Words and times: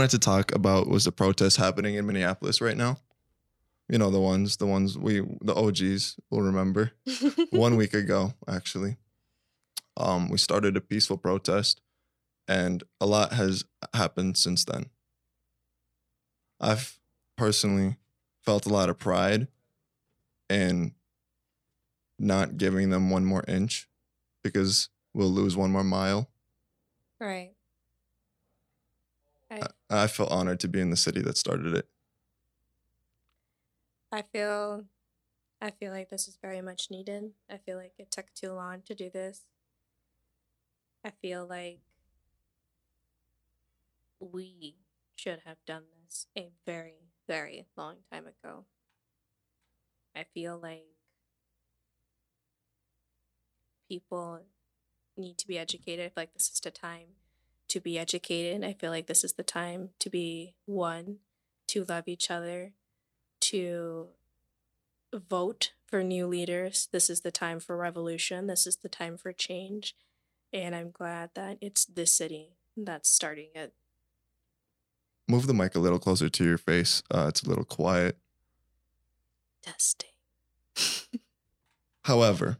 wanted 0.00 0.10
to 0.12 0.18
talk 0.18 0.54
about 0.54 0.88
was 0.88 1.04
the 1.04 1.12
protest 1.12 1.58
happening 1.58 1.96
in 1.96 2.06
Minneapolis 2.06 2.62
right 2.62 2.76
now. 2.76 2.96
You 3.86 3.98
know 3.98 4.10
the 4.10 4.18
ones, 4.18 4.56
the 4.56 4.64
ones 4.64 4.96
we, 4.96 5.20
the 5.42 5.54
OGs 5.54 6.16
will 6.30 6.40
remember. 6.40 6.92
One 7.50 7.76
week 7.76 7.92
ago, 7.92 8.32
actually, 8.48 8.96
um, 9.98 10.30
we 10.30 10.38
started 10.38 10.74
a 10.74 10.80
peaceful 10.80 11.18
protest, 11.18 11.82
and 12.48 12.82
a 12.98 13.04
lot 13.04 13.34
has 13.34 13.66
happened 13.92 14.38
since 14.38 14.64
then. 14.64 14.86
I've 16.58 16.98
personally 17.36 17.98
felt 18.42 18.64
a 18.64 18.70
lot 18.70 18.88
of 18.88 18.98
pride 18.98 19.48
in 20.48 20.94
not 22.18 22.56
giving 22.56 22.88
them 22.88 23.10
one 23.10 23.26
more 23.26 23.44
inch 23.46 23.86
because 24.42 24.88
we'll 25.12 25.28
lose 25.28 25.58
one 25.58 25.72
more 25.72 25.84
mile. 25.84 26.30
right. 27.20 27.52
I, 29.50 29.66
I 29.90 30.06
feel 30.06 30.26
honored 30.26 30.60
to 30.60 30.68
be 30.68 30.80
in 30.80 30.90
the 30.90 30.96
city 30.96 31.20
that 31.22 31.36
started 31.36 31.74
it. 31.74 31.88
I 34.12 34.22
feel 34.22 34.84
I 35.60 35.70
feel 35.70 35.92
like 35.92 36.08
this 36.08 36.26
is 36.26 36.38
very 36.40 36.62
much 36.62 36.90
needed. 36.90 37.32
I 37.50 37.58
feel 37.58 37.76
like 37.76 37.92
it 37.98 38.10
took 38.10 38.32
too 38.34 38.52
long 38.52 38.82
to 38.86 38.94
do 38.94 39.10
this. 39.10 39.42
I 41.04 41.10
feel 41.10 41.46
like 41.46 41.80
we 44.20 44.76
should 45.16 45.40
have 45.44 45.58
done 45.66 45.84
this 46.04 46.26
a 46.36 46.50
very, 46.66 47.08
very 47.26 47.66
long 47.76 47.96
time 48.10 48.26
ago. 48.26 48.64
I 50.14 50.24
feel 50.34 50.58
like 50.58 50.86
people 53.88 54.40
need 55.16 55.38
to 55.38 55.46
be 55.46 55.58
educated. 55.58 56.06
I 56.06 56.08
feel 56.08 56.12
like 56.16 56.34
this 56.34 56.50
is 56.50 56.60
the 56.60 56.70
time 56.70 57.08
to 57.70 57.80
be 57.80 57.98
educated. 57.98 58.64
I 58.64 58.74
feel 58.74 58.90
like 58.90 59.06
this 59.06 59.24
is 59.24 59.34
the 59.34 59.42
time 59.42 59.90
to 60.00 60.10
be 60.10 60.54
one, 60.66 61.18
to 61.68 61.84
love 61.88 62.08
each 62.08 62.30
other, 62.30 62.72
to 63.40 64.08
vote 65.12 65.72
for 65.86 66.02
new 66.02 66.26
leaders. 66.26 66.88
This 66.92 67.08
is 67.08 67.20
the 67.20 67.30
time 67.30 67.60
for 67.60 67.76
revolution. 67.76 68.46
This 68.46 68.66
is 68.66 68.76
the 68.76 68.88
time 68.88 69.16
for 69.16 69.32
change. 69.32 69.94
And 70.52 70.74
I'm 70.74 70.90
glad 70.90 71.30
that 71.34 71.58
it's 71.60 71.84
this 71.84 72.12
city 72.12 72.50
that's 72.76 73.08
starting 73.08 73.48
it. 73.54 73.72
Move 75.28 75.46
the 75.46 75.54
mic 75.54 75.76
a 75.76 75.78
little 75.78 75.98
closer 76.00 76.28
to 76.28 76.44
your 76.44 76.58
face. 76.58 77.02
Uh, 77.12 77.26
it's 77.28 77.42
a 77.42 77.48
little 77.48 77.64
quiet. 77.64 78.18
Testing. 79.62 80.10
However, 82.04 82.58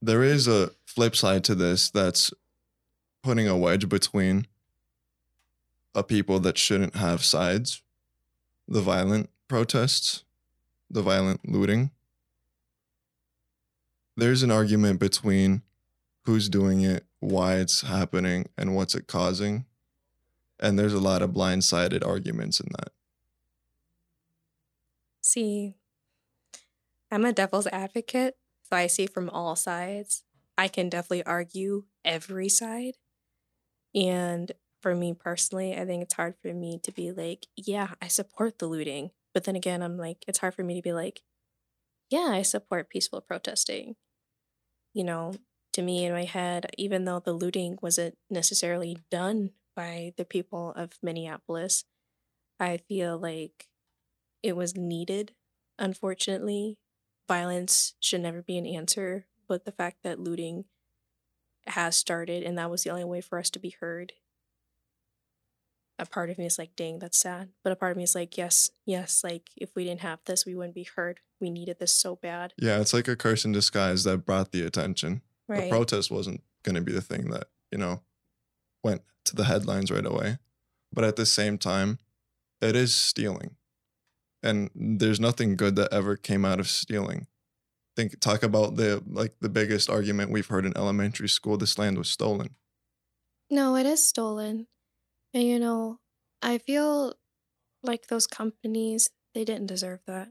there 0.00 0.22
is 0.22 0.46
a 0.46 0.70
flip 0.84 1.16
side 1.16 1.42
to 1.44 1.56
this 1.56 1.90
that's 1.90 2.30
putting 3.26 3.48
a 3.48 3.56
wedge 3.56 3.88
between 3.88 4.46
a 5.96 6.04
people 6.04 6.38
that 6.38 6.56
shouldn't 6.56 6.94
have 6.94 7.24
sides 7.24 7.82
the 8.68 8.80
violent 8.80 9.30
protests, 9.48 10.22
the 10.88 11.02
violent 11.02 11.40
looting. 11.48 11.90
There's 14.16 14.44
an 14.44 14.52
argument 14.52 15.00
between 15.00 15.62
who's 16.22 16.48
doing 16.48 16.82
it, 16.82 17.04
why 17.18 17.56
it's 17.56 17.80
happening, 17.80 18.46
and 18.56 18.76
what's 18.76 18.94
it 18.94 19.08
causing. 19.08 19.64
And 20.60 20.78
there's 20.78 20.94
a 20.94 21.00
lot 21.00 21.20
of 21.20 21.30
blindsided 21.30 22.06
arguments 22.06 22.60
in 22.60 22.68
that. 22.78 22.92
See, 25.20 25.74
I'm 27.10 27.24
a 27.24 27.32
devil's 27.32 27.66
advocate, 27.66 28.36
so 28.62 28.76
I 28.76 28.86
see 28.86 29.08
from 29.08 29.28
all 29.30 29.56
sides. 29.56 30.22
I 30.56 30.68
can 30.68 30.88
definitely 30.88 31.24
argue 31.24 31.86
every 32.04 32.48
side. 32.48 32.94
And 33.96 34.52
for 34.82 34.94
me 34.94 35.14
personally, 35.14 35.76
I 35.76 35.84
think 35.86 36.02
it's 36.04 36.14
hard 36.14 36.36
for 36.42 36.52
me 36.54 36.78
to 36.84 36.92
be 36.92 37.12
like, 37.12 37.48
yeah, 37.56 37.94
I 38.00 38.08
support 38.08 38.58
the 38.58 38.66
looting. 38.66 39.10
But 39.34 39.44
then 39.44 39.56
again, 39.56 39.82
I'm 39.82 39.96
like, 39.96 40.24
it's 40.28 40.38
hard 40.38 40.54
for 40.54 40.62
me 40.62 40.76
to 40.76 40.82
be 40.82 40.92
like, 40.92 41.22
yeah, 42.10 42.28
I 42.30 42.42
support 42.42 42.90
peaceful 42.90 43.20
protesting. 43.20 43.96
You 44.94 45.04
know, 45.04 45.34
to 45.72 45.82
me 45.82 46.04
in 46.04 46.12
my 46.12 46.24
head, 46.24 46.70
even 46.78 47.04
though 47.04 47.20
the 47.20 47.32
looting 47.32 47.78
wasn't 47.82 48.16
necessarily 48.30 48.98
done 49.10 49.50
by 49.74 50.14
the 50.16 50.24
people 50.24 50.72
of 50.72 50.98
Minneapolis, 51.02 51.84
I 52.60 52.78
feel 52.78 53.18
like 53.18 53.68
it 54.42 54.56
was 54.56 54.76
needed. 54.76 55.32
Unfortunately, 55.78 56.78
violence 57.28 57.94
should 58.00 58.22
never 58.22 58.42
be 58.42 58.58
an 58.58 58.66
answer, 58.66 59.26
but 59.48 59.64
the 59.64 59.72
fact 59.72 59.98
that 60.04 60.20
looting 60.20 60.64
has 61.68 61.96
started 61.96 62.42
and 62.42 62.56
that 62.58 62.70
was 62.70 62.84
the 62.84 62.90
only 62.90 63.04
way 63.04 63.20
for 63.20 63.38
us 63.38 63.50
to 63.50 63.58
be 63.58 63.74
heard. 63.80 64.12
A 65.98 66.04
part 66.04 66.28
of 66.28 66.36
me 66.36 66.44
is 66.44 66.58
like, 66.58 66.76
dang, 66.76 66.98
that's 66.98 67.18
sad. 67.18 67.48
But 67.64 67.72
a 67.72 67.76
part 67.76 67.92
of 67.92 67.96
me 67.96 68.02
is 68.02 68.14
like, 68.14 68.36
yes, 68.36 68.70
yes, 68.84 69.24
like 69.24 69.48
if 69.56 69.74
we 69.74 69.84
didn't 69.84 70.02
have 70.02 70.20
this, 70.26 70.44
we 70.44 70.54
wouldn't 70.54 70.74
be 70.74 70.86
heard. 70.94 71.20
We 71.40 71.48
needed 71.48 71.78
this 71.78 71.92
so 71.92 72.16
bad. 72.16 72.52
Yeah, 72.58 72.80
it's 72.80 72.92
like 72.92 73.08
a 73.08 73.16
curse 73.16 73.44
in 73.44 73.52
disguise 73.52 74.04
that 74.04 74.26
brought 74.26 74.52
the 74.52 74.62
attention. 74.62 75.22
The 75.48 75.68
protest 75.70 76.10
wasn't 76.10 76.42
going 76.64 76.74
to 76.74 76.80
be 76.80 76.92
the 76.92 77.00
thing 77.00 77.30
that, 77.30 77.48
you 77.70 77.78
know, 77.78 78.02
went 78.82 79.02
to 79.24 79.36
the 79.36 79.44
headlines 79.44 79.90
right 79.90 80.04
away. 80.04 80.38
But 80.92 81.04
at 81.04 81.16
the 81.16 81.26
same 81.26 81.56
time, 81.56 81.98
it 82.60 82.76
is 82.76 82.94
stealing. 82.94 83.56
And 84.42 84.70
there's 84.74 85.20
nothing 85.20 85.56
good 85.56 85.76
that 85.76 85.92
ever 85.92 86.16
came 86.16 86.44
out 86.44 86.60
of 86.60 86.68
stealing. 86.68 87.26
Think 87.96 88.20
talk 88.20 88.42
about 88.42 88.76
the 88.76 89.02
like 89.10 89.34
the 89.40 89.48
biggest 89.48 89.88
argument 89.88 90.30
we've 90.30 90.46
heard 90.46 90.66
in 90.66 90.76
elementary 90.76 91.28
school 91.28 91.56
this 91.56 91.78
land 91.78 91.96
was 91.96 92.10
stolen. 92.10 92.54
No, 93.50 93.74
it 93.76 93.86
is 93.86 94.06
stolen. 94.06 94.66
And 95.32 95.44
you 95.44 95.58
know, 95.58 95.98
I 96.42 96.58
feel 96.58 97.14
like 97.82 98.08
those 98.08 98.26
companies, 98.26 99.10
they 99.34 99.44
didn't 99.44 99.66
deserve 99.66 100.00
that. 100.06 100.28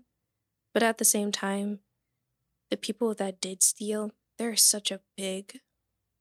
But 0.74 0.84
at 0.84 0.98
the 0.98 1.06
same 1.06 1.32
time, 1.32 1.80
the 2.70 2.78
people 2.78 3.14
that 3.16 3.42
did 3.42 3.64
steal, 3.64 4.12
there's 4.38 4.64
such 4.64 4.92
a 4.92 5.02
big 5.16 5.60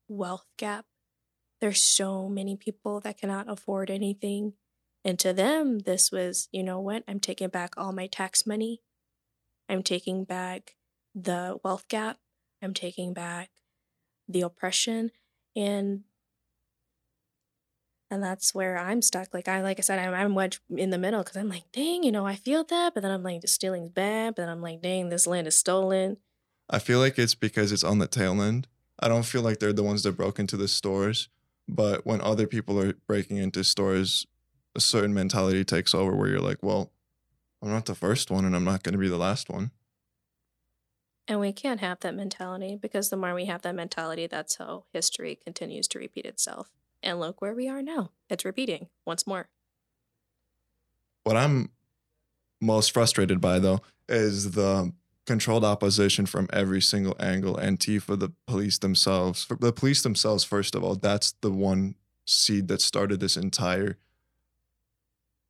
wealth 0.09 0.47
gap. 0.59 0.87
There's 1.61 1.83
so 1.83 2.29
many 2.29 2.57
people 2.57 3.01
that 3.01 3.19
cannot 3.19 3.51
afford 3.51 3.91
anything. 3.91 4.55
And 5.05 5.19
to 5.19 5.33
them, 5.33 5.81
this 5.81 6.11
was, 6.11 6.49
you 6.53 6.63
know 6.63 6.81
what? 6.81 7.05
I'm 7.09 7.21
taking 7.21 7.49
back 7.49 7.75
all 7.77 7.93
my 7.93 8.07
tax 8.07 8.47
money. 8.47 8.81
I'm 9.69 9.83
taking 9.83 10.25
back 10.25 10.77
the 11.15 11.59
wealth 11.63 11.89
gap. 11.89 12.19
I'm 12.63 12.75
taking 12.75 13.13
back 13.13 13.51
the 14.29 14.41
oppression. 14.43 15.11
And 15.55 16.05
and 18.11 18.23
that's 18.23 18.55
where 18.55 18.79
I'm 18.79 19.03
stuck. 19.03 19.35
Like 19.35 19.49
I, 19.49 19.61
like 19.63 19.79
I 19.79 19.83
said, 19.83 19.99
I'm, 19.99 20.15
I'm 20.15 20.35
wedged 20.35 20.61
in 20.71 20.91
the 20.91 20.99
middle 20.99 21.23
because 21.23 21.37
I'm 21.37 21.49
like, 21.49 21.65
dang, 21.73 22.05
you 22.05 22.13
know, 22.13 22.27
I 22.27 22.37
feel 22.37 22.63
that, 22.65 22.95
but 22.95 23.03
then 23.03 23.11
I'm 23.11 23.23
like, 23.23 23.41
the 23.41 23.49
stealing's 23.49 23.91
bad, 23.91 24.35
but 24.35 24.43
then 24.43 24.49
I'm 24.51 24.63
like, 24.63 24.83
dang, 24.83 25.09
this 25.09 25.27
land 25.27 25.49
is 25.49 25.59
stolen. 25.59 26.19
I 26.71 26.79
feel 26.79 27.01
like 27.01 27.19
it's 27.19 27.35
because 27.35 27.73
it's 27.73 27.83
on 27.83 27.99
the 27.99 28.07
tail 28.07 28.41
end. 28.41 28.69
I 29.01 29.09
don't 29.09 29.25
feel 29.25 29.43
like 29.43 29.59
they're 29.59 29.73
the 29.73 29.83
ones 29.83 30.05
that 30.05 30.17
broke 30.17 30.39
into 30.39 30.57
the 30.57 30.69
stores, 30.69 31.29
but 31.67 32.07
when 32.07 32.21
other 32.21 32.47
people 32.47 32.81
are 32.81 32.95
breaking 33.09 33.39
into 33.39 33.65
stores, 33.65 34.27
a 34.77 34.81
certain 34.81 35.13
mentality 35.13 35.65
takes 35.65 35.95
over 35.95 36.15
where 36.15 36.29
you're 36.29 36.39
like, 36.39 36.63
well, 36.63 36.93
I'm 37.63 37.71
not 37.71 37.87
the 37.87 37.95
first 37.95 38.31
one 38.31 38.45
and 38.45 38.55
I'm 38.55 38.65
not 38.65 38.83
going 38.83 38.93
to 38.93 38.99
be 38.99 39.09
the 39.09 39.17
last 39.17 39.49
one. 39.51 39.73
And 41.27 41.41
we 41.41 41.53
can't 41.53 41.81
have 41.81 42.01
that 42.01 42.15
mentality 42.15 42.77
because 42.77 43.09
the 43.09 43.17
more 43.17 43.35
we 43.35 43.47
have 43.47 43.63
that 43.63 43.75
mentality, 43.75 44.27
that's 44.27 44.57
how 44.57 44.85
history 44.93 45.39
continues 45.43 45.89
to 45.89 45.99
repeat 45.99 46.27
itself. 46.27 46.71
And 47.03 47.19
look 47.19 47.41
where 47.41 47.55
we 47.55 47.69
are 47.69 47.83
now. 47.83 48.11
It's 48.29 48.45
repeating 48.45 48.89
once 49.07 49.27
more. 49.27 49.49
What 51.23 51.37
I'm 51.37 51.71
most 52.61 52.93
frustrated 52.93 53.41
by, 53.41 53.59
though, 53.59 53.81
is 54.09 54.53
the 54.53 54.93
controlled 55.27 55.65
opposition 55.65 56.27
from 56.27 56.49
every 56.53 56.83
single 56.83 57.17
angle. 57.19 57.57
Antifa, 57.57 58.19
the 58.19 58.33
police 58.47 58.79
themselves, 58.79 59.45
For 59.45 59.57
the 59.57 59.73
police 59.73 60.03
themselves, 60.03 60.45
first 60.45 60.75
of 60.75 60.85
all, 60.85 60.97
that's 60.97 61.33
the 61.41 61.51
one 61.51 61.95
seed 62.27 62.69
that 62.69 62.83
started 62.83 63.21
this 63.21 63.37
entire 63.37 63.97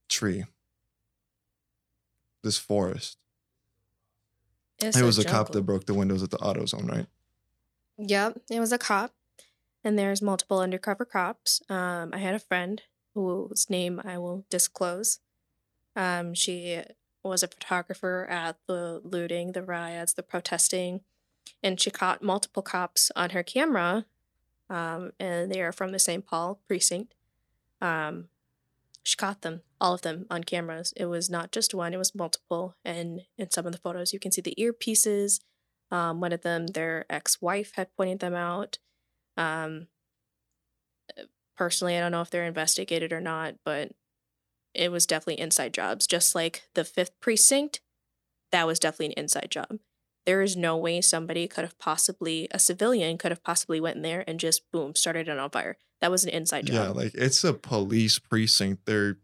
tree, 0.09 0.45
this 2.43 2.59
forest. 2.59 3.19
It's 4.85 4.97
it 4.97 5.03
was 5.03 5.19
a 5.19 5.25
cop 5.25 5.53
that 5.53 5.63
broke 5.63 5.87
the 5.87 5.95
windows 5.95 6.23
at 6.23 6.31
the 6.31 6.39
AutoZone, 6.39 6.91
right? 6.91 7.07
Yep, 7.99 8.43
it 8.51 8.61
was 8.61 8.73
a 8.73 8.79
cop, 8.79 9.13
and 9.83 9.99
there's 9.99 10.21
multiple 10.21 10.61
undercover 10.61 11.05
cops. 11.05 11.63
Um, 11.69 12.11
I 12.13 12.19
had 12.19 12.35
a 12.35 12.41
friend 12.41 12.83
whose 13.15 13.71
name 13.71 14.01
I 14.05 14.19
will 14.19 14.45
disclose. 14.51 15.21
Um, 15.97 16.35
she 16.35 16.83
was 17.23 17.43
a 17.43 17.49
photographer 17.49 18.27
at 18.29 18.59
the 18.67 19.01
looting, 19.05 19.53
the 19.53 19.63
riots, 19.63 20.13
the 20.13 20.23
protesting, 20.23 21.01
and 21.63 21.81
she 21.81 21.91
caught 21.91 22.23
multiple 22.23 22.63
cops 22.63 23.11
on 23.17 23.31
her 23.31 23.43
camera. 23.43 24.07
Um, 24.69 25.13
and 25.21 25.51
they 25.51 25.61
are 25.61 25.73
from 25.73 25.93
the 25.93 25.99
St. 25.99 26.27
Paul 26.27 26.61
precinct. 26.67 27.15
Um, 27.81 28.29
she 29.05 29.17
caught 29.17 29.43
them, 29.43 29.63
all 29.81 29.95
of 29.95 30.03
them, 30.03 30.27
on 30.31 30.45
cameras. 30.45 30.93
It 30.97 31.07
was 31.07 31.31
not 31.31 31.53
just 31.53 31.75
one; 31.75 31.95
it 31.95 31.99
was 31.99 32.15
multiple. 32.15 32.77
And 32.85 33.23
in 33.39 33.51
some 33.51 33.67
of 33.67 33.73
the 33.73 33.79
photos, 33.79 34.13
you 34.13 34.19
can 34.19 34.33
see 34.33 34.43
the 34.43 34.57
earpieces. 34.59 35.41
Um, 35.91 36.21
one 36.21 36.33
of 36.33 36.43
them, 36.43 36.69
their 36.69 37.07
ex 37.11 37.41
wife 37.41 37.73
had 37.77 37.95
pointed 37.97 38.21
them 38.21 38.35
out. 38.35 38.79
Um, 39.37 39.89
personally, 41.57 41.97
I 41.97 42.01
don't 42.01 42.13
know 42.13 42.23
if 42.23 42.31
they're 42.31 42.45
investigated 42.45 43.13
or 43.13 43.21
not, 43.21 43.57
but 43.65 43.93
it 44.75 44.91
was 44.91 45.07
definitely 45.07 45.41
inside 45.41 45.73
jobs. 45.73 46.07
Just 46.07 46.35
like 46.35 46.65
the 46.75 46.85
fifth 46.85 47.21
precinct, 47.21 47.81
that 48.53 48.67
was 48.67 48.79
definitely 48.79 49.07
an 49.07 49.25
inside 49.25 49.51
job. 49.51 49.79
There 50.27 50.43
is 50.43 50.57
no 50.57 50.77
way 50.77 51.01
somebody 51.01 51.47
could 51.47 51.65
have 51.65 51.79
possibly 51.79 52.49
a 52.51 52.59
civilian 52.59 53.19
could 53.19 53.31
have 53.31 53.45
possibly 53.45 53.81
went 53.81 53.97
in 53.97 54.03
there 54.03 54.25
and 54.27 54.41
just 54.41 54.63
boom 54.73 54.95
started 54.95 55.29
it 55.29 55.39
on 55.39 55.51
fire. 55.51 55.77
That 56.05 56.11
was 56.11 56.25
an 56.25 56.31
inside 56.33 56.67
job. 56.67 56.75
Yeah, 56.75 56.89
like 56.89 57.15
it's 57.15 57.43
a 57.45 57.55
police 57.55 58.19
precinct. 58.19 58.85
They're 58.85 59.17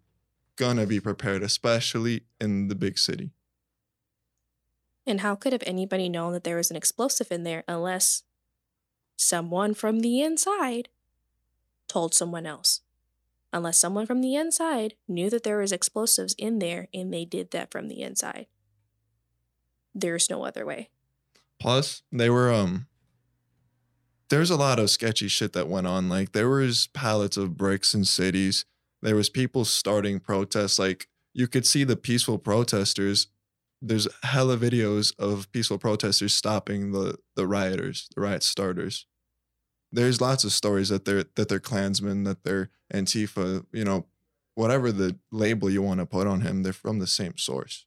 gonna 0.56 0.86
be 0.86 0.98
prepared, 0.98 1.42
especially 1.42 2.22
in 2.40 2.68
the 2.68 2.74
big 2.74 2.96
city. 2.96 3.32
And 5.06 5.20
how 5.20 5.34
could 5.34 5.52
have 5.52 5.62
anybody 5.66 6.08
known 6.08 6.32
that 6.32 6.42
there 6.42 6.56
was 6.56 6.70
an 6.70 6.78
explosive 6.78 7.30
in 7.30 7.42
there 7.42 7.64
unless 7.68 8.22
someone 9.14 9.74
from 9.74 10.00
the 10.00 10.22
inside 10.22 10.88
told 11.86 12.14
someone 12.14 12.46
else? 12.46 12.80
Unless 13.52 13.76
someone 13.76 14.06
from 14.06 14.22
the 14.22 14.34
inside 14.34 14.94
knew 15.06 15.28
that 15.28 15.42
there 15.42 15.58
was 15.58 15.72
explosives 15.72 16.34
in 16.38 16.60
there 16.60 16.88
and 16.94 17.12
they 17.12 17.26
did 17.26 17.50
that 17.50 17.70
from 17.70 17.88
the 17.88 18.00
inside. 18.00 18.46
There's 19.94 20.30
no 20.30 20.46
other 20.46 20.64
way. 20.64 20.88
Plus, 21.58 22.00
they 22.10 22.30
were 22.30 22.50
um 22.50 22.86
there's 24.30 24.50
a 24.50 24.56
lot 24.56 24.78
of 24.78 24.90
sketchy 24.90 25.28
shit 25.28 25.52
that 25.52 25.68
went 25.68 25.86
on. 25.86 26.08
Like 26.08 26.32
there 26.32 26.48
was 26.48 26.86
pallets 26.88 27.36
of 27.36 27.56
bricks 27.56 27.94
in 27.94 28.04
cities. 28.04 28.64
There 29.02 29.16
was 29.16 29.28
people 29.28 29.64
starting 29.64 30.20
protests. 30.20 30.78
Like 30.78 31.08
you 31.34 31.46
could 31.46 31.66
see 31.66 31.84
the 31.84 31.96
peaceful 31.96 32.38
protesters. 32.38 33.26
There's 33.82 34.08
hella 34.22 34.56
videos 34.56 35.12
of 35.18 35.50
peaceful 35.52 35.78
protesters 35.78 36.32
stopping 36.32 36.92
the 36.92 37.18
the 37.34 37.46
rioters, 37.46 38.08
the 38.14 38.22
riot 38.22 38.42
starters. 38.42 39.06
There's 39.92 40.20
lots 40.20 40.44
of 40.44 40.52
stories 40.52 40.88
that 40.90 41.04
they're 41.04 41.24
that 41.34 41.48
they're 41.48 41.60
Klansmen, 41.60 42.24
that 42.24 42.44
they're 42.44 42.70
Antifa, 42.94 43.64
you 43.72 43.84
know, 43.84 44.06
whatever 44.54 44.92
the 44.92 45.16
label 45.32 45.70
you 45.70 45.82
want 45.82 46.00
to 46.00 46.06
put 46.06 46.26
on 46.26 46.42
him, 46.42 46.62
they're 46.62 46.72
from 46.72 46.98
the 46.98 47.06
same 47.06 47.36
source. 47.36 47.86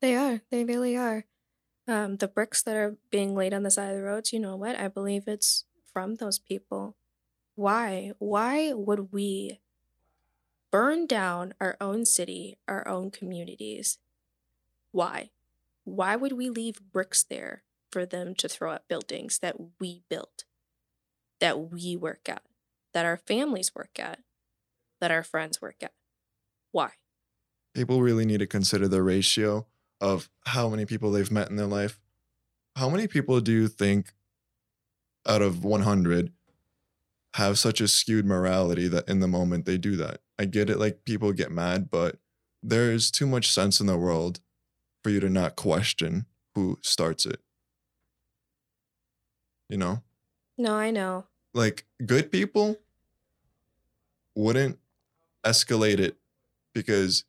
They 0.00 0.16
are. 0.16 0.42
They 0.50 0.64
really 0.64 0.96
are. 0.96 1.24
Um, 1.88 2.16
the 2.16 2.28
bricks 2.28 2.62
that 2.62 2.76
are 2.76 2.96
being 3.10 3.34
laid 3.34 3.52
on 3.52 3.64
the 3.64 3.70
side 3.70 3.90
of 3.90 3.96
the 3.96 4.02
roads, 4.02 4.32
you 4.32 4.38
know 4.38 4.56
what? 4.56 4.78
I 4.78 4.88
believe 4.88 5.26
it's 5.26 5.64
from 5.92 6.16
those 6.16 6.38
people. 6.38 6.96
Why? 7.54 8.12
Why 8.18 8.72
would 8.72 9.12
we 9.12 9.60
burn 10.70 11.06
down 11.06 11.54
our 11.60 11.76
own 11.80 12.04
city, 12.04 12.56
our 12.68 12.86
own 12.86 13.10
communities? 13.10 13.98
Why? 14.92 15.30
Why 15.84 16.16
would 16.16 16.32
we 16.32 16.48
leave 16.48 16.92
bricks 16.92 17.22
there 17.22 17.62
for 17.90 18.06
them 18.06 18.34
to 18.36 18.48
throw 18.48 18.72
at 18.72 18.88
buildings 18.88 19.38
that 19.40 19.56
we 19.80 20.02
built, 20.08 20.44
that 21.40 21.70
we 21.72 21.96
work 21.96 22.28
at, 22.28 22.42
that 22.92 23.04
our 23.04 23.16
families 23.16 23.74
work 23.74 23.98
at, 23.98 24.20
that 25.00 25.10
our 25.10 25.22
friends 25.22 25.60
work 25.60 25.82
at? 25.82 25.92
Why? 26.70 26.92
People 27.74 28.02
really 28.02 28.24
need 28.24 28.38
to 28.38 28.46
consider 28.46 28.86
the 28.86 29.02
ratio 29.02 29.66
of 30.02 30.28
how 30.46 30.68
many 30.68 30.84
people 30.84 31.12
they've 31.12 31.30
met 31.30 31.48
in 31.48 31.56
their 31.56 31.64
life. 31.64 32.00
How 32.74 32.90
many 32.90 33.06
people 33.06 33.40
do 33.40 33.52
you 33.52 33.68
think 33.68 34.12
out 35.26 35.40
of 35.40 35.64
100 35.64 36.32
have 37.34 37.58
such 37.58 37.80
a 37.80 37.86
skewed 37.86 38.26
morality 38.26 38.88
that 38.88 39.08
in 39.08 39.20
the 39.20 39.28
moment 39.28 39.64
they 39.64 39.78
do 39.78 39.94
that? 39.96 40.20
I 40.40 40.46
get 40.46 40.68
it, 40.68 40.80
like 40.80 41.04
people 41.04 41.32
get 41.32 41.52
mad, 41.52 41.88
but 41.88 42.16
there's 42.64 43.12
too 43.12 43.26
much 43.26 43.52
sense 43.52 43.78
in 43.78 43.86
the 43.86 43.96
world 43.96 44.40
for 45.04 45.10
you 45.10 45.20
to 45.20 45.28
not 45.28 45.54
question 45.54 46.26
who 46.56 46.78
starts 46.82 47.24
it. 47.24 47.40
You 49.68 49.76
know? 49.76 50.02
No, 50.58 50.74
I 50.74 50.90
know. 50.90 51.26
Like 51.54 51.86
good 52.04 52.32
people 52.32 52.76
wouldn't 54.34 54.80
escalate 55.46 56.00
it 56.00 56.16
because 56.74 57.24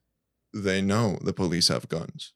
they 0.54 0.82
know 0.82 1.20
the 1.22 1.34
police 1.34 1.68
have 1.68 1.88
guns. 1.88 2.34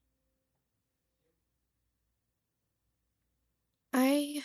I 3.94 4.44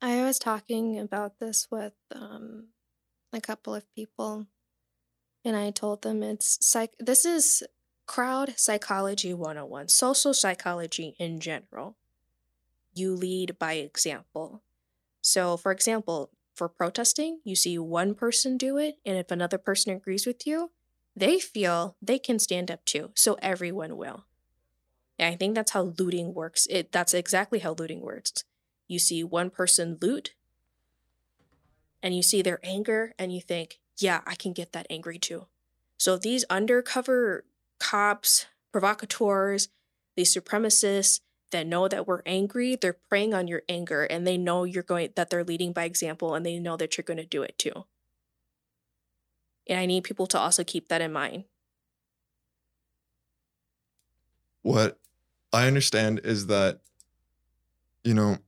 I 0.00 0.24
was 0.24 0.38
talking 0.38 0.98
about 0.98 1.38
this 1.38 1.68
with 1.70 1.92
um, 2.14 2.68
a 3.32 3.40
couple 3.40 3.74
of 3.74 3.92
people, 3.94 4.46
and 5.44 5.56
I 5.56 5.70
told 5.70 6.02
them 6.02 6.22
it's 6.22 6.58
psych. 6.60 6.90
This 6.98 7.24
is 7.24 7.62
crowd 8.06 8.54
psychology 8.56 9.32
101, 9.32 9.88
social 9.88 10.34
psychology 10.34 11.14
in 11.18 11.40
general. 11.40 11.96
You 12.94 13.14
lead 13.14 13.58
by 13.58 13.74
example. 13.74 14.62
So, 15.22 15.56
for 15.56 15.72
example, 15.72 16.30
for 16.54 16.68
protesting, 16.68 17.40
you 17.44 17.56
see 17.56 17.78
one 17.78 18.14
person 18.14 18.56
do 18.56 18.76
it, 18.76 18.96
and 19.06 19.16
if 19.16 19.30
another 19.30 19.58
person 19.58 19.94
agrees 19.94 20.26
with 20.26 20.46
you, 20.46 20.72
they 21.14 21.38
feel 21.38 21.96
they 22.02 22.18
can 22.18 22.38
stand 22.38 22.70
up 22.70 22.84
too. 22.84 23.10
So 23.14 23.38
everyone 23.40 23.96
will. 23.96 24.26
And 25.22 25.32
I 25.32 25.36
think 25.36 25.54
that's 25.54 25.70
how 25.70 25.94
looting 25.98 26.34
works. 26.34 26.66
It 26.68 26.90
that's 26.90 27.14
exactly 27.14 27.60
how 27.60 27.74
looting 27.74 28.00
works. 28.00 28.42
You 28.88 28.98
see 28.98 29.22
one 29.22 29.50
person 29.50 29.96
loot 30.02 30.34
and 32.02 32.16
you 32.16 32.24
see 32.24 32.42
their 32.42 32.58
anger 32.64 33.14
and 33.20 33.32
you 33.32 33.40
think, 33.40 33.78
"Yeah, 33.96 34.22
I 34.26 34.34
can 34.34 34.52
get 34.52 34.72
that 34.72 34.88
angry 34.90 35.20
too." 35.20 35.46
So 35.96 36.16
these 36.16 36.44
undercover 36.50 37.44
cops, 37.78 38.46
provocateurs, 38.72 39.68
these 40.16 40.34
supremacists 40.34 41.20
that 41.52 41.68
know 41.68 41.86
that 41.86 42.08
we're 42.08 42.22
angry, 42.26 42.74
they're 42.74 42.98
preying 43.08 43.32
on 43.32 43.46
your 43.46 43.62
anger 43.68 44.02
and 44.02 44.26
they 44.26 44.36
know 44.36 44.64
you're 44.64 44.82
going 44.82 45.12
that 45.14 45.30
they're 45.30 45.44
leading 45.44 45.72
by 45.72 45.84
example 45.84 46.34
and 46.34 46.44
they 46.44 46.58
know 46.58 46.76
that 46.76 46.98
you're 46.98 47.04
going 47.04 47.18
to 47.18 47.24
do 47.24 47.44
it 47.44 47.56
too. 47.58 47.84
And 49.68 49.78
I 49.78 49.86
need 49.86 50.02
people 50.02 50.26
to 50.26 50.38
also 50.38 50.64
keep 50.64 50.88
that 50.88 51.00
in 51.00 51.12
mind. 51.12 51.44
What 54.62 54.98
I 55.52 55.66
understand 55.66 56.20
is 56.24 56.46
that, 56.46 56.80
you 58.04 58.14
know, 58.14 58.38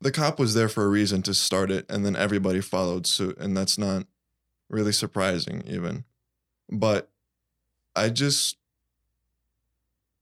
the 0.00 0.10
cop 0.10 0.38
was 0.38 0.54
there 0.54 0.68
for 0.68 0.84
a 0.84 0.88
reason 0.88 1.22
to 1.22 1.34
start 1.34 1.70
it, 1.70 1.86
and 1.88 2.04
then 2.04 2.16
everybody 2.16 2.60
followed 2.60 3.06
suit, 3.06 3.38
and 3.38 3.56
that's 3.56 3.78
not 3.78 4.06
really 4.68 4.92
surprising, 4.92 5.62
even. 5.66 6.04
But 6.68 7.08
I 7.94 8.08
just 8.08 8.56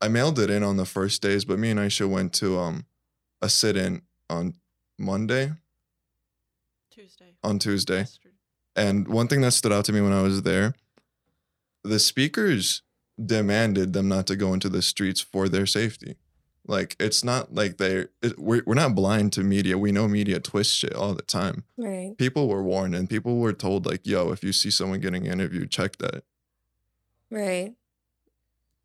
I 0.00 0.08
mailed 0.08 0.38
it 0.38 0.50
in 0.50 0.62
on 0.62 0.76
the 0.76 0.84
first 0.84 1.22
days, 1.22 1.44
but 1.44 1.58
me 1.58 1.70
and 1.70 1.80
Aisha 1.80 2.08
went 2.08 2.32
to 2.34 2.58
um 2.58 2.84
a 3.40 3.48
sit-in 3.48 4.02
on 4.28 4.54
Monday. 4.98 5.52
Tuesday. 6.90 7.34
On 7.42 7.58
Tuesday. 7.58 7.98
Yesterday. 8.00 8.34
And 8.76 9.08
one 9.08 9.28
thing 9.28 9.40
that 9.40 9.52
stood 9.52 9.72
out 9.72 9.86
to 9.86 9.92
me 9.92 10.00
when 10.00 10.12
I 10.12 10.22
was 10.22 10.42
there, 10.42 10.74
the 11.82 11.98
speakers 11.98 12.82
demanded 13.24 13.92
them 13.92 14.08
not 14.08 14.26
to 14.28 14.36
go 14.36 14.52
into 14.54 14.68
the 14.68 14.82
streets 14.82 15.20
for 15.20 15.48
their 15.48 15.66
safety. 15.66 16.16
Like 16.66 16.94
it's 17.00 17.24
not 17.24 17.54
like 17.54 17.78
they're 17.78 18.10
it, 18.22 18.38
we're 18.38 18.62
we're 18.66 18.74
not 18.74 18.94
blind 18.94 19.32
to 19.34 19.42
media. 19.42 19.78
We 19.78 19.92
know 19.92 20.06
media 20.06 20.40
twists 20.40 20.74
shit 20.74 20.94
all 20.94 21.14
the 21.14 21.22
time. 21.22 21.64
Right. 21.76 22.14
People 22.16 22.48
were 22.48 22.62
warned 22.62 22.94
and 22.94 23.08
people 23.08 23.38
were 23.38 23.52
told 23.52 23.86
like, 23.86 24.06
"Yo, 24.06 24.30
if 24.30 24.44
you 24.44 24.52
see 24.52 24.70
someone 24.70 25.00
getting 25.00 25.26
interviewed, 25.26 25.70
check 25.70 25.96
that." 25.96 26.22
Right. 27.30 27.74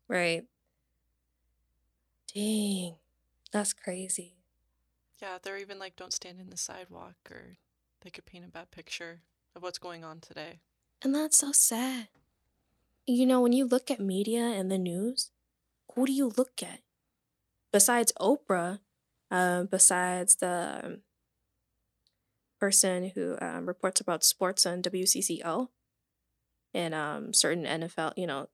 Right. 0.08 0.44
Dang. 2.34 2.94
That's 3.52 3.72
crazy. 3.72 4.34
Yeah, 5.20 5.38
they're 5.42 5.56
even 5.56 5.78
like, 5.78 5.96
don't 5.96 6.12
stand 6.12 6.40
in 6.40 6.50
the 6.50 6.56
sidewalk, 6.56 7.14
or 7.30 7.56
they 8.02 8.10
could 8.10 8.26
paint 8.26 8.44
a 8.44 8.48
bad 8.48 8.70
picture 8.70 9.20
of 9.54 9.62
what's 9.62 9.78
going 9.78 10.04
on 10.04 10.20
today. 10.20 10.60
And 11.02 11.14
that's 11.14 11.38
so 11.38 11.52
sad. 11.52 12.08
You 13.06 13.24
know, 13.24 13.40
when 13.40 13.52
you 13.52 13.66
look 13.66 13.90
at 13.90 14.00
media 14.00 14.42
and 14.42 14.70
the 14.70 14.78
news, 14.78 15.30
who 15.94 16.06
do 16.06 16.12
you 16.12 16.32
look 16.36 16.60
at? 16.62 16.80
Besides 17.72 18.12
Oprah, 18.20 18.80
uh, 19.30 19.64
besides 19.64 20.36
the 20.36 20.80
um, 20.82 20.96
person 22.60 23.12
who 23.14 23.36
um, 23.40 23.66
reports 23.66 24.00
about 24.00 24.24
sports 24.24 24.66
on 24.66 24.82
WCCO 24.82 25.68
and 26.74 26.94
um, 26.94 27.32
certain 27.32 27.64
NFL, 27.64 28.12
you 28.16 28.26
know, 28.26 28.48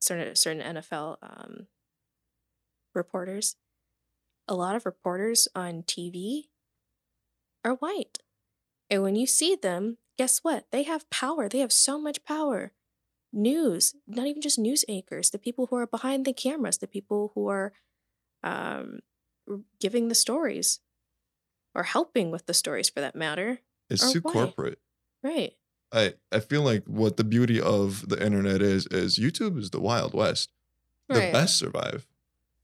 certain 0.00 0.34
certain 0.34 0.62
NFL 0.62 1.16
um, 1.22 1.66
reporters, 2.94 3.56
a 4.46 4.54
lot 4.54 4.76
of 4.76 4.86
reporters 4.86 5.46
on 5.54 5.82
TV 5.82 6.44
are 7.64 7.74
white. 7.74 8.18
And 8.88 9.02
when 9.02 9.14
you 9.14 9.26
see 9.26 9.54
them, 9.54 9.98
guess 10.16 10.38
what? 10.38 10.66
They 10.70 10.84
have 10.84 11.10
power. 11.10 11.48
They 11.48 11.58
have 11.58 11.72
so 11.72 11.98
much 12.00 12.24
power. 12.24 12.72
News, 13.32 13.94
not 14.06 14.26
even 14.26 14.40
just 14.40 14.58
news 14.58 14.84
anchors, 14.88 15.30
the 15.30 15.38
people 15.38 15.66
who 15.66 15.76
are 15.76 15.86
behind 15.86 16.24
the 16.24 16.32
cameras, 16.32 16.78
the 16.78 16.86
people 16.86 17.32
who 17.34 17.48
are 17.48 17.72
um, 18.42 19.00
giving 19.80 20.08
the 20.08 20.14
stories 20.14 20.80
or 21.74 21.84
helping 21.84 22.30
with 22.30 22.46
the 22.46 22.54
stories 22.54 22.88
for 22.88 23.00
that 23.00 23.14
matter. 23.14 23.60
It's 23.90 24.12
too 24.12 24.20
why? 24.22 24.32
corporate. 24.32 24.78
Right. 25.22 25.54
I 25.92 26.14
I 26.32 26.40
feel 26.40 26.62
like 26.62 26.84
what 26.86 27.16
the 27.16 27.24
beauty 27.24 27.60
of 27.60 28.08
the 28.08 28.22
internet 28.24 28.60
is 28.62 28.86
is 28.86 29.18
YouTube 29.18 29.58
is 29.58 29.70
the 29.70 29.80
wild 29.80 30.14
west. 30.14 30.50
The 31.08 31.20
Right. 31.20 31.32
best 31.32 31.56
survive. 31.58 32.06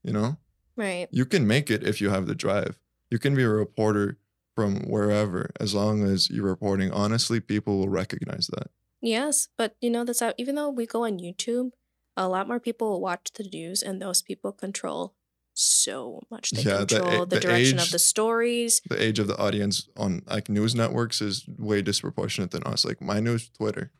You 0.02 0.12
know? 0.12 0.38
Right. 0.76 1.08
You 1.12 1.24
can 1.24 1.46
make 1.46 1.70
it 1.70 1.82
if 1.82 2.00
you 2.00 2.10
have 2.10 2.26
the 2.26 2.34
drive. 2.34 2.78
You 3.10 3.18
can 3.18 3.34
be 3.34 3.42
a 3.42 3.48
reporter 3.48 4.18
from 4.56 4.82
wherever, 4.88 5.50
as 5.60 5.74
long 5.74 6.04
as 6.04 6.30
you're 6.30 6.44
reporting 6.46 6.90
honestly, 6.92 7.40
people 7.40 7.78
will 7.78 7.88
recognize 7.88 8.48
that. 8.48 8.70
Yes, 9.04 9.48
but 9.58 9.76
you 9.80 9.90
know 9.90 10.02
that's 10.04 10.20
how 10.20 10.32
even 10.38 10.54
though 10.54 10.70
we 10.70 10.86
go 10.86 11.04
on 11.04 11.18
YouTube, 11.18 11.72
a 12.16 12.26
lot 12.26 12.48
more 12.48 12.58
people 12.58 12.88
will 12.90 13.00
watch 13.02 13.30
the 13.34 13.44
news, 13.44 13.82
and 13.82 14.00
those 14.00 14.22
people 14.22 14.50
control 14.50 15.14
so 15.52 16.22
much. 16.30 16.50
They 16.52 16.62
Yeah, 16.62 16.84
the 16.84 16.96
a- 16.96 16.98
control 16.98 17.26
the, 17.26 17.36
the 17.36 17.40
direction 17.42 17.78
age- 17.78 17.86
of 17.86 17.92
the 17.92 17.98
stories. 17.98 18.80
The 18.88 19.00
age 19.02 19.18
of 19.18 19.26
the 19.26 19.36
audience 19.36 19.88
on 19.96 20.22
like 20.26 20.48
news 20.48 20.74
networks 20.74 21.20
is 21.20 21.46
way 21.46 21.82
disproportionate 21.82 22.50
than 22.50 22.62
us. 22.64 22.84
Like 22.84 23.02
my 23.02 23.20
news, 23.20 23.50
Twitter. 23.50 23.92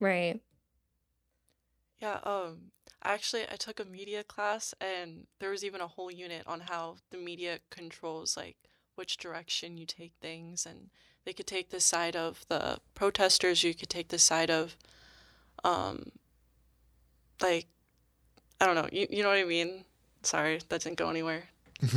Right. 0.00 0.40
Yeah, 2.00 2.20
um 2.24 2.72
actually 3.02 3.44
I 3.50 3.56
took 3.56 3.78
a 3.80 3.84
media 3.84 4.24
class 4.24 4.74
and 4.80 5.26
there 5.38 5.50
was 5.50 5.64
even 5.64 5.80
a 5.80 5.86
whole 5.86 6.10
unit 6.10 6.42
on 6.46 6.60
how 6.60 6.96
the 7.10 7.18
media 7.18 7.60
controls 7.70 8.36
like 8.36 8.56
which 8.96 9.16
direction 9.18 9.76
you 9.76 9.86
take 9.86 10.14
things 10.20 10.66
and 10.66 10.90
they 11.26 11.32
could 11.34 11.46
take 11.46 11.68
the 11.70 11.80
side 11.80 12.16
of 12.16 12.46
the 12.48 12.78
protesters, 12.94 13.62
you 13.62 13.74
could 13.74 13.90
take 13.90 14.08
the 14.08 14.18
side 14.18 14.50
of 14.50 14.76
um 15.64 16.10
like 17.42 17.66
I 18.60 18.64
don't 18.64 18.74
know, 18.76 18.88
you, 18.90 19.06
you 19.10 19.22
know 19.22 19.28
what 19.28 19.36
I 19.38 19.44
mean? 19.44 19.84
Sorry, 20.22 20.60
that 20.70 20.80
didn't 20.82 20.96
go 20.96 21.10
anywhere. 21.10 21.42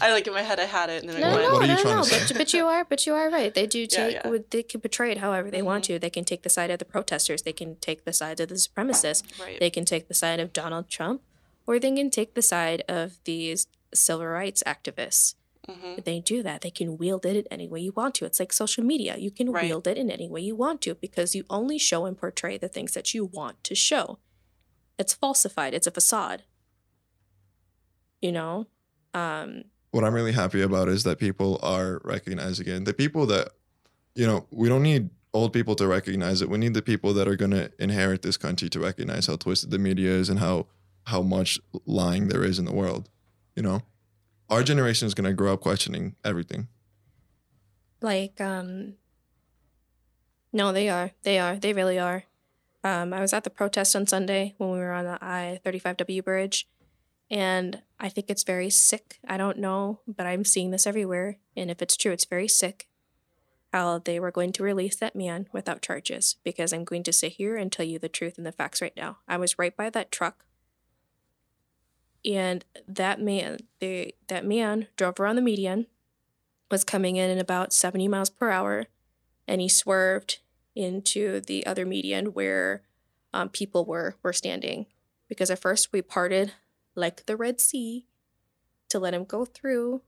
I 0.00 0.08
like 0.10 0.26
in 0.26 0.32
my 0.32 0.40
head 0.40 0.58
I 0.58 0.64
had 0.64 0.88
it 0.88 1.02
and 1.02 1.12
then 1.12 1.20
No, 1.20 1.28
it 1.28 1.32
What- 1.32 1.42
went. 1.42 1.44
no, 1.52 1.54
what 1.58 1.62
are 1.70 1.78
you 1.78 1.84
no, 1.84 2.00
no. 2.02 2.08
But, 2.08 2.32
but 2.38 2.54
you 2.54 2.64
are, 2.66 2.84
but 2.84 3.04
you 3.06 3.12
are 3.14 3.28
right. 3.28 3.52
They 3.52 3.66
do 3.66 3.86
take. 3.86 4.14
yeah. 4.14 4.26
would- 4.28 4.50
They 4.50 4.62
can 4.62 4.80
portray 4.80 5.10
it 5.12 5.18
however 5.18 5.50
they 5.50 5.60
want 5.60 5.84
Mhm. 5.84 5.86
to. 5.88 5.98
They 5.98 6.08
can 6.08 6.24
take 6.24 6.42
the 6.42 6.48
side 6.48 6.70
of 6.70 6.78
the 6.78 6.86
protesters. 6.86 7.42
They 7.42 7.52
can 7.52 7.76
take 7.76 8.04
the 8.04 8.12
side 8.14 8.40
of 8.40 8.48
the 8.48 8.54
supremacists. 8.54 9.22
Right. 9.38 9.60
They 9.60 9.68
can 9.68 9.84
take 9.84 10.08
the 10.08 10.14
side 10.14 10.40
of 10.40 10.54
Donald 10.54 10.88
Trump, 10.88 11.20
or 11.66 11.78
they 11.78 11.92
can 11.94 12.08
take 12.08 12.32
the 12.34 12.40
side 12.42 12.82
of 12.88 13.18
these 13.24 13.66
civil 13.92 14.26
rights 14.26 14.62
activists. 14.66 15.34
Hmm 15.68 15.94
They 16.04 16.20
do 16.20 16.42
that. 16.42 16.60
They 16.60 16.70
can 16.70 16.96
wield 16.98 17.24
it 17.26 17.36
in 17.36 17.46
any 17.50 17.66
way 17.68 17.80
you 17.80 17.92
want 17.92 18.14
to. 18.16 18.24
It's 18.24 18.38
like 18.38 18.52
social 18.52 18.84
media. 18.84 19.16
You 19.16 19.30
can 19.30 19.50
Right. 19.50 19.64
wield 19.64 19.86
it 19.86 19.96
in 19.96 20.10
any 20.10 20.28
way 20.28 20.40
you 20.42 20.54
want 20.54 20.80
to 20.82 20.94
because 20.94 21.34
you 21.34 21.44
only 21.50 21.78
show 21.78 22.04
and 22.06 22.16
portray 22.16 22.58
the 22.58 22.68
things 22.68 22.92
that 22.92 23.14
you 23.14 23.24
want 23.24 23.62
to 23.64 23.74
show. 23.74 24.18
It's 24.98 25.14
falsified. 25.14 25.74
It's 25.74 25.86
a 25.86 25.90
facade. 25.90 26.44
You 28.20 28.32
know? 28.32 28.66
Um, 29.14 29.64
what 29.90 30.04
I'm 30.04 30.14
really 30.14 30.32
happy 30.32 30.60
about 30.62 30.88
is 30.88 31.04
that 31.04 31.18
people 31.18 31.58
are 31.62 32.00
recognizing 32.04 32.68
it. 32.68 32.84
The 32.84 32.92
people 32.94 33.26
that, 33.26 33.48
you 34.14 34.26
know, 34.26 34.46
we 34.50 34.68
don't 34.68 34.82
need 34.82 35.10
old 35.32 35.52
people 35.52 35.74
to 35.76 35.86
recognize 35.86 36.42
it. 36.42 36.48
We 36.50 36.58
need 36.58 36.74
the 36.74 36.82
people 36.82 37.12
that 37.14 37.28
are 37.28 37.36
going 37.36 37.50
to 37.52 37.70
inherit 37.78 38.22
this 38.22 38.36
country 38.36 38.68
to 38.70 38.80
recognize 38.80 39.26
how 39.26 39.36
twisted 39.36 39.70
the 39.70 39.78
media 39.78 40.10
is 40.10 40.28
and 40.28 40.38
how 40.38 40.66
how 41.04 41.22
much 41.22 41.60
lying 41.86 42.28
there 42.28 42.42
is 42.42 42.58
in 42.58 42.64
the 42.64 42.74
world. 42.74 43.08
You 43.54 43.62
know, 43.62 43.82
our 44.48 44.62
generation 44.62 45.06
is 45.06 45.14
going 45.14 45.24
to 45.28 45.32
grow 45.34 45.52
up 45.54 45.60
questioning 45.60 46.14
everything. 46.24 46.68
like 48.00 48.40
um 48.40 48.94
no 50.52 50.72
they 50.72 50.88
are 50.88 51.10
they 51.22 51.38
are 51.38 51.56
they 51.56 51.72
really 51.72 51.98
are. 51.98 52.24
Um 52.84 53.12
i 53.12 53.20
was 53.20 53.32
at 53.32 53.44
the 53.44 53.50
protest 53.50 53.96
on 53.96 54.06
sunday 54.06 54.54
when 54.58 54.70
we 54.70 54.78
were 54.78 54.92
on 54.92 55.04
the 55.04 55.18
i-35w 55.20 56.22
bridge 56.24 56.68
and 57.30 57.82
i 57.98 58.08
think 58.08 58.26
it's 58.30 58.44
very 58.44 58.70
sick. 58.70 59.18
I 59.26 59.36
don't 59.36 59.58
know 59.58 60.00
but 60.06 60.26
i'm 60.26 60.44
seeing 60.44 60.70
this 60.70 60.86
everywhere 60.86 61.38
and 61.56 61.70
if 61.70 61.82
it's 61.82 61.96
true 61.96 62.12
it's 62.12 62.24
very 62.36 62.48
sick 62.48 62.86
how 63.72 63.98
they 63.98 64.20
were 64.20 64.30
going 64.30 64.52
to 64.52 64.62
release 64.62 64.96
that 64.96 65.16
man 65.16 65.48
without 65.52 65.82
charges 65.82 66.36
because 66.44 66.72
i'm 66.72 66.84
going 66.84 67.02
to 67.02 67.12
sit 67.12 67.32
here 67.32 67.56
and 67.56 67.72
tell 67.72 67.84
you 67.86 67.98
the 67.98 68.08
truth 68.08 68.36
and 68.38 68.46
the 68.46 68.52
facts 68.52 68.80
right 68.80 68.96
now. 68.96 69.18
I 69.26 69.36
was 69.38 69.58
right 69.58 69.76
by 69.76 69.90
that 69.90 70.12
truck 70.12 70.44
and 72.26 72.64
that 72.88 73.20
man 73.20 73.58
they 73.78 74.14
that 74.28 74.44
man 74.44 74.88
drove 74.96 75.20
around 75.20 75.36
the 75.36 75.42
median 75.42 75.86
was 76.70 76.84
coming 76.84 77.16
in 77.16 77.30
at 77.30 77.38
about 77.38 77.72
70 77.72 78.08
miles 78.08 78.30
per 78.30 78.50
hour 78.50 78.86
and 79.46 79.60
he 79.60 79.68
swerved 79.68 80.40
into 80.74 81.40
the 81.40 81.64
other 81.64 81.86
median 81.86 82.26
where 82.26 82.82
um, 83.32 83.48
people 83.48 83.84
were 83.84 84.16
were 84.22 84.32
standing 84.32 84.86
because 85.28 85.50
at 85.50 85.60
first 85.60 85.92
we 85.92 86.02
parted 86.02 86.52
like 86.94 87.26
the 87.26 87.36
red 87.36 87.60
sea 87.60 88.06
to 88.88 88.98
let 88.98 89.14
him 89.14 89.24
go 89.24 89.44
through 89.44 90.02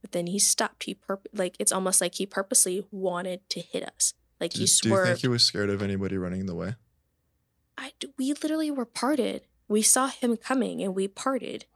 but 0.00 0.12
then 0.12 0.28
he 0.28 0.38
stopped 0.38 0.84
he 0.84 0.94
purp- 0.94 1.28
like 1.32 1.56
it's 1.58 1.72
almost 1.72 2.00
like 2.00 2.14
he 2.14 2.26
purposely 2.26 2.86
wanted 2.90 3.40
to 3.48 3.60
hit 3.60 3.86
us 3.86 4.14
like 4.42 4.54
Do, 4.54 4.58
he 4.58 4.66
do 4.66 4.88
you 4.88 5.04
think 5.04 5.18
he 5.18 5.28
was 5.28 5.44
scared 5.44 5.70
of 5.70 5.82
anybody 5.82 6.18
running 6.18 6.40
in 6.40 6.46
the 6.46 6.54
way? 6.56 6.74
I, 7.78 7.92
we 8.18 8.32
literally 8.32 8.72
were 8.72 8.84
parted. 8.84 9.42
We 9.68 9.82
saw 9.82 10.08
him 10.08 10.36
coming 10.36 10.82
and 10.82 10.94
we 10.94 11.08
parted. 11.08 11.66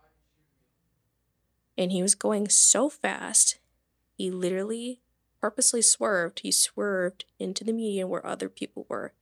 And 1.78 1.93
he 1.93 2.02
was 2.02 2.14
going 2.14 2.49
so 2.49 2.88
fast, 2.88 3.59
he 4.16 4.31
literally 4.31 5.00
purposely 5.40 5.83
swerved. 5.83 6.40
He 6.40 6.50
swerved 6.50 7.25
into 7.38 7.64
the 7.64 7.73
median 7.73 8.09
where 8.09 8.26
other 8.26 8.49
people 8.49 8.87
were. 8.88 9.12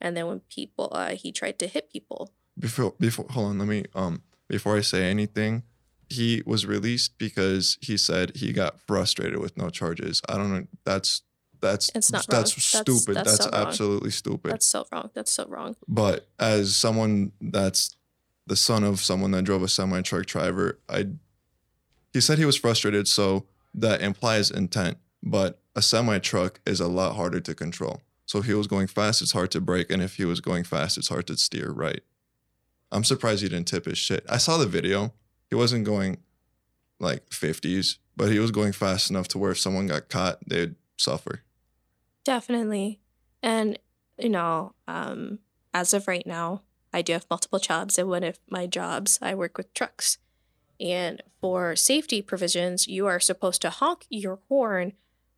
And 0.00 0.16
then 0.16 0.26
when 0.26 0.40
people, 0.40 0.88
uh, 0.92 1.14
he 1.14 1.32
tried 1.32 1.58
to 1.58 1.66
hit 1.66 1.92
people. 1.92 2.32
Before 2.58 2.94
before 2.98 3.26
hold 3.30 3.50
on, 3.50 3.58
let 3.58 3.68
me 3.68 3.84
um 3.94 4.22
before 4.48 4.76
I 4.76 4.80
say 4.80 5.08
anything, 5.08 5.62
he 6.08 6.42
was 6.46 6.66
released 6.66 7.18
because 7.18 7.78
he 7.80 7.96
said 7.96 8.36
he 8.36 8.52
got 8.52 8.80
frustrated 8.80 9.38
with 9.38 9.56
no 9.56 9.70
charges. 9.70 10.22
I 10.28 10.36
don't 10.36 10.50
know. 10.50 10.66
That's 10.84 11.22
that's 11.60 11.90
It's 11.94 12.10
not 12.12 12.26
that's 12.28 12.74
wrong. 12.74 12.82
Stupid. 12.84 13.16
that's 13.16 13.38
That's, 13.38 13.44
so 13.44 13.50
wrong. 13.50 13.66
absolutely 13.66 14.10
stupid. 14.10 14.52
That's 14.52 14.66
so 14.66 14.86
wrong. 14.92 15.10
That's 15.14 15.32
so 15.32 15.46
wrong. 15.48 15.76
But 15.86 16.28
as 16.38 16.74
someone 16.76 17.32
that's 17.40 17.96
the 18.46 18.56
son 18.56 18.84
of 18.84 19.00
someone 19.00 19.30
that 19.32 19.42
drove 19.44 19.62
a 19.62 19.68
semi 19.68 20.00
truck 20.02 20.26
driver, 20.26 20.78
I 20.88 21.08
he 22.12 22.20
said 22.20 22.38
he 22.38 22.44
was 22.44 22.56
frustrated, 22.56 23.06
so 23.06 23.46
that 23.74 24.00
implies 24.00 24.50
intent. 24.50 24.98
But 25.22 25.60
a 25.76 25.82
semi 25.82 26.18
truck 26.18 26.60
is 26.66 26.80
a 26.80 26.88
lot 26.88 27.16
harder 27.16 27.40
to 27.40 27.54
control. 27.54 28.00
So 28.26 28.38
if 28.40 28.44
he 28.44 28.54
was 28.54 28.66
going 28.66 28.86
fast, 28.88 29.22
it's 29.22 29.32
hard 29.32 29.50
to 29.52 29.60
brake, 29.60 29.90
and 29.90 30.02
if 30.02 30.16
he 30.16 30.24
was 30.24 30.40
going 30.40 30.64
fast, 30.64 30.98
it's 30.98 31.08
hard 31.08 31.26
to 31.28 31.36
steer 31.36 31.70
right. 31.70 32.00
I'm 32.92 33.04
surprised 33.04 33.42
he 33.42 33.48
didn't 33.48 33.68
tip 33.68 33.84
his 33.84 33.98
shit. 33.98 34.24
I 34.28 34.38
saw 34.38 34.56
the 34.58 34.66
video. 34.66 35.12
He 35.50 35.54
wasn't 35.56 35.84
going 35.84 36.18
like 37.00 37.28
50s, 37.30 37.96
but 38.16 38.30
he 38.30 38.38
was 38.38 38.50
going 38.50 38.72
fast 38.72 39.10
enough 39.10 39.28
to 39.28 39.38
where 39.38 39.52
if 39.52 39.58
someone 39.60 39.86
got 39.86 40.08
caught, 40.08 40.38
they'd 40.46 40.74
suffer. 40.96 41.42
Definitely. 42.24 43.00
And, 43.42 43.78
you 44.18 44.28
know, 44.28 44.74
um, 44.86 45.38
as 45.72 45.94
of 45.94 46.08
right 46.08 46.26
now, 46.26 46.62
I 46.92 47.02
do 47.02 47.12
have 47.12 47.26
multiple 47.30 47.58
jobs. 47.58 47.98
And 47.98 48.08
one 48.08 48.24
of 48.24 48.38
my 48.50 48.66
jobs, 48.66 49.18
I 49.22 49.34
work 49.34 49.56
with 49.56 49.72
trucks. 49.74 50.18
And 50.80 51.22
for 51.40 51.74
safety 51.76 52.22
provisions, 52.22 52.86
you 52.86 53.06
are 53.06 53.20
supposed 53.20 53.62
to 53.62 53.70
honk 53.70 54.06
your 54.08 54.40
horn 54.48 54.92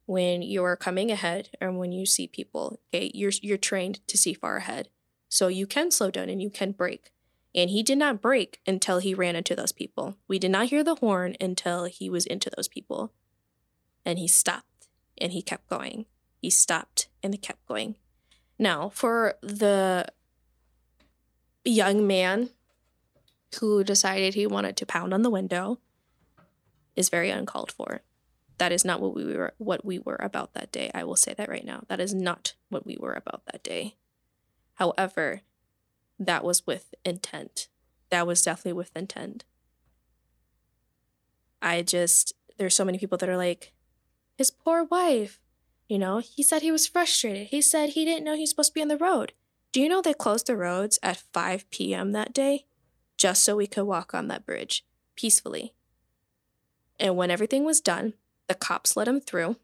when 0.07 0.43
you're 0.43 0.77
coming 0.77 1.11
ahead 1.11 1.51
and 1.61 1.79
when 1.79 1.93
you 1.93 2.05
see 2.05 2.27
people. 2.27 2.81
Okay. 2.93 3.11
You're, 3.15 3.33
you're 3.43 3.59
trained 3.59 4.07
to 4.09 4.19
see 4.19 4.35
far 4.35 4.57
ahead. 4.57 4.89
So 5.29 5.49
you 5.49 5.67
can 5.67 5.91
slow 5.91 6.11
down 6.11 6.29
and 6.29 6.43
you 6.43 6.51
can 6.51 6.73
brake. 6.73 7.13
And 7.55 7.71
he 7.71 7.83
did 7.83 7.99
not 7.99 8.21
brake 8.21 8.61
until 8.67 8.99
he 8.99 9.15
ran 9.15 9.37
into 9.37 9.57
those 9.57 9.73
people. 9.73 10.17
We 10.29 10.39
did 10.39 10.51
not 10.51 10.67
hear 10.67 10.85
the 10.85 10.97
horn 10.97 11.37
until 11.41 11.85
he 11.85 12.11
was 12.11 12.27
into 12.27 12.51
those 12.51 12.69
people. 12.69 13.13
And 14.05 14.19
he 14.19 14.29
stopped 14.29 14.89
and 15.19 15.33
he 15.33 15.43
kept 15.43 15.69
going. 15.69 16.07
He 16.41 16.51
stopped 16.51 17.09
and 17.23 17.35
he 17.35 17.39
kept 17.39 17.67
going. 17.67 17.97
Now, 18.59 18.89
for 18.91 19.35
the 19.43 20.07
young 21.65 22.07
man 22.07 22.51
who 23.59 23.85
decided 23.85 24.35
he 24.35 24.47
wanted 24.47 24.77
to 24.77 24.87
pound 24.87 25.13
on 25.13 25.23
the 25.23 25.31
window 25.31 25.79
is 26.97 27.09
very 27.09 27.31
uncalled 27.31 27.73
for. 27.73 28.03
That 28.59 28.73
is 28.73 28.85
not 28.85 29.01
what 29.01 29.15
we 29.15 29.25
were 29.25 29.55
what 29.59 29.85
we 29.85 29.99
were 29.99 30.19
about 30.21 30.53
that 30.53 30.71
day. 30.71 30.91
I 30.95 31.05
will 31.05 31.17
say 31.17 31.35
that 31.35 31.49
right 31.49 31.65
now. 31.65 31.85
That 31.89 32.01
is 32.01 32.13
not 32.13 32.55
what 32.69 32.85
we 32.85 32.97
were 33.01 33.15
about 33.15 33.43
that 33.47 33.63
day. 33.63 33.97
However, 34.75 35.41
that 36.19 36.45
was 36.45 36.67
with 36.67 36.95
intent. 37.05 37.69
That 38.11 38.27
was 38.27 38.43
definitely 38.43 38.75
with 38.75 38.95
intent. 38.95 39.45
I 41.63 41.83
just 41.83 42.35
there's 42.59 42.75
so 42.75 42.85
many 42.85 42.99
people 42.99 43.17
that 43.19 43.29
are 43.29 43.37
like 43.37 43.73
his 44.37 44.51
poor 44.51 44.85
wife. 44.85 45.41
You 45.91 45.99
know, 45.99 46.19
he 46.19 46.45
said 46.45 46.63
he 46.63 46.71
was 46.71 46.87
frustrated. 46.87 47.49
He 47.49 47.61
said 47.61 47.91
he 47.91 48.05
didn't 48.05 48.25
know 48.25 48.37
he 48.37 48.43
was 48.43 48.51
supposed 48.51 48.71
to 48.71 48.75
be 48.75 48.81
on 48.81 48.87
the 48.87 48.97
road. 48.97 49.33
Do 49.73 49.81
you 49.81 49.89
know 49.89 50.01
they 50.01 50.15
closed 50.15 50.47
the 50.47 50.57
roads 50.57 51.01
at 51.03 51.25
5 51.33 51.69
p.m. 51.73 52.13
that 52.13 52.33
day 52.33 52.65
just 53.17 53.43
so 53.43 53.57
we 53.57 53.67
could 53.67 53.83
walk 53.83 54.15
on 54.15 54.29
that 54.29 54.47
bridge 54.47 54.85
peacefully? 55.17 55.75
And 57.01 57.17
when 57.17 57.29
everything 57.29 57.65
was 57.65 57.81
done, 57.81 58.15
the 58.47 58.55
cops 58.55 58.97
let 58.97 59.09
him 59.09 59.21
through. 59.21 59.57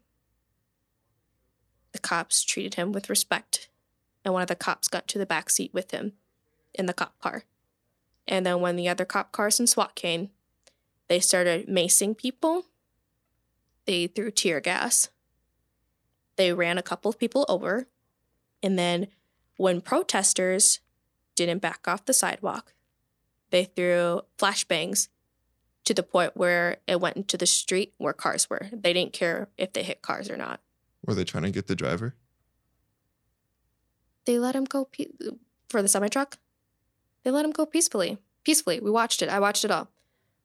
The 1.93 1.99
cops 1.99 2.43
treated 2.43 2.73
him 2.73 2.91
with 2.91 3.09
respect. 3.09 3.69
And 4.25 4.33
one 4.33 4.41
of 4.41 4.49
the 4.49 4.55
cops 4.55 4.89
got 4.89 5.07
to 5.07 5.17
the 5.17 5.25
back 5.25 5.49
seat 5.49 5.73
with 5.73 5.91
him 5.91 6.11
in 6.73 6.87
the 6.87 6.93
cop 6.93 7.17
car. 7.21 7.45
And 8.27 8.45
then 8.45 8.59
when 8.59 8.75
the 8.75 8.89
other 8.89 9.05
cop 9.05 9.31
cars 9.31 9.61
and 9.61 9.69
SWAT 9.69 9.95
came, 9.95 10.31
they 11.07 11.21
started 11.21 11.69
macing 11.69 12.17
people. 12.17 12.65
They 13.85 14.07
threw 14.07 14.29
tear 14.29 14.59
gas. 14.59 15.07
They 16.37 16.53
ran 16.53 16.77
a 16.77 16.83
couple 16.83 17.09
of 17.09 17.19
people 17.19 17.45
over. 17.49 17.87
And 18.63 18.79
then 18.79 19.07
when 19.57 19.81
protesters 19.81 20.79
didn't 21.35 21.59
back 21.59 21.87
off 21.87 22.05
the 22.05 22.13
sidewalk, 22.13 22.73
they 23.49 23.65
threw 23.65 24.21
flashbangs 24.37 25.09
to 25.85 25.93
the 25.93 26.03
point 26.03 26.35
where 26.35 26.77
it 26.87 26.99
went 26.99 27.15
into 27.17 27.37
the 27.37 27.45
street 27.45 27.93
where 27.97 28.13
cars 28.13 28.49
were. 28.49 28.69
They 28.71 28.93
didn't 28.93 29.13
care 29.13 29.49
if 29.57 29.73
they 29.73 29.83
hit 29.83 30.01
cars 30.01 30.29
or 30.29 30.37
not. 30.37 30.59
Were 31.05 31.13
they 31.13 31.23
trying 31.23 31.43
to 31.43 31.51
get 31.51 31.67
the 31.67 31.75
driver? 31.75 32.15
They 34.25 34.37
let 34.37 34.55
him 34.55 34.65
go 34.65 34.85
pe- 34.85 35.07
for 35.69 35.81
the 35.81 35.87
semi 35.87 36.09
truck. 36.09 36.37
They 37.23 37.31
let 37.31 37.45
him 37.45 37.51
go 37.51 37.65
peacefully. 37.65 38.17
Peacefully. 38.43 38.79
We 38.79 38.91
watched 38.91 39.21
it. 39.21 39.29
I 39.29 39.39
watched 39.39 39.63
it 39.63 39.71
all. 39.71 39.89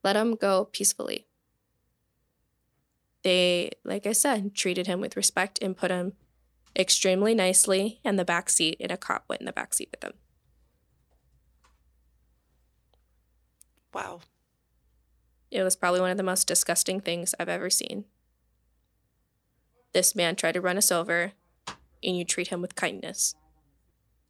Let 0.05 0.17
him 0.17 0.37
go 0.37 0.69
peacefully. 0.71 1.27
They, 3.23 3.71
like 3.85 4.07
I 4.07 4.13
said, 4.13 4.55
treated 4.55 4.87
him 4.87 5.01
with 5.01 5.17
respect 5.17 5.59
and 5.63 5.77
put 5.77 5.91
him 5.91 6.15
extremely 6.77 7.35
nicely 7.35 8.01
in 8.05 8.17
the 8.17 8.25
back 8.25 8.51
seat, 8.51 8.77
and 8.81 8.91
a 8.91 8.97
cop 8.97 9.25
went 9.29 9.41
in 9.41 9.47
the 9.47 9.53
back 9.53 9.75
seat 9.75 9.89
with 9.91 10.03
him. 10.03 10.15
Wow. 13.95 14.21
It 15.51 15.63
was 15.63 15.77
probably 15.77 16.01
one 16.01 16.11
of 16.11 16.17
the 16.17 16.23
most 16.23 16.49
disgusting 16.49 17.01
things 17.01 17.35
I've 17.39 17.49
ever 17.49 17.69
seen. 17.69 18.07
This 19.93 20.17
man 20.17 20.35
tried 20.35 20.53
to 20.53 20.61
run 20.61 20.79
us 20.79 20.91
over, 20.91 21.33
and 22.03 22.17
you 22.17 22.25
treat 22.25 22.49
him 22.49 22.63
with 22.63 22.75
kindness. 22.75 23.35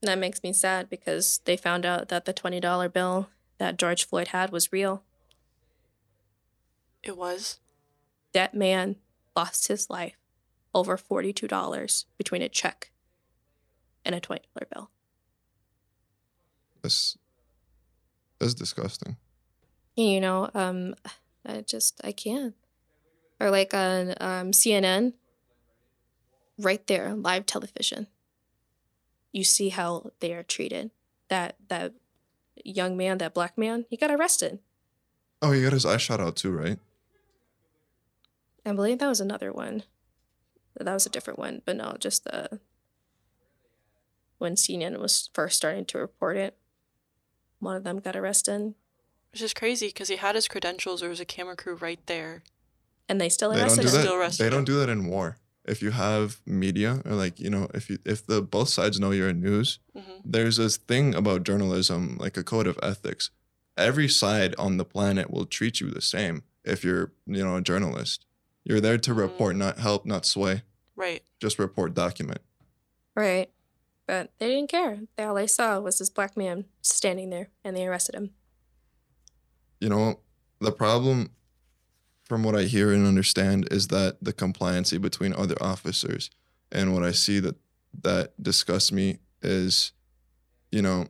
And 0.02 0.08
that 0.08 0.18
makes 0.18 0.42
me 0.42 0.52
sad 0.52 0.90
because 0.90 1.40
they 1.44 1.56
found 1.56 1.86
out 1.86 2.08
that 2.08 2.24
the 2.24 2.34
$20 2.34 2.92
bill 2.92 3.28
that 3.58 3.78
George 3.78 4.04
Floyd 4.04 4.28
had 4.28 4.50
was 4.50 4.72
real. 4.72 5.04
It 7.04 7.16
was. 7.16 7.60
That 8.32 8.54
man 8.54 8.96
lost 9.36 9.68
his 9.68 9.90
life 9.90 10.16
over 10.74 10.96
$42 10.96 12.04
between 12.16 12.42
a 12.42 12.48
check 12.48 12.90
and 14.04 14.14
a 14.14 14.20
$20 14.20 14.40
bill. 14.72 14.90
That's 16.82 17.16
that's 18.38 18.54
disgusting. 18.54 19.16
You 19.96 20.20
know, 20.20 20.50
um, 20.54 20.96
I 21.46 21.60
just 21.60 22.00
I 22.02 22.10
can't. 22.10 22.54
Or 23.38 23.50
like 23.50 23.72
on 23.72 24.14
um, 24.20 24.50
CNN, 24.50 25.12
right 26.58 26.84
there, 26.86 27.14
live 27.14 27.46
television. 27.46 28.08
You 29.32 29.44
see 29.44 29.68
how 29.68 30.10
they 30.20 30.32
are 30.32 30.42
treated. 30.42 30.90
That 31.28 31.56
that 31.68 31.92
young 32.64 32.96
man, 32.96 33.18
that 33.18 33.34
black 33.34 33.56
man, 33.56 33.86
he 33.88 33.96
got 33.96 34.10
arrested. 34.10 34.58
Oh, 35.40 35.52
he 35.52 35.62
got 35.62 35.72
his 35.72 35.86
eye 35.86 35.96
shot 35.96 36.20
out 36.20 36.36
too, 36.36 36.50
right? 36.50 36.78
I 38.64 38.72
believe 38.72 38.98
that 38.98 39.08
was 39.08 39.20
another 39.20 39.52
one. 39.52 39.82
That 40.78 40.92
was 40.94 41.06
a 41.06 41.10
different 41.10 41.38
one, 41.38 41.62
but 41.64 41.76
no, 41.76 41.96
just 41.98 42.24
the 42.24 42.60
when 44.38 44.54
CNN 44.54 44.98
was 44.98 45.30
first 45.34 45.56
starting 45.56 45.84
to 45.86 45.98
report 45.98 46.36
it. 46.36 46.56
One 47.60 47.76
of 47.76 47.84
them 47.84 48.00
got 48.00 48.16
arrested, 48.16 48.74
Which 49.32 49.42
is 49.42 49.54
crazy 49.54 49.86
because 49.88 50.08
he 50.08 50.16
had 50.16 50.34
his 50.34 50.48
credentials. 50.48 51.00
There 51.00 51.10
was 51.10 51.20
a 51.20 51.24
camera 51.24 51.56
crew 51.56 51.74
right 51.76 52.04
there. 52.06 52.42
and 53.08 53.20
they 53.20 53.28
still 53.28 53.52
arrested 53.52 53.60
They 53.60 53.68
don't 53.68 53.78
arrested 53.78 53.82
do 53.82 53.88
him. 53.88 53.92
that. 53.92 54.00
Still 54.00 54.14
arrested 54.14 54.44
They 54.44 54.50
don't 54.50 54.64
do 54.64 54.78
that 54.80 54.88
in 54.88 55.06
war. 55.06 55.36
If 55.64 55.80
you 55.82 55.90
have 55.92 56.40
media 56.44 57.02
or 57.04 57.12
like 57.12 57.38
you 57.38 57.50
know, 57.50 57.68
if 57.74 57.88
you 57.90 57.98
if 58.04 58.26
the 58.26 58.42
both 58.42 58.68
sides 58.68 58.98
know 58.98 59.10
you're 59.12 59.28
in 59.28 59.40
news, 59.40 59.78
hmm 59.94 60.08
there's 60.24 60.56
this 60.56 60.76
thing 60.76 61.16
about 61.16 61.42
journalism, 61.42 62.16
like 62.20 62.36
a 62.36 62.44
code 62.44 62.68
of 62.68 62.78
ethics. 62.80 63.30
Every 63.76 64.08
side 64.08 64.54
on 64.56 64.76
the 64.76 64.84
planet 64.84 65.30
will 65.32 65.46
treat 65.46 65.80
you 65.80 65.90
the 65.90 66.00
same 66.00 66.44
if 66.64 66.84
you're, 66.84 67.12
you 67.26 67.42
know, 67.44 67.56
a 67.56 67.60
journalist. 67.62 68.24
You're 68.64 68.80
there 68.80 68.98
to 68.98 69.10
mm-hmm. 69.10 69.20
report, 69.20 69.56
not 69.56 69.78
help, 69.78 70.06
not 70.06 70.26
sway. 70.26 70.62
Right. 70.96 71.22
Just 71.40 71.58
report, 71.58 71.94
document. 71.94 72.40
Right. 73.14 73.50
But 74.06 74.32
they 74.38 74.48
didn't 74.48 74.70
care. 74.70 75.00
They, 75.16 75.24
all 75.24 75.34
they 75.34 75.46
saw 75.46 75.78
was 75.80 75.98
this 75.98 76.10
black 76.10 76.36
man 76.36 76.66
standing 76.80 77.30
there 77.30 77.48
and 77.64 77.76
they 77.76 77.86
arrested 77.86 78.14
him. 78.14 78.30
You 79.80 79.88
know, 79.88 80.20
the 80.60 80.72
problem, 80.72 81.30
from 82.24 82.42
what 82.42 82.54
I 82.54 82.62
hear 82.62 82.92
and 82.92 83.06
understand, 83.06 83.68
is 83.70 83.88
that 83.88 84.18
the 84.22 84.32
compliancy 84.32 85.00
between 85.00 85.34
other 85.34 85.56
officers. 85.60 86.30
And 86.70 86.94
what 86.94 87.02
I 87.02 87.12
see 87.12 87.40
that 87.40 87.56
that 88.02 88.42
disgusts 88.42 88.92
me 88.92 89.18
is, 89.42 89.92
you 90.70 90.82
know, 90.82 91.08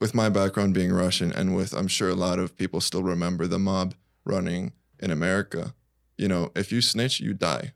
with 0.00 0.14
my 0.14 0.28
background 0.28 0.74
being 0.74 0.92
Russian 0.92 1.32
and 1.32 1.54
with 1.54 1.72
I'm 1.72 1.86
sure 1.86 2.08
a 2.08 2.14
lot 2.14 2.40
of 2.40 2.56
people 2.56 2.80
still 2.80 3.04
remember 3.04 3.46
the 3.46 3.58
mob 3.58 3.94
running 4.24 4.72
in 4.98 5.10
America. 5.10 5.74
You 6.22 6.28
know, 6.28 6.52
if 6.54 6.70
you 6.70 6.80
snitch, 6.80 7.18
you 7.18 7.34
die. 7.34 7.72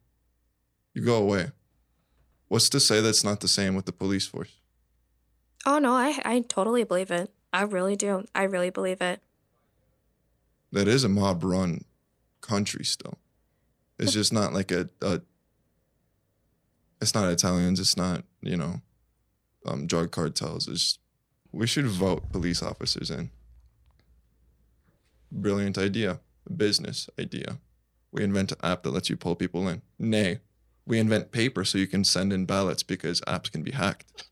You 0.94 1.02
go 1.04 1.16
away. 1.16 1.50
What's 2.46 2.68
to 2.68 2.78
say 2.78 3.00
that's 3.00 3.24
not 3.24 3.40
the 3.40 3.48
same 3.48 3.74
with 3.74 3.86
the 3.86 3.92
police 3.92 4.28
force? 4.28 4.52
Oh 5.66 5.80
no, 5.80 5.94
I 5.94 6.20
I 6.24 6.44
totally 6.46 6.84
believe 6.84 7.10
it. 7.10 7.32
I 7.52 7.62
really 7.62 7.96
do. 7.96 8.24
I 8.36 8.44
really 8.44 8.70
believe 8.70 9.00
it. 9.00 9.20
that 10.70 10.86
is 10.86 11.02
a 11.02 11.08
mob 11.08 11.42
run 11.42 11.84
country 12.40 12.84
still. 12.84 13.18
It's 13.98 14.12
just 14.12 14.32
not 14.32 14.52
like 14.52 14.70
a, 14.70 14.88
a 15.02 15.22
it's 17.00 17.14
not 17.14 17.32
Italians, 17.32 17.80
it's 17.80 17.96
not, 17.96 18.22
you 18.42 18.56
know, 18.56 18.80
um, 19.66 19.88
drug 19.88 20.12
cartels. 20.12 20.68
It's 20.68 21.00
we 21.50 21.66
should 21.66 21.86
vote 21.86 22.30
police 22.30 22.62
officers 22.62 23.10
in. 23.10 23.30
Brilliant 25.32 25.76
idea. 25.78 26.20
Business 26.64 27.10
idea. 27.18 27.58
We 28.12 28.22
invent 28.22 28.52
an 28.52 28.58
app 28.62 28.82
that 28.84 28.90
lets 28.92 29.10
you 29.10 29.16
pull 29.16 29.34
people 29.36 29.68
in. 29.68 29.82
Nay. 29.98 30.40
We 30.86 30.98
invent 30.98 31.32
paper 31.32 31.64
so 31.64 31.78
you 31.78 31.86
can 31.88 32.04
send 32.04 32.32
in 32.32 32.46
ballots 32.46 32.82
because 32.84 33.20
apps 33.22 33.50
can 33.50 33.62
be 33.62 33.72
hacked. 33.72 34.28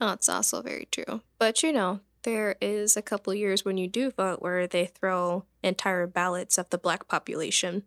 That's 0.00 0.28
also 0.28 0.62
very 0.62 0.88
true. 0.90 1.22
But 1.38 1.62
you 1.62 1.72
know, 1.72 2.00
there 2.22 2.56
is 2.60 2.96
a 2.96 3.02
couple 3.02 3.32
years 3.34 3.64
when 3.64 3.76
you 3.78 3.86
do 3.86 4.10
vote 4.10 4.42
where 4.42 4.66
they 4.66 4.86
throw 4.86 5.44
entire 5.62 6.06
ballots 6.06 6.58
of 6.58 6.68
the 6.70 6.78
black 6.78 7.06
population. 7.06 7.84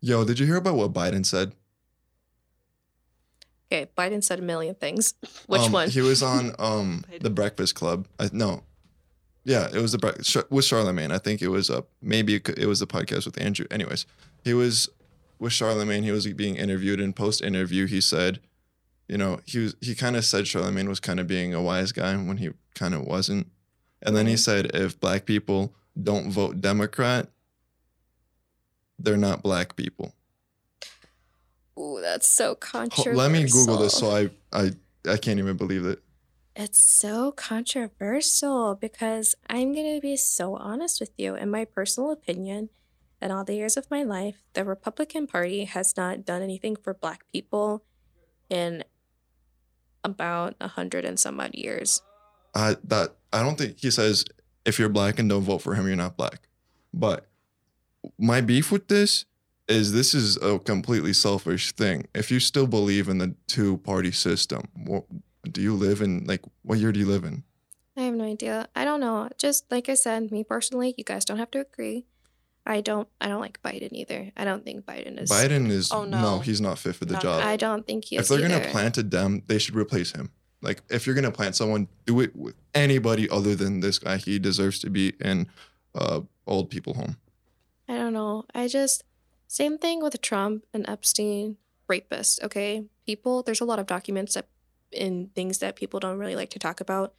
Yo, 0.00 0.24
did 0.24 0.38
you 0.38 0.46
hear 0.46 0.56
about 0.56 0.74
what 0.76 0.92
Biden 0.92 1.24
said? 1.24 1.52
Okay, 3.72 3.90
Biden 3.96 4.22
said 4.24 4.38
a 4.38 4.42
million 4.42 4.74
things. 4.74 5.14
Which 5.46 5.62
Um, 5.62 5.72
one? 5.72 5.90
He 5.90 6.00
was 6.00 6.22
on 6.22 6.52
um 6.58 7.04
the 7.20 7.30
Breakfast 7.30 7.74
Club. 7.74 8.06
I, 8.18 8.28
no, 8.32 8.62
yeah, 9.44 9.68
it 9.72 9.80
was 9.80 9.92
the 9.92 10.46
with 10.50 10.64
Charlemagne. 10.64 11.10
I 11.12 11.18
think 11.18 11.40
it 11.42 11.48
was 11.48 11.70
a 11.70 11.84
maybe 12.02 12.34
it, 12.36 12.66
was 12.66 12.80
the 12.80 12.86
podcast 12.86 13.24
with 13.26 13.40
Andrew. 13.40 13.66
Anyways, 13.70 14.04
he 14.44 14.54
was 14.54 14.88
with 15.38 15.52
Charlemagne. 15.52 16.02
He 16.02 16.10
was 16.12 16.26
being 16.34 16.56
interviewed, 16.56 17.00
and 17.00 17.14
post 17.16 17.40
interview, 17.42 17.86
he 17.86 18.00
said, 18.00 18.40
you 19.08 19.16
know, 19.16 19.40
he 19.46 19.58
was 19.60 19.76
he 19.80 19.94
kind 19.94 20.16
of 20.16 20.24
said 20.24 20.46
Charlemagne 20.46 20.88
was 20.88 21.00
kind 21.00 21.18
of 21.20 21.26
being 21.26 21.54
a 21.54 21.62
wise 21.62 21.92
guy 21.92 22.14
when 22.16 22.36
he 22.38 22.50
kind 22.74 22.94
of 22.94 23.02
wasn't, 23.02 23.46
and 24.02 24.14
then 24.16 24.26
he 24.26 24.34
Mhm. 24.34 24.38
said 24.38 24.70
if 24.74 24.98
black 25.00 25.24
people 25.24 25.72
don't 26.00 26.30
vote 26.30 26.60
Democrat, 26.60 27.28
they're 28.98 29.16
not 29.16 29.42
black 29.42 29.76
people. 29.76 30.14
Ooh, 31.78 32.00
that's 32.02 32.28
so 32.28 32.54
controversial. 32.54 33.14
Let 33.14 33.30
me 33.30 33.44
Google 33.48 33.78
this 33.78 33.94
so 33.94 34.10
I 34.10 34.30
I 34.52 34.72
I 35.08 35.16
can't 35.16 35.38
even 35.38 35.56
believe 35.56 35.86
it. 35.86 36.02
It's 36.60 36.80
so 36.80 37.30
controversial 37.30 38.74
because 38.74 39.36
I'm 39.48 39.72
going 39.72 39.94
to 39.94 40.00
be 40.00 40.16
so 40.16 40.56
honest 40.56 40.98
with 40.98 41.12
you. 41.16 41.36
In 41.36 41.52
my 41.52 41.64
personal 41.64 42.10
opinion, 42.10 42.70
in 43.22 43.30
all 43.30 43.44
the 43.44 43.54
years 43.54 43.76
of 43.76 43.88
my 43.92 44.02
life, 44.02 44.42
the 44.54 44.64
Republican 44.64 45.28
Party 45.28 45.66
has 45.66 45.96
not 45.96 46.24
done 46.24 46.42
anything 46.42 46.74
for 46.74 46.92
Black 46.94 47.30
people 47.32 47.84
in 48.50 48.82
about 50.02 50.56
a 50.60 50.66
hundred 50.66 51.04
and 51.04 51.16
some 51.16 51.38
odd 51.38 51.54
years. 51.54 52.02
I 52.56 52.74
that 52.82 53.14
I 53.32 53.44
don't 53.44 53.56
think 53.56 53.78
he 53.78 53.92
says 53.92 54.24
if 54.64 54.80
you're 54.80 54.88
black 54.88 55.20
and 55.20 55.28
don't 55.28 55.42
vote 55.42 55.62
for 55.62 55.76
him, 55.76 55.86
you're 55.86 55.94
not 55.94 56.16
black. 56.16 56.48
But 56.92 57.28
my 58.18 58.40
beef 58.40 58.72
with 58.72 58.88
this 58.88 59.26
is 59.68 59.92
this 59.92 60.12
is 60.12 60.36
a 60.38 60.58
completely 60.58 61.12
selfish 61.12 61.70
thing. 61.70 62.08
If 62.16 62.32
you 62.32 62.40
still 62.40 62.66
believe 62.66 63.08
in 63.08 63.18
the 63.18 63.36
two 63.46 63.76
party 63.78 64.10
system, 64.10 64.64
do 65.50 65.60
you 65.60 65.74
live 65.74 66.00
in 66.02 66.24
like 66.26 66.42
what 66.62 66.78
year 66.78 66.92
do 66.92 66.98
you 67.00 67.06
live 67.06 67.24
in? 67.24 67.44
I 67.96 68.02
have 68.02 68.14
no 68.14 68.24
idea. 68.24 68.68
I 68.76 68.84
don't 68.84 69.00
know. 69.00 69.28
Just 69.38 69.70
like 69.70 69.88
I 69.88 69.94
said, 69.94 70.30
me 70.30 70.44
personally, 70.44 70.94
you 70.96 71.04
guys 71.04 71.24
don't 71.24 71.38
have 71.38 71.50
to 71.52 71.60
agree. 71.60 72.06
I 72.66 72.80
don't. 72.80 73.08
I 73.20 73.28
don't 73.28 73.40
like 73.40 73.60
Biden 73.62 73.92
either. 73.92 74.30
I 74.36 74.44
don't 74.44 74.64
think 74.64 74.84
Biden 74.84 75.18
is. 75.20 75.30
Biden 75.30 75.68
is 75.70 75.90
Oh, 75.90 76.04
no. 76.04 76.20
no. 76.20 76.38
he's 76.40 76.60
not 76.60 76.78
fit 76.78 76.94
for 76.96 77.06
the 77.06 77.16
job. 77.16 77.42
I 77.42 77.56
don't 77.56 77.86
think 77.86 78.04
he 78.04 78.16
if 78.16 78.28
they're 78.28 78.38
either. 78.38 78.48
gonna 78.60 78.68
plant 78.70 78.98
a 78.98 79.02
dem, 79.02 79.42
they 79.46 79.58
should 79.58 79.74
replace 79.74 80.12
him. 80.12 80.30
Like 80.60 80.82
if 80.90 81.06
you're 81.06 81.14
gonna 81.14 81.30
plant 81.32 81.56
someone, 81.56 81.88
do 82.04 82.20
it 82.20 82.36
with 82.36 82.54
anybody 82.74 83.28
other 83.30 83.54
than 83.54 83.80
this 83.80 83.98
guy. 83.98 84.16
He 84.18 84.38
deserves 84.38 84.78
to 84.80 84.90
be 84.90 85.14
in 85.20 85.46
uh 85.94 86.20
old 86.46 86.68
people 86.70 86.94
home. 86.94 87.16
I 87.88 87.94
don't 87.94 88.12
know. 88.12 88.44
I 88.54 88.68
just 88.68 89.02
same 89.46 89.78
thing 89.78 90.02
with 90.02 90.20
Trump 90.20 90.64
and 90.74 90.86
Epstein, 90.88 91.56
rapist. 91.88 92.42
Okay, 92.42 92.84
people. 93.06 93.42
There's 93.42 93.62
a 93.62 93.64
lot 93.64 93.78
of 93.78 93.86
documents 93.86 94.34
that 94.34 94.46
in 94.92 95.30
things 95.34 95.58
that 95.58 95.76
people 95.76 96.00
don't 96.00 96.18
really 96.18 96.36
like 96.36 96.50
to 96.50 96.58
talk 96.58 96.80
about, 96.80 97.14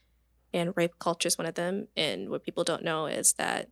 and 0.54 0.74
rape 0.76 1.00
culture 1.00 1.28
is 1.28 1.38
one 1.38 1.48
of 1.48 1.56
them. 1.56 1.88
And 1.96 2.30
what 2.30 2.44
people 2.44 2.64
don't 2.64 2.84
know 2.84 3.06
is 3.06 3.34
that 3.34 3.70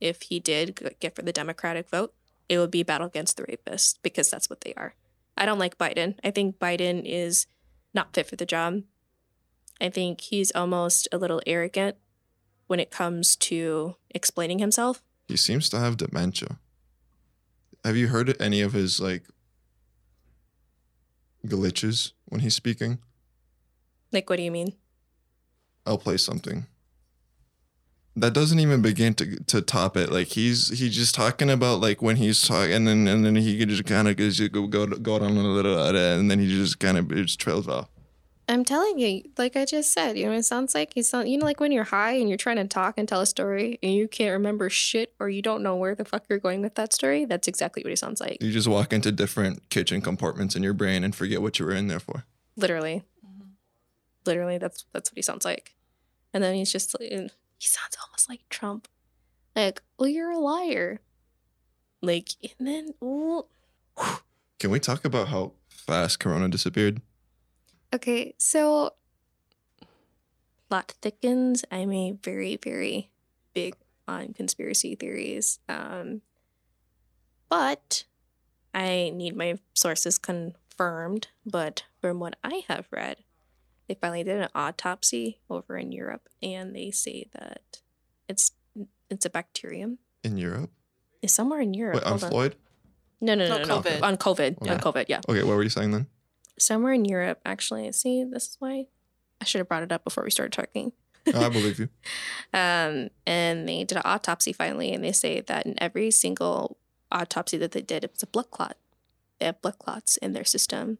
if 0.00 0.22
he 0.22 0.40
did 0.40 0.94
get 1.00 1.14
for 1.14 1.22
the 1.22 1.32
Democratic 1.32 1.88
vote, 1.88 2.14
it 2.48 2.58
would 2.58 2.70
be 2.70 2.82
battle 2.82 3.06
against 3.06 3.36
the 3.36 3.44
rapists 3.44 3.96
because 4.02 4.30
that's 4.30 4.48
what 4.48 4.62
they 4.62 4.74
are. 4.74 4.94
I 5.36 5.46
don't 5.46 5.58
like 5.58 5.78
Biden. 5.78 6.16
I 6.24 6.30
think 6.30 6.58
Biden 6.58 7.02
is 7.04 7.46
not 7.94 8.14
fit 8.14 8.26
for 8.26 8.36
the 8.36 8.46
job. 8.46 8.82
I 9.80 9.88
think 9.90 10.20
he's 10.20 10.50
almost 10.52 11.08
a 11.12 11.18
little 11.18 11.40
arrogant 11.46 11.96
when 12.66 12.80
it 12.80 12.90
comes 12.90 13.36
to 13.36 13.96
explaining 14.10 14.58
himself 14.58 15.02
He 15.28 15.36
seems 15.36 15.68
to 15.70 15.78
have 15.78 15.96
dementia. 15.96 16.58
Have 17.84 17.96
you 17.96 18.08
heard 18.08 18.40
any 18.40 18.60
of 18.60 18.72
his 18.72 19.00
like 19.00 19.24
glitches 21.46 22.12
when 22.26 22.40
he's 22.40 22.54
speaking? 22.54 22.98
Like, 24.12 24.28
what 24.30 24.36
do 24.36 24.42
you 24.42 24.50
mean? 24.50 24.74
I'll 25.86 25.98
play 25.98 26.16
something. 26.16 26.66
That 28.16 28.34
doesn't 28.34 28.58
even 28.58 28.82
begin 28.82 29.14
to 29.14 29.36
to 29.44 29.62
top 29.62 29.96
it. 29.96 30.10
Like 30.10 30.26
he's 30.28 30.76
he's 30.76 30.94
just 30.94 31.14
talking 31.14 31.48
about 31.48 31.80
like 31.80 32.02
when 32.02 32.16
he's 32.16 32.42
talking, 32.42 32.74
and 32.74 32.86
then 32.88 33.06
and 33.06 33.24
then 33.24 33.36
he 33.36 33.58
could 33.58 33.68
just 33.68 33.84
kind 33.84 34.08
of 34.08 34.16
go 34.16 34.66
go 34.66 34.86
go 34.86 35.18
down 35.20 35.36
a 35.36 35.42
little, 35.42 35.78
uh, 35.78 35.92
and 35.92 36.28
then 36.30 36.40
he 36.40 36.48
just 36.48 36.80
kind 36.80 36.98
of 36.98 37.08
just 37.14 37.38
trails 37.38 37.68
off. 37.68 37.88
I'm 38.50 38.64
telling 38.64 38.98
you, 38.98 39.24
like 39.36 39.56
I 39.56 39.66
just 39.66 39.92
said, 39.92 40.16
you 40.16 40.24
know, 40.24 40.32
it 40.32 40.44
sounds 40.44 40.74
like 40.74 40.96
you 40.96 41.02
sound, 41.02 41.28
you 41.28 41.36
know, 41.36 41.44
like 41.44 41.60
when 41.60 41.70
you're 41.70 41.84
high 41.84 42.12
and 42.12 42.30
you're 42.30 42.38
trying 42.38 42.56
to 42.56 42.66
talk 42.66 42.94
and 42.96 43.06
tell 43.06 43.20
a 43.20 43.26
story 43.26 43.78
and 43.82 43.92
you 43.92 44.08
can't 44.08 44.32
remember 44.32 44.70
shit 44.70 45.12
or 45.20 45.28
you 45.28 45.42
don't 45.42 45.62
know 45.62 45.76
where 45.76 45.94
the 45.94 46.04
fuck 46.04 46.24
you're 46.30 46.38
going 46.38 46.62
with 46.62 46.74
that 46.76 46.94
story. 46.94 47.26
That's 47.26 47.46
exactly 47.46 47.82
what 47.82 47.90
he 47.90 47.96
sounds 47.96 48.22
like. 48.22 48.42
You 48.42 48.50
just 48.50 48.66
walk 48.66 48.94
into 48.94 49.12
different 49.12 49.68
kitchen 49.68 50.00
compartments 50.00 50.56
in 50.56 50.62
your 50.62 50.72
brain 50.72 51.04
and 51.04 51.14
forget 51.14 51.42
what 51.42 51.58
you 51.58 51.66
were 51.66 51.74
in 51.74 51.88
there 51.88 52.00
for. 52.00 52.24
Literally, 52.56 53.04
literally, 54.28 54.58
that's 54.58 54.84
that's 54.92 55.10
what 55.10 55.16
he 55.16 55.22
sounds 55.22 55.44
like. 55.44 55.74
And 56.32 56.44
then 56.44 56.54
he's 56.54 56.70
just, 56.70 56.94
like, 57.00 57.10
he 57.10 57.66
sounds 57.66 57.96
almost 58.06 58.28
like 58.28 58.48
Trump. 58.48 58.86
Like, 59.56 59.82
well, 59.98 60.08
you're 60.08 60.30
a 60.30 60.38
liar. 60.38 61.00
Like, 62.00 62.28
and 62.58 62.68
then, 62.68 62.94
well, 63.00 63.48
Can 64.58 64.70
we 64.70 64.80
talk 64.80 65.04
about 65.04 65.28
how 65.28 65.52
fast 65.68 66.20
Corona 66.20 66.48
disappeared? 66.48 67.00
Okay, 67.94 68.34
so 68.38 68.94
plot 70.68 70.94
thickens. 71.00 71.64
I'm 71.70 71.92
a 71.92 72.12
very, 72.12 72.56
very 72.56 73.10
big 73.54 73.74
on 74.06 74.34
conspiracy 74.34 74.94
theories. 74.94 75.60
Um, 75.68 76.22
but 77.48 78.04
I 78.74 79.10
need 79.14 79.36
my 79.36 79.58
sources 79.74 80.18
confirmed. 80.18 81.28
But 81.46 81.84
from 82.00 82.20
what 82.20 82.36
I 82.44 82.62
have 82.68 82.86
read, 82.90 83.18
they 83.88 83.94
finally 83.94 84.22
did 84.22 84.40
an 84.40 84.48
autopsy 84.54 85.40
over 85.48 85.76
in 85.76 85.92
Europe, 85.92 86.28
and 86.42 86.74
they 86.74 86.90
say 86.90 87.28
that 87.32 87.80
it's 88.28 88.52
it's 89.10 89.24
a 89.24 89.30
bacterium. 89.30 89.98
In 90.22 90.36
Europe? 90.36 90.70
It's 91.22 91.32
somewhere 91.32 91.60
in 91.60 91.74
Europe. 91.74 91.96
Wait, 91.96 92.04
on 92.04 92.10
Hold 92.10 92.24
on. 92.24 92.30
Floyd? 92.30 92.56
No, 93.20 93.34
no, 93.34 93.48
no, 93.48 93.58
No, 93.58 93.64
no, 93.64 93.64
no. 93.64 93.80
COVID. 93.80 94.02
On 94.02 94.16
COVID. 94.16 94.70
On 94.70 94.78
COVID, 94.78 95.06
yeah. 95.08 95.20
Okay, 95.28 95.42
what 95.42 95.56
were 95.56 95.62
you 95.62 95.70
saying 95.70 95.90
then? 95.90 96.06
somewhere 96.58 96.92
in 96.92 97.04
Europe, 97.04 97.40
actually. 97.44 97.90
See, 97.92 98.24
this 98.24 98.48
is 98.48 98.56
why 98.58 98.86
I 99.40 99.44
should 99.44 99.60
have 99.60 99.68
brought 99.68 99.82
it 99.82 99.92
up 99.92 100.04
before 100.04 100.24
we 100.24 100.30
started 100.30 100.52
talking. 100.52 100.92
I 101.34 101.48
believe 101.48 101.78
you. 101.78 101.88
Um, 102.54 103.10
and 103.26 103.68
they 103.68 103.84
did 103.84 103.96
an 103.98 104.02
autopsy 104.06 104.54
finally, 104.54 104.92
and 104.92 105.04
they 105.04 105.12
say 105.12 105.42
that 105.42 105.66
in 105.66 105.74
every 105.82 106.10
single 106.10 106.78
autopsy 107.12 107.58
that 107.58 107.72
they 107.72 107.82
did, 107.82 108.02
it 108.02 108.12
was 108.12 108.22
a 108.22 108.26
blood 108.26 108.50
clot. 108.50 108.76
They 109.38 109.46
have 109.46 109.60
blood 109.60 109.78
clots 109.78 110.16
in 110.16 110.32
their 110.32 110.46
system. 110.46 110.96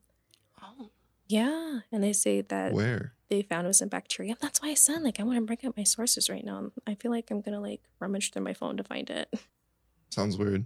Yeah, 1.29 1.81
and 1.93 2.03
they 2.03 2.13
say 2.15 2.41
that 2.41 2.73
Where? 2.73 3.13
they 3.29 3.43
found 3.43 3.67
it 3.67 3.69
was 3.69 3.83
in 3.83 3.89
bacteria. 3.89 4.37
That's 4.41 4.63
why 4.63 4.69
I 4.71 4.75
said 4.75 5.03
like 5.03 5.21
I 5.21 5.23
want 5.25 5.39
to 5.39 5.45
bring 5.45 5.59
up 5.67 5.77
my 5.77 5.85
sources 5.85 6.31
right 6.31 6.45
now. 6.45 6.71
I 6.87 6.95
feel 6.95 7.11
like 7.11 7.31
I'm 7.31 7.41
gonna 7.43 7.61
like 7.61 7.83
rummage 8.01 8.31
through 8.33 8.43
my 8.45 8.55
phone 8.55 8.77
to 8.79 8.85
find 8.85 9.09
it. 9.11 9.29
Sounds 10.11 10.39
weird. 10.39 10.65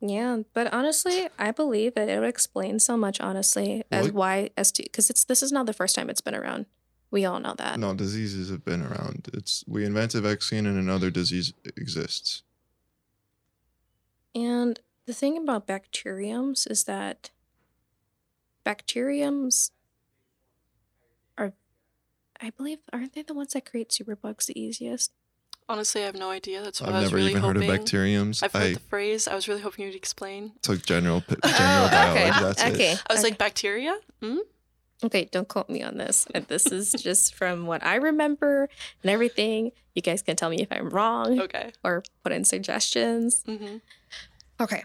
Yeah, 0.00 0.38
but 0.54 0.72
honestly, 0.72 1.28
I 1.38 1.50
believe 1.50 1.94
that 1.94 2.08
it 2.08 2.18
would 2.18 2.28
explain 2.28 2.78
so 2.78 2.96
much. 2.96 3.20
Honestly, 3.20 3.84
as 3.90 4.06
What? 4.06 4.14
why 4.14 4.50
as 4.56 4.72
to 4.72 4.82
because 4.82 5.10
it's 5.10 5.24
this 5.24 5.42
is 5.42 5.52
not 5.52 5.66
the 5.66 5.74
first 5.74 5.94
time 5.94 6.08
it's 6.08 6.22
been 6.22 6.34
around. 6.34 6.64
We 7.10 7.24
all 7.26 7.38
know 7.40 7.54
that. 7.58 7.78
No, 7.78 7.92
diseases 7.92 8.50
have 8.50 8.64
been 8.64 8.80
around. 8.82 9.28
It's 9.34 9.62
we 9.66 9.84
invent 9.84 10.14
a 10.14 10.20
vaccine 10.22 10.64
and 10.64 10.78
another 10.78 11.10
disease 11.10 11.52
exists. 11.76 12.42
And 14.34 14.80
the 15.06 15.12
thing 15.12 15.36
about 15.36 15.66
bacteriums 15.66 16.66
is 16.66 16.84
that 16.84 17.30
bacteriums 18.64 19.72
I 22.40 22.50
believe, 22.50 22.78
aren't 22.92 23.12
they 23.14 23.22
the 23.22 23.34
ones 23.34 23.52
that 23.52 23.64
create 23.70 23.90
superbugs 23.90 24.46
the 24.46 24.58
easiest? 24.58 25.12
Honestly, 25.68 26.02
I 26.02 26.06
have 26.06 26.16
no 26.16 26.30
idea. 26.30 26.62
That's 26.62 26.80
what 26.80 26.88
I've 26.90 26.94
I 26.96 26.98
was 27.00 27.04
never 27.10 27.16
really 27.16 27.30
even 27.30 27.42
hoping. 27.42 27.62
heard 27.62 27.70
of 27.70 27.80
bacteriums. 27.80 28.42
I've 28.42 28.54
I 28.56 28.58
heard 28.60 28.76
the 28.76 28.80
phrase. 28.80 29.28
I 29.28 29.34
was 29.34 29.46
really 29.46 29.60
hoping 29.60 29.84
you'd 29.86 29.94
explain. 29.94 30.52
took 30.62 30.84
general 30.84 31.20
p- 31.20 31.36
general 31.44 31.84
Oh, 31.86 31.90
biology. 31.90 32.20
okay. 32.20 32.30
That's 32.40 32.62
okay. 32.64 32.92
it. 32.92 33.02
I 33.08 33.12
was 33.12 33.20
okay. 33.20 33.30
like, 33.30 33.38
bacteria? 33.38 33.96
Hmm? 34.22 34.38
okay, 35.02 35.24
don't 35.32 35.48
quote 35.48 35.70
me 35.70 35.82
on 35.82 35.96
this. 35.96 36.26
Uh, 36.34 36.40
This 36.46 36.66
is 36.66 36.92
just 36.98 37.34
from 37.34 37.66
what 37.66 37.82
I 37.84 37.94
remember 37.96 38.68
and 39.02 39.10
everything. 39.10 39.72
You 39.94 40.02
guys 40.02 40.20
can 40.22 40.36
tell 40.36 40.50
me 40.50 40.58
if 40.60 40.68
I'm 40.70 40.90
wrong 40.90 41.40
Okay. 41.40 41.72
or 41.84 42.02
put 42.24 42.32
in 42.32 42.44
suggestions. 42.44 43.42
hmm 43.46 43.76
Okay. 44.60 44.84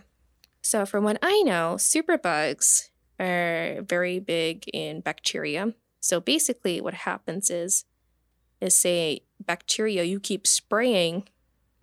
So, 0.62 0.86
from 0.86 1.04
what 1.04 1.18
I 1.22 1.42
know, 1.44 1.76
superbugs 1.78 2.90
are 3.20 3.82
very 3.82 4.20
big 4.20 4.68
in 4.74 5.02
bacteria. 5.02 5.74
So, 6.06 6.20
basically, 6.20 6.80
what 6.82 6.94
happens 6.94 7.50
is, 7.50 7.84
is 8.62 8.78
say 8.78 9.22
bacteria, 9.44 10.04
you 10.04 10.20
keep 10.20 10.46
spraying, 10.46 11.28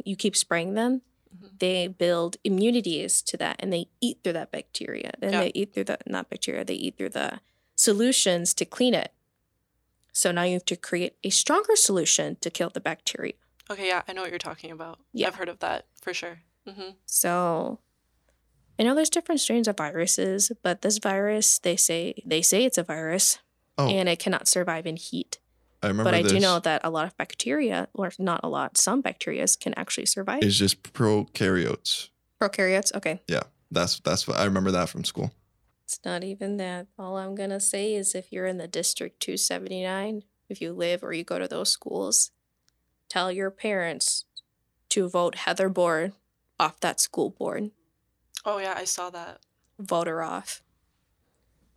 you 0.04 0.14
keep 0.14 0.36
spraying 0.36 0.74
them, 0.74 1.02
Mhm. 1.34 1.58
they 1.58 1.88
build 1.88 2.36
immunities 2.44 3.20
to 3.22 3.36
that 3.38 3.56
and 3.58 3.72
they 3.72 3.88
eat 4.00 4.18
through 4.22 4.34
that 4.34 4.52
bacteria. 4.52 5.10
Then 5.18 5.32
Yeah. 5.32 5.40
they 5.40 5.52
eat 5.56 5.74
through 5.74 5.84
the, 5.90 5.98
not 6.06 6.30
bacteria, 6.30 6.64
they 6.64 6.74
eat 6.74 6.96
through 6.96 7.08
the 7.08 7.40
solutions 7.74 8.54
to 8.54 8.64
clean 8.64 8.94
it. 8.94 9.10
So, 10.12 10.30
now 10.30 10.44
you 10.44 10.52
have 10.52 10.66
to 10.66 10.76
create 10.76 11.16
a 11.24 11.30
stronger 11.30 11.74
solution 11.74 12.36
to 12.42 12.48
kill 12.50 12.70
the 12.70 12.80
bacteria. 12.80 13.34
Okay, 13.68 13.88
yeah, 13.88 14.02
I 14.06 14.12
know 14.12 14.22
what 14.22 14.30
you're 14.30 14.38
talking 14.38 14.70
about. 14.70 15.00
Yeah. 15.12 15.26
I've 15.26 15.34
heard 15.34 15.48
of 15.48 15.58
that 15.58 15.86
for 16.00 16.14
sure. 16.14 16.42
hmm 16.64 16.90
So 17.06 17.80
I 18.78 18.84
know 18.84 18.94
there's 18.94 19.10
different 19.10 19.40
strains 19.40 19.66
of 19.66 19.76
viruses, 19.76 20.52
but 20.62 20.82
this 20.82 20.98
virus 20.98 21.58
they 21.58 21.74
say 21.76 22.22
they 22.24 22.40
say 22.40 22.64
it's 22.64 22.78
a 22.78 22.84
virus 22.84 23.38
Oh, 23.78 23.88
and 23.88 24.08
it 24.08 24.18
cannot 24.18 24.48
survive 24.48 24.86
in 24.86 24.96
heat. 24.96 25.38
I 25.82 25.88
remember 25.88 26.04
But 26.10 26.14
I 26.14 26.22
this 26.22 26.32
do 26.32 26.40
know 26.40 26.58
that 26.60 26.82
a 26.84 26.90
lot 26.90 27.06
of 27.06 27.16
bacteria, 27.16 27.88
or 27.94 28.12
not 28.18 28.40
a 28.44 28.48
lot, 28.48 28.76
some 28.78 29.00
bacteria 29.00 29.46
can 29.60 29.74
actually 29.76 30.06
survive. 30.06 30.42
is 30.42 30.58
just 30.58 30.82
prokaryotes. 30.82 32.08
Prokaryotes, 32.40 32.94
okay. 32.94 33.22
Yeah, 33.28 33.42
that's 33.70 33.98
that's 34.00 34.28
what 34.28 34.38
I 34.38 34.44
remember 34.44 34.70
that 34.72 34.88
from 34.88 35.04
school. 35.04 35.32
It's 35.84 35.98
not 36.04 36.22
even 36.24 36.56
that. 36.58 36.86
All 36.98 37.16
I'm 37.16 37.34
gonna 37.34 37.60
say 37.60 37.94
is 37.94 38.14
if 38.14 38.30
you're 38.32 38.46
in 38.46 38.58
the 38.58 38.68
district 38.68 39.20
279, 39.20 40.22
if 40.48 40.60
you 40.60 40.72
live 40.72 41.02
or 41.02 41.12
you 41.12 41.24
go 41.24 41.38
to 41.38 41.48
those 41.48 41.70
schools, 41.70 42.30
tell 43.08 43.32
your 43.32 43.50
parents 43.50 44.24
to 44.90 45.08
vote 45.08 45.34
Heather 45.36 45.68
Board 45.68 46.12
off 46.60 46.78
that 46.80 47.00
school 47.00 47.30
board. 47.30 47.70
Oh, 48.44 48.58
yeah, 48.58 48.74
I 48.76 48.84
saw 48.84 49.10
that. 49.10 49.40
vote 49.78 50.06
her 50.06 50.22
off. 50.22 50.62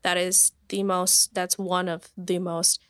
That 0.04 0.18
is 0.18 0.52
the 0.70 0.84
most, 0.84 1.34
that's 1.34 1.58
one 1.58 1.88
of 1.88 2.12
the 2.18 2.40
most 2.40 2.82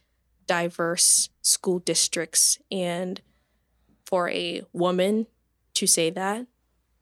diverse 0.47 1.29
school 1.41 1.79
districts. 1.79 2.59
And 2.71 3.21
for 4.05 4.29
a 4.29 4.63
woman 4.73 5.27
to 5.75 5.87
say 5.87 6.09
that, 6.11 6.47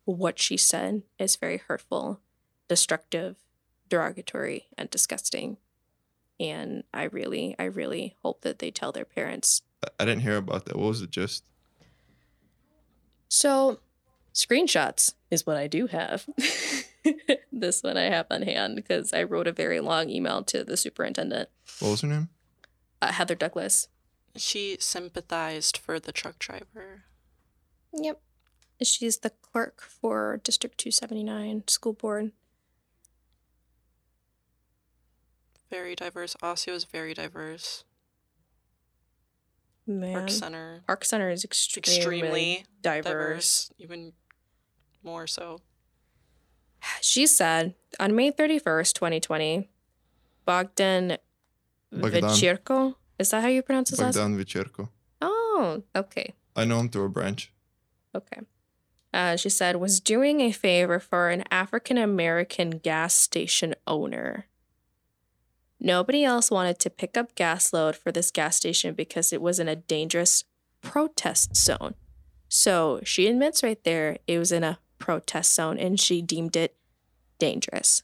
what 0.06 0.40
she 0.40 0.58
said 0.58 1.04
is 1.18 1.36
very 1.36 1.58
hurtful, 1.58 2.20
destructive, 2.68 3.38
derogatory, 3.90 4.68
and 4.78 4.90
disgusting. 4.90 5.58
And 6.40 6.84
I 6.94 7.04
really, 7.04 7.56
I 7.60 7.66
really 7.66 8.16
hope 8.22 8.42
that 8.42 8.60
they 8.60 8.72
tell 8.72 8.92
their 8.92 9.06
parents. 9.06 9.62
I- 10.00 10.06
didn't 10.06 10.22
hear 10.22 10.38
about 10.38 10.66
that. 10.66 10.76
What 10.76 10.88
was 10.88 11.02
it? 11.02 11.12
Just 11.12 11.44
So, 13.30 13.80
screenshots 14.34 15.14
is 15.30 15.46
what 15.46 15.58
I 15.58 15.68
do 15.68 15.88
have. 15.88 16.28
this 17.52 17.84
one 17.84 17.98
I 17.98 18.04
have 18.04 18.28
on 18.32 18.42
hand 18.44 18.76
because 18.76 19.14
I 19.14 19.24
wrote 19.24 19.48
a 19.48 19.52
very 19.52 19.80
long 19.80 20.10
email 20.10 20.44
to 20.44 20.64
the 20.64 20.78
superintendent, 20.78 21.50
what 21.80 21.92
was 21.92 22.02
her 22.02 22.08
name? 22.08 22.30
uh, 23.02 23.12
Heather 23.12 23.36
Douglas. 23.36 23.88
She 24.36 24.78
sympathized 24.80 25.78
for 25.78 26.00
the 26.00 26.12
truck 26.12 26.40
driver. 26.40 27.04
Yep. 27.94 28.20
She's 28.82 29.18
the 29.18 29.30
clerk 29.30 29.82
for 29.82 30.40
District 30.44 30.78
279 30.78 31.64
School 31.68 31.94
Board. 31.94 32.32
Very 35.70 35.96
diverse. 35.96 36.36
Osseo 36.42 36.74
is 36.74 36.84
very 36.84 37.14
diverse. 37.14 37.84
Man. 39.86 40.14
Park 40.14 40.30
Center, 40.30 40.82
Park 40.88 41.04
Center 41.04 41.30
is 41.30 41.44
extremely, 41.44 41.98
extremely 41.98 42.66
diverse. 42.82 43.04
diverse. 43.04 43.72
Even 43.78 44.14
more 45.04 45.28
so. 45.28 45.60
She 47.02 47.28
said 47.28 47.76
on 48.00 48.16
May 48.16 48.32
31st, 48.32 48.94
2020, 48.94 49.70
Bogdan 50.46 51.18
Bogdan. 51.92 52.24
Vechirko. 52.24 52.96
Is 53.20 53.30
that 53.30 53.42
how 53.42 53.48
you 53.48 53.62
pronounce 53.62 53.90
his 53.90 54.00
last 54.00 54.16
name? 54.16 54.38
Bogdan 54.38 54.46
Vicherko. 54.46 54.90
Oh, 55.22 55.84
okay. 55.96 56.34
I 56.56 56.66
know 56.66 56.80
him 56.80 56.90
through 56.90 57.06
a 57.06 57.10
branch. 57.10 57.52
Okay. 58.16 58.42
Uh, 59.14 59.36
she 59.36 59.50
said, 59.50 59.76
was 59.76 60.00
doing 60.00 60.42
a 60.42 60.52
favor 60.52 61.00
for 61.00 61.30
an 61.30 61.44
African 61.52 61.98
American 61.98 62.72
gas 62.72 63.14
station 63.14 63.76
owner. 63.86 64.48
Nobody 65.80 66.24
else 66.24 66.50
wanted 66.50 66.80
to 66.80 66.90
pick 66.90 67.18
up 67.18 67.36
gas 67.36 67.74
load 67.74 67.96
for 67.96 68.12
this 68.12 68.32
gas 68.32 68.56
station 68.56 68.96
because 68.96 69.32
it 69.32 69.42
was 69.42 69.60
in 69.60 69.68
a 69.68 69.76
dangerous 69.76 70.46
protest 70.82 71.56
zone. 71.56 71.94
So 72.48 73.02
she 73.04 73.28
admits 73.28 73.64
right 73.64 73.84
there 73.84 74.18
it 74.26 74.40
was 74.40 74.52
in 74.52 74.64
a 74.64 74.80
protest 75.04 75.54
zone 75.54 75.78
and 75.78 76.00
she 76.00 76.22
deemed 76.22 76.56
it 76.56 76.78
dangerous. 77.40 78.04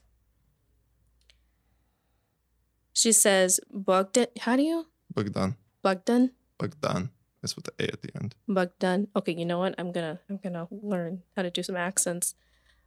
She 2.92 3.10
says, 3.12 3.58
Bogdan, 3.72 4.26
how 4.40 4.56
do 4.56 4.62
you? 4.62 4.86
Bogdan. 5.14 5.56
Bogdan? 5.80 6.32
Bogdan. 6.58 7.08
That's 7.40 7.56
with 7.56 7.64
the 7.64 7.72
A 7.80 7.84
at 7.84 8.02
the 8.02 8.10
end. 8.20 8.34
Bogdan. 8.46 9.08
Okay, 9.16 9.32
you 9.32 9.46
know 9.46 9.60
what? 9.60 9.74
I'm 9.78 9.92
gonna 9.92 10.20
I'm 10.28 10.36
gonna 10.36 10.68
learn 10.70 11.22
how 11.34 11.42
to 11.42 11.50
do 11.50 11.62
some 11.62 11.76
accents. 11.76 12.34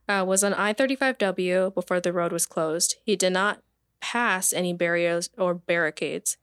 Uh, 0.08 0.24
was 0.28 0.44
on 0.44 0.54
I-35W 0.54 1.74
before 1.74 2.00
the 2.00 2.14
road 2.14 2.32
was 2.32 2.46
closed. 2.46 2.98
He 3.04 3.16
did 3.16 3.34
not 3.34 3.64
pass 4.00 4.54
any 4.54 4.74
barriers 4.74 5.32
or 5.40 5.56
barricades. 5.56 6.38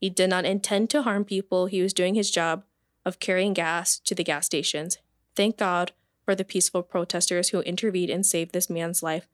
He 0.00 0.08
did 0.08 0.30
not 0.30 0.46
intend 0.46 0.88
to 0.90 1.02
harm 1.02 1.26
people. 1.26 1.66
He 1.66 1.82
was 1.82 1.92
doing 1.92 2.14
his 2.14 2.30
job 2.30 2.64
of 3.04 3.18
carrying 3.18 3.52
gas 3.52 3.98
to 4.06 4.14
the 4.14 4.24
gas 4.24 4.46
stations. 4.46 4.96
Thank 5.36 5.58
God 5.58 5.92
for 6.30 6.36
the 6.36 6.44
peaceful 6.44 6.84
protesters 6.84 7.48
who 7.48 7.58
intervened 7.62 8.08
and 8.08 8.24
saved 8.24 8.52
this 8.52 8.70
man's 8.70 9.02
life 9.02 9.26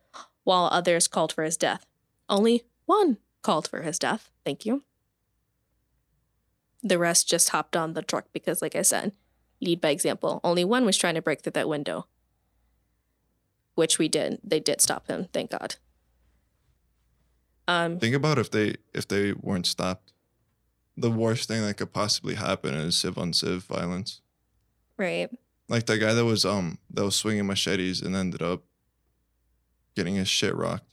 while 0.45 0.71
others 0.73 1.07
called 1.07 1.31
for 1.31 1.45
his 1.45 1.59
death. 1.59 1.85
Only 2.27 2.65
one 2.87 3.19
called 3.43 3.69
for 3.69 3.83
his 3.83 3.99
death. 3.99 4.31
Thank 4.47 4.65
you. 4.65 4.83
The 6.83 6.99
rest 6.99 7.29
just 7.29 7.51
hopped 7.51 7.77
on 7.77 7.93
the 7.93 8.01
truck 8.01 8.29
because, 8.33 8.63
like 8.63 8.75
I 8.75 8.81
said, 8.81 9.13
lead 9.61 9.79
by 9.83 9.91
example. 9.91 10.41
Only 10.43 10.65
one 10.65 10.87
was 10.87 10.97
trying 10.97 11.17
to 11.17 11.21
break 11.21 11.43
through 11.43 11.53
that 11.53 11.69
window, 11.69 12.07
which 13.75 13.99
we 13.99 14.09
did. 14.09 14.39
They 14.43 14.59
did 14.59 14.81
stop 14.81 15.07
him, 15.07 15.29
thank 15.35 15.51
God. 15.51 15.75
Um, 17.69 17.99
Think 17.99 18.15
about 18.15 18.39
if 18.39 18.51
they 18.51 18.77
if 18.95 19.07
they 19.07 19.35
weren't 19.35 19.67
stopped. 19.67 20.15
The 20.97 21.11
worst 21.11 21.47
thing 21.47 21.61
that 21.61 21.75
could 21.75 21.93
possibly 21.93 22.37
happen 22.37 22.73
is 22.73 22.97
civ 22.97 23.19
on 23.19 23.35
civ 23.35 23.65
violence. 23.65 24.23
right. 24.97 25.29
Like 25.69 25.87
that 25.87 25.99
guy 25.99 26.15
that 26.15 26.25
was 26.25 26.45
um 26.45 26.79
that 26.91 27.05
was 27.05 27.17
swinging 27.17 27.47
machetes 27.47 28.01
and 28.03 28.15
ended 28.15 28.43
up 28.43 28.63
getting 29.95 30.15
his 30.15 30.29
shit 30.29 30.55
rocked 30.55 30.93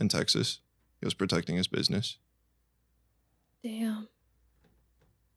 in 0.00 0.08
Texas. 0.08 0.60
He 1.00 1.06
was 1.06 1.14
protecting 1.14 1.56
his 1.56 1.68
business. 1.68 2.18
Damn. 3.62 4.08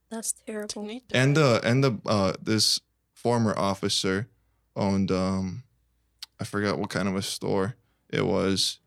That's 0.10 0.34
terrible. 0.46 0.84
Didn't 0.84 0.90
he 0.90 1.00
die? 1.08 1.20
And 1.20 1.38
uh 1.38 1.60
and 1.64 1.84
the 1.84 2.00
uh 2.06 2.34
this 2.42 2.80
former 3.14 3.58
officer 3.58 4.28
owned 4.76 5.12
um 5.12 5.64
I 6.40 6.44
forgot 6.44 6.78
what 6.80 6.90
kind 6.90 7.08
of 7.08 7.16
a 7.16 7.22
store 7.22 7.76
it 8.10 8.26
was. 8.26 8.80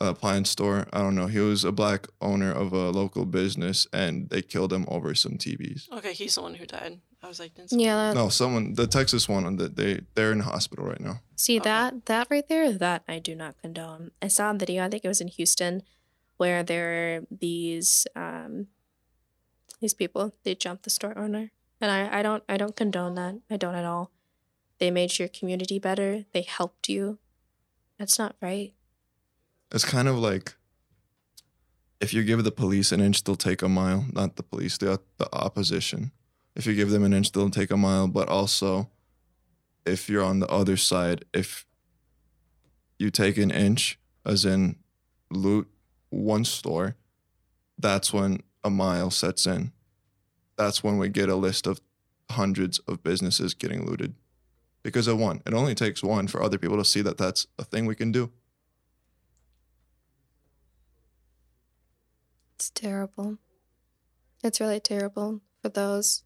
An 0.00 0.08
appliance 0.08 0.50
store. 0.50 0.86
I 0.92 0.98
don't 0.98 1.14
know. 1.14 1.28
He 1.28 1.38
was 1.38 1.64
a 1.64 1.70
black 1.72 2.08
owner 2.20 2.50
of 2.50 2.72
a 2.72 2.90
local 2.90 3.24
business 3.24 3.86
and 3.92 4.28
they 4.28 4.42
killed 4.42 4.72
him 4.72 4.84
over 4.88 5.14
some 5.14 5.34
TVs. 5.38 5.90
okay, 5.92 6.12
he's 6.12 6.34
the 6.34 6.42
one 6.42 6.54
who 6.54 6.66
died. 6.66 7.00
I 7.24 7.28
was 7.28 7.40
like, 7.40 7.54
didn't 7.54 7.80
Yeah, 7.80 7.96
that, 7.96 8.14
No, 8.14 8.28
someone 8.28 8.74
the 8.74 8.86
Texas 8.86 9.28
one 9.28 9.56
that 9.56 9.76
they 9.76 10.02
they're 10.14 10.32
in 10.32 10.38
the 10.38 10.44
hospital 10.44 10.84
right 10.84 11.00
now. 11.00 11.20
See 11.36 11.56
Okay. 11.58 11.64
that 11.70 12.06
that 12.06 12.26
right 12.30 12.46
there, 12.48 12.70
that 12.72 13.02
I 13.08 13.18
do 13.18 13.34
not 13.34 13.56
condone. 13.60 14.10
I 14.20 14.28
saw 14.28 14.50
a 14.50 14.54
video, 14.54 14.84
I 14.84 14.88
think 14.90 15.04
it 15.04 15.08
was 15.08 15.20
in 15.20 15.28
Houston, 15.28 15.82
where 16.36 16.62
there 16.62 17.16
are 17.16 17.20
these 17.30 18.06
um 18.14 18.68
these 19.80 19.94
people, 19.94 20.34
they 20.44 20.54
jumped 20.54 20.84
the 20.84 20.90
store 20.90 21.16
owner. 21.18 21.50
And 21.80 21.90
I, 21.90 22.20
I 22.20 22.22
don't 22.22 22.42
I 22.48 22.56
don't 22.56 22.76
condone 22.76 23.14
that. 23.16 23.34
I 23.50 23.56
don't 23.56 23.74
at 23.74 23.84
all. 23.84 24.10
They 24.78 24.90
made 24.90 25.18
your 25.18 25.28
community 25.28 25.78
better. 25.78 26.24
They 26.32 26.42
helped 26.42 26.88
you. 26.88 27.18
That's 27.98 28.18
not 28.18 28.36
right. 28.42 28.74
It's 29.72 29.84
kind 29.84 30.08
of 30.08 30.18
like 30.18 30.54
if 32.00 32.12
you 32.12 32.22
give 32.22 32.44
the 32.44 32.52
police 32.52 32.92
an 32.92 33.00
inch, 33.00 33.24
they'll 33.24 33.36
take 33.36 33.62
a 33.62 33.68
mile. 33.68 34.04
Not 34.12 34.36
the 34.36 34.42
police, 34.42 34.76
the 34.78 35.00
the 35.16 35.28
opposition. 35.34 36.12
If 36.56 36.66
you 36.66 36.74
give 36.74 36.90
them 36.90 37.04
an 37.04 37.12
inch, 37.12 37.32
they'll 37.32 37.50
take 37.50 37.70
a 37.70 37.76
mile. 37.76 38.06
But 38.06 38.28
also, 38.28 38.90
if 39.84 40.08
you're 40.08 40.24
on 40.24 40.40
the 40.40 40.48
other 40.48 40.76
side, 40.76 41.24
if 41.32 41.66
you 42.98 43.10
take 43.10 43.36
an 43.36 43.50
inch, 43.50 43.98
as 44.24 44.44
in 44.44 44.76
loot 45.30 45.68
one 46.10 46.44
store, 46.44 46.96
that's 47.78 48.12
when 48.12 48.40
a 48.62 48.70
mile 48.70 49.10
sets 49.10 49.46
in. 49.46 49.72
That's 50.56 50.82
when 50.82 50.98
we 50.98 51.08
get 51.08 51.28
a 51.28 51.36
list 51.36 51.66
of 51.66 51.80
hundreds 52.30 52.78
of 52.80 53.02
businesses 53.02 53.54
getting 53.54 53.84
looted 53.84 54.14
because 54.82 55.06
of 55.06 55.18
one. 55.18 55.42
It 55.46 55.54
only 55.54 55.74
takes 55.74 56.02
one 56.02 56.28
for 56.28 56.42
other 56.42 56.58
people 56.58 56.76
to 56.78 56.84
see 56.84 57.02
that 57.02 57.18
that's 57.18 57.46
a 57.58 57.64
thing 57.64 57.86
we 57.86 57.94
can 57.94 58.12
do. 58.12 58.30
It's 62.54 62.70
terrible. 62.70 63.38
It's 64.42 64.60
really 64.60 64.80
terrible 64.80 65.40
for 65.60 65.68
those 65.68 66.23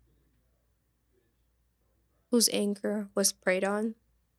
whose 2.30 2.48
anger 2.52 3.08
was 3.14 3.32
preyed 3.32 3.64
on. 3.64 3.94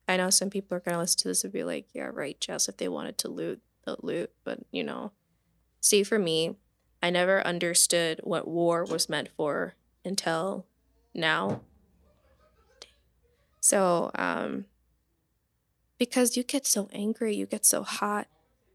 I 0.08 0.16
know 0.16 0.30
some 0.30 0.50
people 0.50 0.76
are 0.76 0.80
going 0.80 0.94
to 0.94 1.00
listen 1.00 1.18
to 1.20 1.28
this 1.28 1.44
and 1.44 1.52
be 1.52 1.64
like, 1.64 1.86
yeah, 1.92 2.10
right, 2.12 2.40
Jess, 2.40 2.68
if 2.68 2.76
they 2.76 2.88
wanted 2.88 3.18
to 3.18 3.28
loot, 3.28 3.60
they'll 3.84 4.00
loot. 4.02 4.30
But, 4.44 4.60
you 4.70 4.82
know, 4.82 5.12
see, 5.80 6.02
for 6.02 6.18
me, 6.18 6.56
I 7.02 7.10
never 7.10 7.46
understood 7.46 8.20
what 8.24 8.48
war 8.48 8.84
was 8.84 9.08
meant 9.08 9.28
for 9.36 9.74
until 10.04 10.66
now. 11.14 11.60
So, 13.60 14.10
um, 14.14 14.66
because 15.98 16.36
you 16.36 16.42
get 16.42 16.66
so 16.66 16.88
angry, 16.92 17.36
you 17.36 17.46
get 17.46 17.64
so 17.64 17.82
hot, 17.82 18.26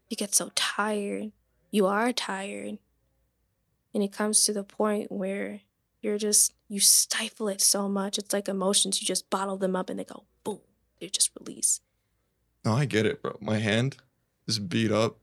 you 0.08 0.16
get 0.16 0.34
so 0.34 0.50
tired, 0.54 1.32
you 1.70 1.86
are 1.86 2.12
tired 2.12 2.78
and 3.96 4.02
it 4.02 4.12
comes 4.12 4.44
to 4.44 4.52
the 4.52 4.62
point 4.62 5.10
where 5.10 5.62
you're 6.02 6.18
just 6.18 6.52
you 6.68 6.80
stifle 6.80 7.48
it 7.48 7.60
so 7.60 7.88
much 7.88 8.18
it's 8.18 8.32
like 8.32 8.48
emotions 8.48 9.00
you 9.00 9.06
just 9.06 9.28
bottle 9.30 9.56
them 9.56 9.76
up 9.76 9.88
and 9.90 9.98
they 9.98 10.04
go 10.04 10.24
boom 10.44 10.60
they 11.00 11.08
just 11.08 11.30
release 11.38 11.80
No, 12.64 12.72
I 12.74 12.84
get 12.84 13.06
it, 13.06 13.22
bro. 13.22 13.36
My 13.40 13.58
hand 13.58 13.96
is 14.48 14.58
beat 14.58 14.90
up 14.90 15.18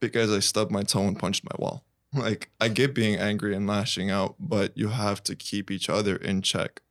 because 0.00 0.32
I 0.32 0.40
stubbed 0.40 0.72
my 0.72 0.82
toe 0.82 1.06
and 1.06 1.16
punched 1.18 1.44
my 1.44 1.56
wall. 1.58 1.84
Like, 2.14 2.50
I 2.60 2.68
get 2.68 2.92
being 2.94 3.16
angry 3.16 3.54
and 3.54 3.66
lashing 3.66 4.10
out, 4.10 4.34
but 4.38 4.76
you 4.76 4.88
have 4.88 5.22
to 5.22 5.34
keep 5.34 5.70
each 5.70 5.88
other 5.88 6.16
in 6.16 6.42
check. 6.42 6.82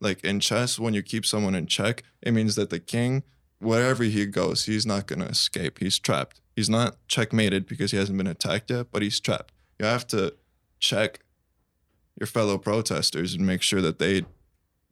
Like 0.00 0.24
in 0.24 0.40
chess, 0.40 0.78
when 0.78 0.94
you 0.94 1.02
keep 1.02 1.26
someone 1.26 1.54
in 1.54 1.66
check, 1.66 2.04
it 2.22 2.32
means 2.32 2.54
that 2.54 2.70
the 2.70 2.80
king, 2.80 3.22
wherever 3.58 4.02
he 4.04 4.24
goes, 4.26 4.64
he's 4.64 4.86
not 4.86 5.06
going 5.06 5.18
to 5.18 5.26
escape. 5.26 5.78
He's 5.80 5.98
trapped. 5.98 6.40
He's 6.56 6.70
not 6.70 6.96
checkmated 7.06 7.66
because 7.66 7.90
he 7.90 7.98
hasn't 7.98 8.16
been 8.16 8.26
attacked 8.26 8.70
yet, 8.70 8.86
but 8.92 9.02
he's 9.02 9.20
trapped. 9.20 9.52
You 9.78 9.86
have 9.86 10.06
to 10.06 10.34
check 10.78 11.20
your 12.18 12.26
fellow 12.26 12.58
protesters 12.58 13.34
and 13.34 13.46
make 13.46 13.62
sure 13.62 13.80
that 13.80 13.98
they 13.98 14.24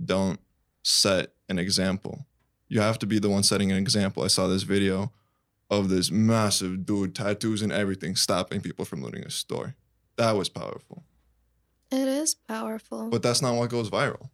don't 0.05 0.41
set 0.83 1.33
an 1.49 1.59
example 1.59 2.27
you 2.73 2.81
have 2.81 2.99
to 3.01 3.07
be 3.07 3.19
the 3.19 3.29
one 3.29 3.43
setting 3.43 3.73
an 3.73 3.79
example. 3.79 4.23
I 4.23 4.29
saw 4.29 4.47
this 4.47 4.63
video 4.63 5.13
of 5.69 5.89
this 5.89 6.09
massive 6.13 6.87
dude, 6.87 7.17
tattoos 7.17 7.63
and 7.63 7.73
everything, 7.73 8.15
stopping 8.15 8.61
people 8.61 8.85
from 8.85 9.03
looting 9.03 9.25
a 9.25 9.31
store. 9.31 9.75
That 10.17 10.37
was 10.37 10.49
powerful. 10.49 11.03
it 11.91 12.07
is 12.07 12.37
powerful 12.37 13.11
But 13.11 13.25
that's 13.25 13.43
not 13.43 13.57
what 13.57 13.71
goes 13.71 13.91
viral. 13.91 14.31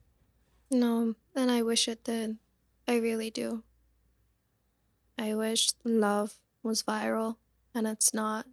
no 0.70 1.14
and 1.34 1.50
i 1.50 1.62
wish 1.62 1.88
it 1.88 2.04
did 2.04 2.36
i 2.86 2.96
really 2.98 3.30
do 3.30 3.62
i 5.18 5.34
wish 5.34 5.70
love 5.82 6.34
was 6.62 6.82
viral 6.82 7.36
and 7.74 7.86
it's 7.86 8.12
not 8.12 8.44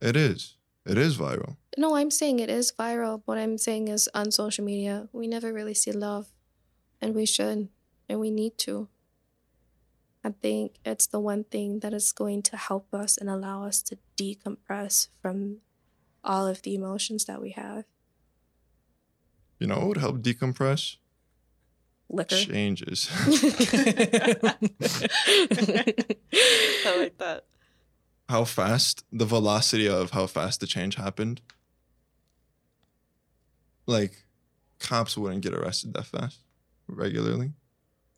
It 0.00 0.16
is. 0.16 0.56
It 0.86 0.98
is 0.98 1.16
viral. 1.16 1.56
no 1.78 1.96
i'm 1.96 2.10
saying 2.10 2.38
it 2.40 2.50
is 2.50 2.72
viral 2.78 3.22
what 3.24 3.38
i'm 3.38 3.56
saying 3.58 3.88
is 3.88 4.08
on 4.14 4.30
social 4.30 4.64
media 4.64 5.08
we 5.12 5.26
never 5.26 5.52
really 5.52 5.74
see 5.74 5.92
love 5.92 6.26
and 7.00 7.14
we 7.14 7.24
should 7.26 7.68
and 8.08 8.20
we 8.20 8.30
need 8.30 8.58
to 8.58 8.88
i 10.22 10.30
think 10.42 10.76
it's 10.84 11.06
the 11.06 11.18
one 11.20 11.44
thing 11.44 11.80
that 11.80 11.92
is 11.94 12.12
going 12.12 12.42
to 12.42 12.56
help 12.56 12.92
us 12.94 13.16
and 13.16 13.28
allow 13.30 13.64
us 13.64 13.82
to 13.82 13.96
decompress 14.16 15.08
from 15.20 15.58
all 16.22 16.46
of 16.46 16.62
the 16.62 16.74
emotions 16.74 17.24
that 17.24 17.40
we 17.40 17.50
have 17.50 17.84
You 19.58 19.66
know 19.68 19.78
what 19.78 19.88
would 19.88 19.98
help 20.06 20.18
decompress? 20.20 20.96
liquor 22.10 22.36
Changes. 22.36 23.08
I 26.86 26.96
like 26.98 27.16
that. 27.18 27.44
How 28.28 28.44
fast, 28.44 29.04
the 29.12 29.24
velocity 29.26 29.88
of 29.88 30.10
how 30.10 30.26
fast 30.26 30.60
the 30.60 30.66
change 30.66 30.96
happened. 30.96 31.40
Like, 33.86 34.24
cops 34.78 35.16
wouldn't 35.16 35.42
get 35.42 35.54
arrested 35.54 35.94
that 35.94 36.06
fast 36.06 36.40
regularly. 36.86 37.52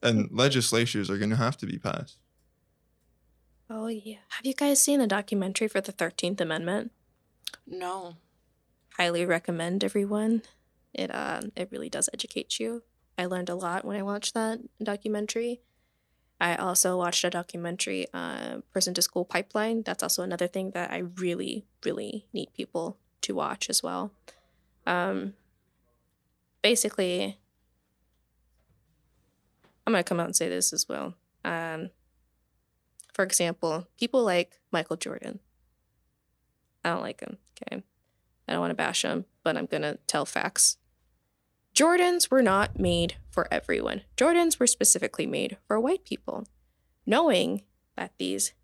And 0.02 0.28
legislatures 0.30 1.10
are 1.10 1.18
going 1.18 1.30
to 1.30 1.36
have 1.36 1.56
to 1.58 1.66
be 1.66 1.78
passed. 1.78 2.18
oh 3.68 3.88
yeah 3.88 4.18
have 4.28 4.46
you 4.46 4.54
guys 4.54 4.80
seen 4.80 5.00
the 5.00 5.06
documentary 5.08 5.66
for 5.66 5.80
the 5.80 5.92
13th 5.92 6.40
amendment 6.40 6.92
No. 7.66 8.16
highly 8.96 9.24
recommend 9.26 9.82
everyone. 9.84 10.42
It 10.94 11.10
um 11.14 11.50
it 11.56 11.68
really 11.72 11.90
does 11.90 12.08
educate 12.14 12.58
you. 12.60 12.82
I 13.18 13.26
learned 13.26 13.48
a 13.50 13.54
lot 13.56 13.84
when 13.84 13.96
I 13.96 14.02
watched 14.02 14.34
that 14.34 14.60
documentary. 14.82 15.60
I 16.40 16.56
also 16.56 16.98
watched 16.98 17.24
a 17.24 17.30
documentary, 17.30 18.06
uh, 18.12 18.58
Prison 18.72 18.92
to 18.94 19.02
School 19.02 19.24
Pipeline. 19.24 19.82
That's 19.82 20.02
also 20.02 20.22
another 20.22 20.46
thing 20.46 20.72
that 20.72 20.90
I 20.90 20.98
really, 20.98 21.64
really 21.84 22.26
need 22.32 22.52
people 22.52 22.98
to 23.22 23.34
watch 23.34 23.70
as 23.70 23.82
well. 23.82 24.12
Um, 24.86 25.34
basically, 26.62 27.38
I'm 29.86 29.92
gonna 29.92 30.04
come 30.04 30.20
out 30.20 30.26
and 30.26 30.36
say 30.36 30.48
this 30.48 30.72
as 30.72 30.88
well. 30.88 31.14
Um, 31.44 31.90
for 33.14 33.24
example, 33.24 33.86
people 33.98 34.22
like 34.22 34.58
Michael 34.70 34.96
Jordan. 34.96 35.38
I 36.84 36.90
don't 36.90 37.02
like 37.02 37.20
him. 37.20 37.38
Okay, 37.62 37.82
I 38.46 38.52
don't 38.52 38.60
want 38.60 38.72
to 38.72 38.74
bash 38.74 39.02
him, 39.02 39.24
but 39.42 39.56
I'm 39.56 39.66
gonna 39.66 39.96
tell 40.06 40.26
facts. 40.26 40.76
Jordans 41.76 42.30
were 42.30 42.40
not 42.40 42.78
made 42.78 43.16
for 43.28 43.46
everyone. 43.52 44.00
Jordans 44.16 44.58
were 44.58 44.66
specifically 44.66 45.26
made 45.26 45.58
for 45.68 45.78
white 45.78 46.06
people, 46.06 46.46
knowing 47.04 47.64
that 47.98 48.12
these 48.18 48.54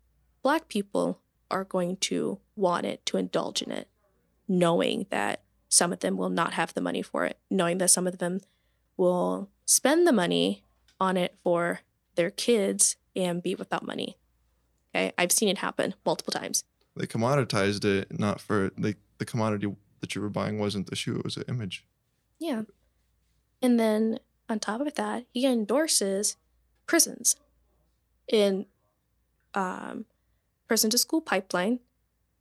black 0.41 0.67
people 0.67 1.19
are 1.51 1.63
going 1.63 1.97
to 1.97 2.39
want 2.55 2.87
it 2.87 3.05
to 3.05 3.17
indulge 3.17 3.61
in 3.61 3.69
it, 3.69 3.87
knowing 4.47 5.05
that 5.11 5.43
some 5.69 5.93
of 5.93 5.99
them 5.99 6.17
will 6.17 6.31
not 6.31 6.53
have 6.53 6.73
the 6.73 6.81
money 6.81 7.03
for 7.03 7.23
it, 7.23 7.37
knowing 7.51 7.77
that 7.77 7.91
some 7.91 8.07
of 8.07 8.17
them 8.17 8.41
will 8.97 9.51
spend 9.63 10.07
the 10.07 10.11
money 10.11 10.63
on 10.99 11.15
it 11.15 11.35
for 11.43 11.81
their 12.15 12.31
kids 12.31 12.95
and 13.15 13.43
be 13.43 13.53
without 13.53 13.85
money. 13.85 14.17
Okay, 14.95 15.11
I've 15.19 15.31
seen 15.31 15.49
it 15.49 15.59
happen 15.59 15.93
multiple 16.03 16.31
times. 16.31 16.63
They 16.95 17.05
commoditized 17.05 17.85
it 17.85 18.19
not 18.19 18.41
for 18.41 18.71
like 18.75 18.97
the 19.19 19.25
commodity 19.25 19.75
that 19.99 20.15
you 20.15 20.21
were 20.21 20.29
buying 20.29 20.57
wasn't 20.57 20.89
the 20.89 20.95
shoe; 20.95 21.17
it 21.17 21.23
was 21.23 21.37
an 21.37 21.43
image. 21.47 21.85
Yeah. 22.39 22.63
And 23.63 23.79
then 23.79 24.19
on 24.49 24.59
top 24.59 24.81
of 24.81 24.93
that, 24.95 25.25
he 25.33 25.47
endorses 25.47 26.35
prisons 26.85 27.37
in 28.27 28.65
um, 29.53 30.05
prison 30.67 30.89
to 30.89 30.97
school 30.97 31.21
pipeline. 31.21 31.79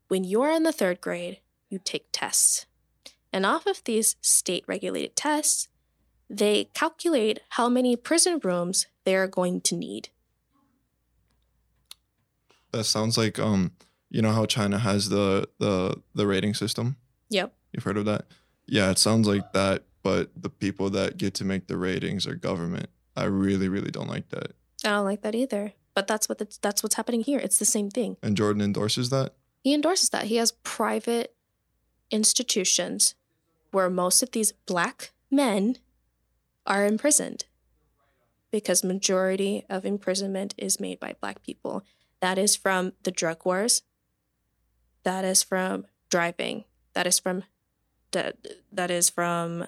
When 0.08 0.24
you're 0.24 0.50
in 0.50 0.64
the 0.64 0.72
third 0.72 1.00
grade, 1.00 1.38
you 1.70 1.80
take 1.82 2.06
tests. 2.12 2.66
And 3.32 3.46
off 3.46 3.66
of 3.66 3.82
these 3.84 4.16
state 4.20 4.64
regulated 4.66 5.14
tests, 5.16 5.68
they 6.28 6.64
calculate 6.74 7.40
how 7.50 7.68
many 7.68 7.94
prison 7.94 8.40
rooms 8.42 8.86
they're 9.04 9.28
going 9.28 9.60
to 9.62 9.76
need. 9.76 10.08
That 12.72 12.84
sounds 12.84 13.16
like 13.16 13.38
um, 13.38 13.72
you 14.10 14.22
know 14.22 14.32
how 14.32 14.46
China 14.46 14.78
has 14.78 15.08
the 15.08 15.48
the 15.58 16.00
the 16.14 16.26
rating 16.26 16.54
system. 16.54 16.96
Yep. 17.28 17.52
You've 17.72 17.84
heard 17.84 17.98
of 17.98 18.06
that? 18.06 18.26
Yeah, 18.66 18.90
it 18.90 18.98
sounds 18.98 19.26
like 19.26 19.52
that, 19.52 19.84
but 20.02 20.30
the 20.36 20.50
people 20.50 20.90
that 20.90 21.16
get 21.16 21.34
to 21.34 21.44
make 21.44 21.66
the 21.66 21.76
ratings 21.76 22.26
are 22.26 22.34
government. 22.34 22.88
I 23.16 23.24
really, 23.24 23.68
really 23.68 23.90
don't 23.90 24.08
like 24.08 24.28
that. 24.30 24.52
I 24.84 24.90
don't 24.90 25.04
like 25.04 25.22
that 25.22 25.34
either. 25.34 25.72
But 25.94 26.06
that's 26.06 26.28
what 26.28 26.40
it's, 26.40 26.58
that's 26.58 26.82
what's 26.82 26.94
happening 26.94 27.22
here. 27.22 27.38
It's 27.38 27.58
the 27.58 27.64
same 27.64 27.90
thing. 27.90 28.16
And 28.22 28.36
Jordan 28.36 28.62
endorses 28.62 29.10
that. 29.10 29.34
He 29.62 29.74
endorses 29.74 30.08
that. 30.10 30.24
He 30.24 30.36
has 30.36 30.52
private 30.64 31.34
institutions 32.10 33.14
where 33.70 33.90
most 33.90 34.22
of 34.22 34.30
these 34.32 34.52
black 34.66 35.12
men 35.30 35.76
are 36.66 36.86
imprisoned 36.86 37.44
because 38.50 38.84
majority 38.84 39.64
of 39.68 39.84
imprisonment 39.84 40.54
is 40.56 40.78
made 40.78 41.00
by 41.00 41.14
black 41.20 41.42
people. 41.42 41.82
That 42.20 42.38
is 42.38 42.54
from 42.54 42.92
the 43.02 43.10
drug 43.10 43.44
wars. 43.44 43.82
That 45.02 45.24
is 45.24 45.42
from 45.42 45.86
driving. 46.10 46.64
That 46.94 47.06
is 47.06 47.18
from 47.18 47.44
that 48.12 48.36
that 48.70 48.90
is 48.90 49.10
from 49.10 49.66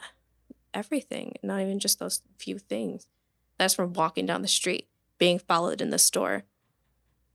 everything, 0.74 1.34
not 1.42 1.60
even 1.60 1.78
just 1.78 1.98
those 1.98 2.20
few 2.38 2.58
things. 2.58 3.06
That's 3.58 3.74
from 3.74 3.92
walking 3.92 4.26
down 4.26 4.42
the 4.42 4.48
street, 4.48 4.88
being 5.18 5.38
followed 5.38 5.80
in 5.80 5.90
the 5.90 5.98
store. 5.98 6.44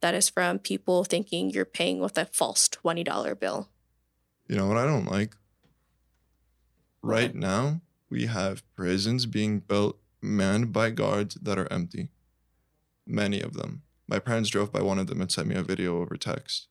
That 0.02 0.14
is 0.14 0.30
from 0.30 0.60
people 0.60 1.04
thinking 1.04 1.50
you're 1.50 1.66
paying 1.66 2.00
with 2.00 2.18
a 2.18 2.26
false 2.26 2.70
$20 2.70 3.40
bill. 3.40 3.70
You 4.48 4.56
know 4.56 4.68
what 4.68 4.78
I 4.78 4.86
don't 4.86 5.10
like? 5.10 5.36
Right 7.02 7.34
now, 7.34 7.82
we 8.10 8.26
have 8.26 8.64
prisons 8.76 9.26
being 9.26 9.60
built 9.60 9.98
manned 10.22 10.74
by 10.74 10.90
guards 10.90 11.36
that 11.36 11.58
are 11.58 11.72
empty. 11.72 12.10
Many 13.06 13.42
of 13.42 13.54
them. 13.54 13.84
My 14.08 14.20
parents 14.20 14.50
drove 14.50 14.72
by 14.72 14.82
one 14.82 15.00
of 15.00 15.08
them 15.08 15.22
and 15.22 15.32
sent 15.32 15.48
me 15.48 15.56
a 15.56 15.64
video 15.64 16.02
over 16.02 16.18
text. 16.18 16.68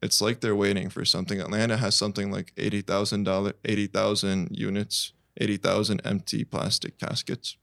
It's 0.00 0.20
like 0.20 0.40
they're 0.40 0.56
waiting 0.56 0.88
for 0.88 1.04
something. 1.04 1.40
Atlanta 1.40 1.76
has 1.76 1.94
something 1.94 2.30
like 2.30 2.52
eighty 2.56 2.80
thousand 2.80 3.24
dollar, 3.24 3.54
eighty 3.64 3.86
thousand 3.86 4.48
units, 4.50 5.12
eighty 5.40 5.56
thousand 5.56 6.00
empty 6.04 6.44
plastic 6.44 6.98
caskets. 6.98 7.56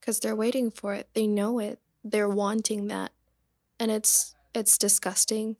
because 0.00 0.20
they're 0.20 0.36
waiting 0.36 0.70
for 0.70 0.94
it. 0.94 1.08
They 1.14 1.26
know 1.26 1.58
it. 1.58 1.78
They're 2.04 2.28
wanting 2.28 2.86
that, 2.88 3.12
and 3.80 3.90
it's 3.90 4.34
it's 4.54 4.78
disgusting. 4.78 5.56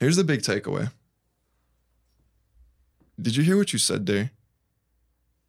Here's 0.00 0.16
the 0.16 0.24
big 0.24 0.40
takeaway. 0.42 0.90
Did 3.20 3.36
you 3.36 3.44
hear 3.44 3.56
what 3.56 3.72
you 3.72 3.78
said 3.78 4.06
there? 4.06 4.30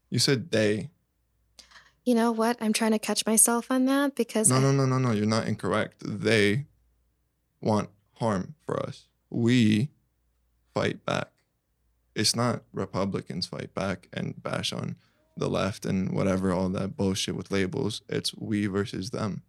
You 0.09 0.19
said 0.19 0.51
they. 0.51 0.89
You 2.05 2.13
know 2.15 2.31
what? 2.31 2.57
I'm 2.61 2.73
trying 2.73 2.91
to 2.91 2.99
catch 2.99 3.25
myself 3.25 3.71
on 3.71 3.85
that 3.85 4.13
because 4.15 4.49
No, 4.49 4.57
I- 4.57 4.61
no, 4.61 4.71
no, 4.71 4.85
no, 4.85 4.97
no. 4.99 5.11
You're 5.11 5.25
not 5.25 5.47
incorrect. 5.47 5.95
They 6.05 6.65
want 7.61 7.89
harm 8.19 8.53
for 8.65 8.77
us. 8.79 9.07
We 9.31 9.89
fight 10.75 11.03
back. 11.05 11.29
It's 12.15 12.35
not 12.35 12.63
Republicans 12.71 13.47
fight 13.47 13.73
back 13.73 14.07
and 14.13 14.41
bash 14.41 14.71
on 14.71 14.95
the 15.35 15.49
left 15.49 15.85
and 15.85 16.11
whatever, 16.11 16.51
all 16.51 16.69
that 16.69 16.95
bullshit 16.95 17.35
with 17.35 17.51
labels. 17.51 18.01
It's 18.07 18.33
we 18.35 18.67
versus 18.67 19.09
them. 19.09 19.41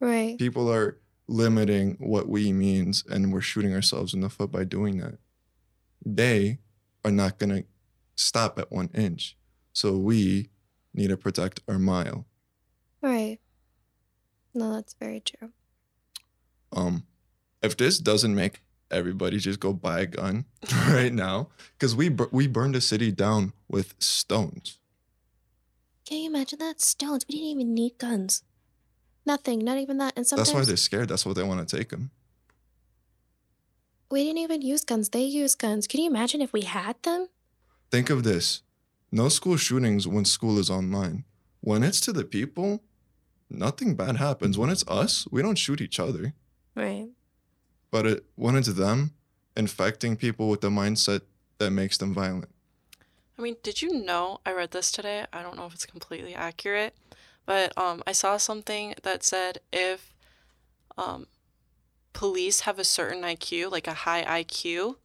right. 0.00 0.38
People 0.38 0.72
are 0.72 0.98
limiting 1.28 1.96
what 2.00 2.28
we 2.28 2.52
means 2.52 3.04
and 3.08 3.32
we're 3.32 3.40
shooting 3.40 3.74
ourselves 3.74 4.14
in 4.14 4.20
the 4.20 4.30
foot 4.30 4.50
by 4.50 4.64
doing 4.64 4.98
that. 4.98 5.18
They 6.04 6.58
are 7.04 7.10
not 7.12 7.38
going 7.38 7.50
to 7.50 7.64
stop 8.16 8.58
at 8.58 8.72
one 8.72 8.90
inch. 8.94 9.36
So 9.72 9.96
we 9.96 10.50
need 10.94 11.08
to 11.08 11.16
protect 11.16 11.60
our 11.68 11.78
mile. 11.78 12.26
Right. 13.02 13.38
No, 14.54 14.74
that's 14.74 14.94
very 14.94 15.20
true. 15.20 15.50
um 16.72 17.04
if 17.62 17.76
this 17.76 17.98
doesn't 17.98 18.34
make 18.34 18.60
everybody 18.92 19.38
just 19.38 19.60
go 19.60 19.72
buy 19.72 20.00
a 20.00 20.06
gun 20.06 20.44
right 20.88 21.12
now 21.12 21.48
because 21.78 21.96
we 21.96 22.08
bur- 22.08 22.28
we 22.32 22.46
burned 22.46 22.76
a 22.76 22.80
city 22.80 23.10
down 23.10 23.52
with 23.68 23.94
stones 23.98 24.78
Can 26.06 26.18
you 26.18 26.28
imagine 26.30 26.58
that? 26.58 26.80
Stones. 26.80 27.24
We 27.28 27.34
didn't 27.36 27.50
even 27.50 27.74
need 27.74 27.96
guns. 27.98 28.42
Nothing. 29.24 29.60
Not 29.60 29.78
even 29.78 29.98
that. 29.98 30.12
And 30.16 30.26
sometimes 30.26 30.48
that's 30.48 30.54
why 30.54 30.64
they're 30.64 30.76
scared 30.76 31.08
that's 31.08 31.24
why 31.24 31.32
they 31.32 31.42
want 31.44 31.66
to 31.66 31.76
take 31.76 31.88
them 31.90 32.10
we 34.10 34.24
didn't 34.24 34.38
even 34.38 34.60
use 34.60 34.84
guns. 34.84 35.08
They 35.08 35.22
use 35.24 35.54
guns. 35.54 35.86
Can 35.86 36.00
you 36.00 36.10
imagine 36.10 36.42
if 36.42 36.52
we 36.52 36.62
had 36.62 36.96
them? 37.02 37.28
think 37.90 38.08
of 38.10 38.24
this 38.24 38.62
no 39.10 39.28
school 39.28 39.56
shootings 39.58 40.08
when 40.08 40.24
school 40.24 40.58
is 40.58 40.70
online 40.70 41.24
when 41.60 41.82
it's 41.82 42.00
to 42.00 42.10
the 42.12 42.24
people 42.24 42.82
nothing 43.50 43.94
bad 43.94 44.16
happens 44.16 44.56
when 44.56 44.70
it's 44.70 44.84
us 44.88 45.26
we 45.30 45.42
don't 45.42 45.58
shoot 45.58 45.80
each 45.80 46.00
other 46.00 46.32
Right. 46.74 47.08
But 47.92 48.06
it 48.06 48.24
when 48.34 48.56
it's 48.56 48.72
them 48.72 49.12
infecting 49.56 50.16
people 50.16 50.48
with 50.48 50.60
the 50.60 50.70
mindset 50.70 51.20
that 51.58 51.70
makes 51.70 51.96
them 51.98 52.12
violent 52.12 52.48
I 53.38 53.42
mean, 53.42 53.56
did 53.62 53.80
you 53.82 54.04
know? 54.04 54.40
I 54.44 54.52
read 54.52 54.72
this 54.72 54.92
today. 54.92 55.24
I 55.32 55.42
don't 55.42 55.56
know 55.56 55.66
if 55.66 55.74
it's 55.74 55.86
completely 55.86 56.34
accurate, 56.34 56.94
but 57.46 57.76
um, 57.78 58.02
I 58.06 58.12
saw 58.12 58.36
something 58.36 58.94
that 59.02 59.24
said 59.24 59.58
if 59.72 60.14
um, 60.98 61.26
police 62.12 62.60
have 62.60 62.78
a 62.78 62.84
certain 62.84 63.22
IQ, 63.22 63.72
like 63.72 63.86
a 63.86 63.94
high 63.94 64.42
IQ, 64.42 64.96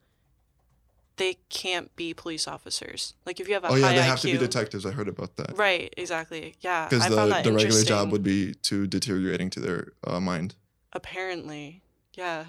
they 1.16 1.38
can't 1.50 1.96
be 1.96 2.14
police 2.14 2.48
officers. 2.48 3.16
Like 3.26 3.40
if 3.40 3.48
you 3.48 3.56
have 3.56 3.64
a 3.64 3.70
oh 3.70 3.76
yeah 3.76 3.94
they 3.94 4.00
IQ, 4.00 4.04
have 4.04 4.20
to 4.20 4.32
be 4.34 4.38
detectives 4.38 4.86
i 4.86 4.92
heard 4.92 5.08
about 5.08 5.36
that 5.38 5.58
right? 5.58 5.92
Exactly. 5.98 6.56
Yeah, 6.62 6.90
because 6.90 7.08
the, 7.08 7.42
the 7.44 7.54
regular 7.54 7.84
job 7.84 8.12
would 8.12 8.24
be 8.24 8.54
too 8.54 8.86
deteriorating 8.88 9.50
to 9.52 9.60
their 9.60 9.94
uh, 10.06 10.20
mind 10.20 10.56
apparently, 10.94 11.82
yeah. 12.14 12.46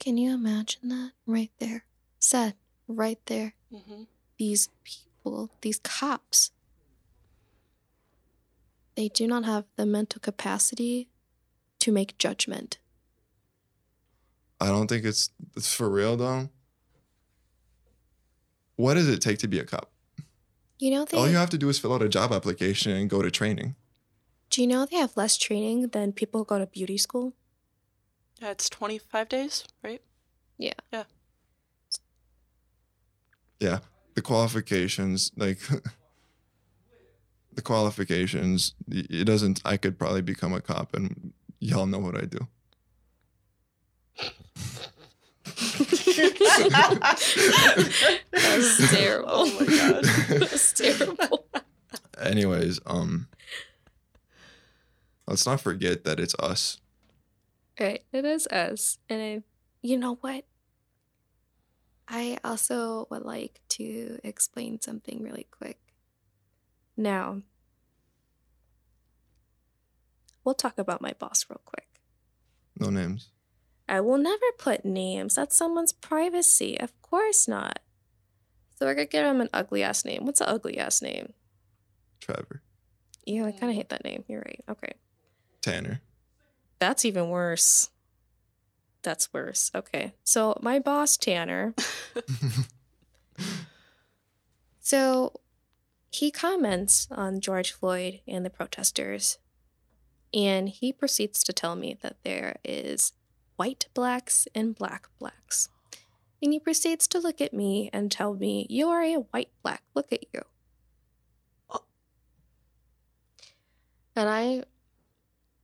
Can 0.00 0.16
you 0.16 0.32
imagine 0.34 0.88
that 0.88 1.12
right 1.26 1.52
there? 1.58 1.84
Said 2.18 2.54
right 2.88 3.18
there. 3.26 3.54
hmm 3.70 4.04
These 4.38 4.70
people, 4.82 5.50
these 5.60 5.78
cops, 5.78 6.50
they 8.96 9.08
do 9.08 9.26
not 9.26 9.44
have 9.44 9.64
the 9.76 9.84
mental 9.86 10.20
capacity 10.20 11.08
to 11.80 11.92
make 11.92 12.16
judgment. 12.18 12.78
I 14.60 14.66
don't 14.68 14.88
think 14.88 15.04
it's, 15.04 15.30
it's 15.56 15.72
for 15.74 15.88
real 15.88 16.16
though. 16.16 16.48
What 18.76 18.94
does 18.94 19.08
it 19.08 19.20
take 19.20 19.38
to 19.40 19.48
be 19.48 19.58
a 19.58 19.64
cop? 19.64 19.90
You 20.78 20.90
know 20.90 21.04
they 21.04 21.16
All 21.18 21.28
you 21.28 21.36
have 21.36 21.50
to 21.50 21.58
do 21.58 21.68
is 21.68 21.78
fill 21.78 21.92
out 21.92 22.02
a 22.02 22.08
job 22.08 22.32
application 22.32 22.92
and 22.92 23.10
go 23.10 23.20
to 23.20 23.30
training. 23.30 23.76
do 24.48 24.62
you 24.62 24.66
know 24.66 24.84
they 24.86 24.96
have 24.96 25.16
less 25.16 25.36
training 25.36 25.88
than 25.88 26.12
people 26.12 26.40
who 26.40 26.44
go 26.46 26.58
to 26.58 26.66
beauty 26.66 26.96
school? 26.98 27.34
Yeah, 28.40 28.50
it's 28.50 28.68
twenty 28.68 28.98
five 28.98 29.28
days, 29.28 29.64
right? 29.82 30.00
Yeah. 30.58 30.72
Yeah. 30.92 31.04
Yeah. 33.58 33.78
The 34.14 34.22
qualifications, 34.22 35.30
like 35.36 35.58
the 37.52 37.62
qualifications, 37.62 38.74
it 38.88 39.24
doesn't. 39.24 39.60
I 39.64 39.76
could 39.76 39.98
probably 39.98 40.22
become 40.22 40.52
a 40.54 40.60
cop, 40.60 40.94
and 40.94 41.32
y'all 41.58 41.86
know 41.86 41.98
what 41.98 42.16
I 42.16 42.24
do. 42.26 42.46
That's 48.32 48.90
terrible. 48.90 49.28
Oh 49.30 49.56
my 49.60 49.66
god. 49.66 50.04
That's 50.40 50.72
terrible. 50.72 51.46
Anyways, 52.18 52.80
um, 52.86 53.28
Let's 55.30 55.46
not 55.46 55.60
forget 55.60 56.02
that 56.04 56.18
it's 56.18 56.34
us. 56.40 56.80
Right. 57.80 58.02
It 58.12 58.26
is 58.26 58.46
us. 58.48 58.98
And 59.08 59.22
I, 59.22 59.42
you 59.80 59.96
know 59.96 60.16
what? 60.20 60.44
I 62.06 62.38
also 62.44 63.06
would 63.10 63.22
like 63.22 63.62
to 63.70 64.18
explain 64.22 64.80
something 64.80 65.22
really 65.22 65.46
quick. 65.50 65.78
Now, 66.96 67.40
we'll 70.44 70.54
talk 70.54 70.78
about 70.78 71.00
my 71.00 71.14
boss 71.18 71.46
real 71.48 71.62
quick. 71.64 71.88
No 72.78 72.90
names. 72.90 73.30
I 73.88 74.00
will 74.00 74.18
never 74.18 74.44
put 74.58 74.84
names. 74.84 75.36
That's 75.36 75.56
someone's 75.56 75.92
privacy. 75.92 76.78
Of 76.78 77.00
course 77.00 77.48
not. 77.48 77.78
So 78.76 78.86
we're 78.86 78.94
gonna 78.94 79.06
give 79.06 79.24
him 79.24 79.40
an 79.40 79.48
ugly 79.52 79.82
ass 79.82 80.04
name. 80.04 80.26
What's 80.26 80.40
an 80.40 80.48
ugly 80.48 80.78
ass 80.78 81.00
name? 81.00 81.32
Trevor. 82.20 82.62
Yeah, 83.24 83.46
I 83.46 83.52
kind 83.52 83.64
of 83.64 83.70
mm. 83.70 83.74
hate 83.74 83.88
that 83.90 84.04
name. 84.04 84.24
You're 84.28 84.40
right. 84.40 84.64
Okay. 84.68 84.92
Tanner. 85.60 86.00
That's 86.80 87.04
even 87.04 87.28
worse. 87.28 87.90
That's 89.02 89.32
worse. 89.32 89.70
Okay. 89.74 90.14
So 90.24 90.58
my 90.60 90.78
boss, 90.78 91.16
Tanner, 91.16 91.74
so 94.80 95.40
he 96.10 96.30
comments 96.30 97.06
on 97.10 97.40
George 97.40 97.72
Floyd 97.72 98.20
and 98.26 98.44
the 98.44 98.50
protesters. 98.50 99.38
And 100.32 100.68
he 100.68 100.92
proceeds 100.92 101.42
to 101.44 101.52
tell 101.52 101.76
me 101.76 101.96
that 102.02 102.16
there 102.24 102.56
is 102.64 103.12
white 103.56 103.86
blacks 103.94 104.46
and 104.54 104.74
black 104.74 105.08
blacks. 105.18 105.68
And 106.42 106.52
he 106.52 106.60
proceeds 106.60 107.06
to 107.08 107.18
look 107.18 107.40
at 107.40 107.52
me 107.52 107.90
and 107.92 108.10
tell 108.10 108.34
me, 108.34 108.66
You 108.70 108.88
are 108.88 109.02
a 109.02 109.16
white 109.16 109.50
black. 109.62 109.82
Look 109.94 110.12
at 110.12 110.24
you. 110.32 110.42
Oh. 111.68 111.84
And 114.16 114.28
I 114.28 114.64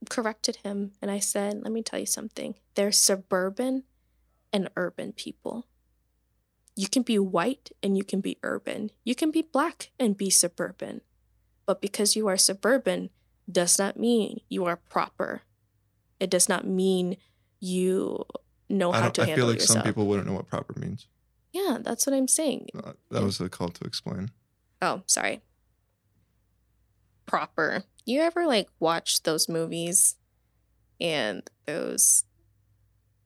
corrected 0.09 0.57
him 0.57 0.91
and 1.01 1.09
I 1.11 1.19
said, 1.19 1.61
Let 1.63 1.71
me 1.71 1.81
tell 1.83 1.99
you 1.99 2.05
something. 2.05 2.55
There's 2.75 2.97
suburban 2.97 3.83
and 4.53 4.69
urban 4.75 5.13
people. 5.13 5.67
You 6.75 6.87
can 6.87 7.01
be 7.01 7.17
white 7.17 7.71
and 7.81 7.97
you 7.97 8.03
can 8.03 8.21
be 8.21 8.37
urban. 8.43 8.91
You 9.03 9.15
can 9.15 9.31
be 9.31 9.41
black 9.41 9.91
and 9.99 10.15
be 10.15 10.29
suburban. 10.29 11.01
But 11.65 11.81
because 11.81 12.15
you 12.15 12.27
are 12.27 12.37
suburban 12.37 13.09
does 13.51 13.79
not 13.79 13.97
mean 13.97 14.41
you 14.49 14.65
are 14.65 14.75
proper. 14.75 15.41
It 16.19 16.29
does 16.29 16.47
not 16.47 16.67
mean 16.67 17.17
you 17.59 18.25
know 18.69 18.91
how 18.91 19.09
to 19.09 19.21
I 19.23 19.25
handle 19.25 19.37
feel 19.43 19.47
like 19.47 19.59
yourself. 19.61 19.77
some 19.77 19.83
people 19.83 20.05
wouldn't 20.05 20.27
know 20.27 20.33
what 20.33 20.47
proper 20.47 20.77
means. 20.79 21.07
Yeah, 21.51 21.79
that's 21.81 22.05
what 22.05 22.13
I'm 22.15 22.27
saying. 22.27 22.69
Uh, 22.75 22.93
that 23.09 23.23
was 23.23 23.37
the 23.39 23.49
call 23.49 23.69
to 23.69 23.83
explain. 23.85 24.31
Oh, 24.81 25.01
sorry. 25.07 25.41
Proper. 27.25 27.83
You 28.07 28.21
ever 28.21 28.47
like 28.47 28.69
watch 28.79 29.23
those 29.23 29.49
movies 29.49 30.15
and 31.01 31.43
those 31.65 32.23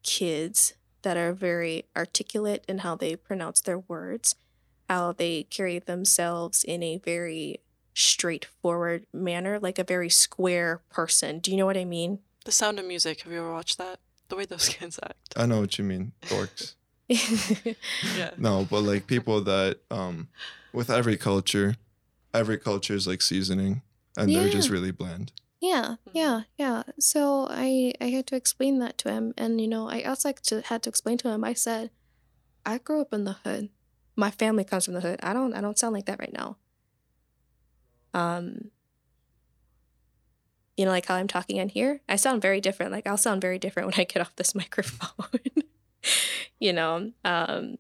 kids 0.02 0.74
that 1.04 1.16
are 1.18 1.34
very 1.34 1.86
articulate 1.96 2.66
in 2.68 2.80
how 2.80 2.96
they 2.96 3.16
pronounce 3.16 3.62
their 3.62 3.78
words, 3.78 4.34
how 4.90 5.12
they 5.12 5.44
carry 5.44 5.78
themselves 5.78 6.64
in 6.64 6.82
a 6.82 6.98
very 6.98 7.60
straightforward 7.94 9.06
manner, 9.14 9.60
like 9.60 9.78
a 9.78 9.84
very 9.84 10.10
square 10.10 10.82
person. 10.90 11.38
Do 11.38 11.52
you 11.52 11.58
know 11.58 11.68
what 11.68 11.78
I 11.78 11.86
mean? 11.86 12.18
The 12.46 12.52
Sound 12.52 12.80
of 12.80 12.86
Music. 12.86 13.22
Have 13.22 13.32
you 13.32 13.38
ever 13.38 13.54
watched 13.54 13.78
that? 13.78 14.00
The 14.30 14.36
way 14.36 14.46
those 14.46 14.68
kids 14.80 15.00
act. 15.04 15.34
I 15.36 15.46
know 15.46 15.60
what 15.62 15.78
you 15.78 15.84
mean, 15.84 16.14
dorks. 16.24 16.74
Yeah. 18.18 18.32
No, 18.38 18.66
but 18.68 18.82
like 18.82 19.06
people 19.06 19.42
that 19.42 19.78
um 19.92 20.30
with 20.74 20.90
every 20.90 21.18
culture, 21.18 21.76
every 22.34 22.58
culture 22.58 22.96
is 22.96 23.06
like 23.06 23.22
seasoning 23.22 23.84
and 24.18 24.34
they're 24.36 24.49
just 24.49 24.70
really 24.70 24.91
bland. 24.91 25.32
Yeah, 25.59 25.95
Mhm. 26.07 26.12
yeah, 26.14 26.41
yeah. 26.57 26.84
So 26.99 27.47
I 27.49 27.93
I 28.01 28.05
had 28.05 28.26
to 28.28 28.36
explain 28.36 28.80
that 28.80 28.97
to 28.99 29.12
him, 29.12 29.34
and 29.38 29.62
you 29.62 29.68
know, 29.68 29.88
I 29.89 30.01
also 30.03 30.30
like 30.30 30.41
to, 30.43 30.62
had 30.62 30.82
to 30.84 30.89
explain 30.89 31.18
to 31.20 31.30
him. 31.30 31.43
I 31.43 31.53
said, 31.53 31.91
I 32.66 32.78
grew 32.80 33.01
up 33.01 33.14
in 33.14 33.26
the 33.26 33.34
hood. 33.43 33.70
My 34.16 34.32
family 34.32 34.64
comes 34.64 34.86
from 34.86 34.95
the 34.95 35.01
hood. 35.01 35.20
I 35.22 35.34
don't 35.34 35.53
I 35.53 35.62
don't 35.62 35.78
sound 35.78 35.93
like 35.93 36.05
that 36.07 36.20
right 36.20 36.34
now. 36.34 36.57
Um, 38.14 38.72
you 40.78 40.86
know, 40.86 40.91
like 40.91 41.05
how 41.05 41.16
I'm 41.16 41.28
talking 41.28 41.57
in 41.57 41.70
here, 41.70 42.01
I 42.09 42.16
sound 42.16 42.41
very 42.41 42.59
different. 42.62 42.91
Like 42.91 43.05
I'll 43.07 43.18
sound 43.18 43.41
very 43.41 43.59
different 43.59 43.88
when 43.88 43.99
I 43.99 44.03
get 44.05 44.22
off 44.22 44.36
this 44.36 44.55
microphone. 44.62 45.30
you 46.59 46.74
know, 46.74 47.12
um, 47.24 47.78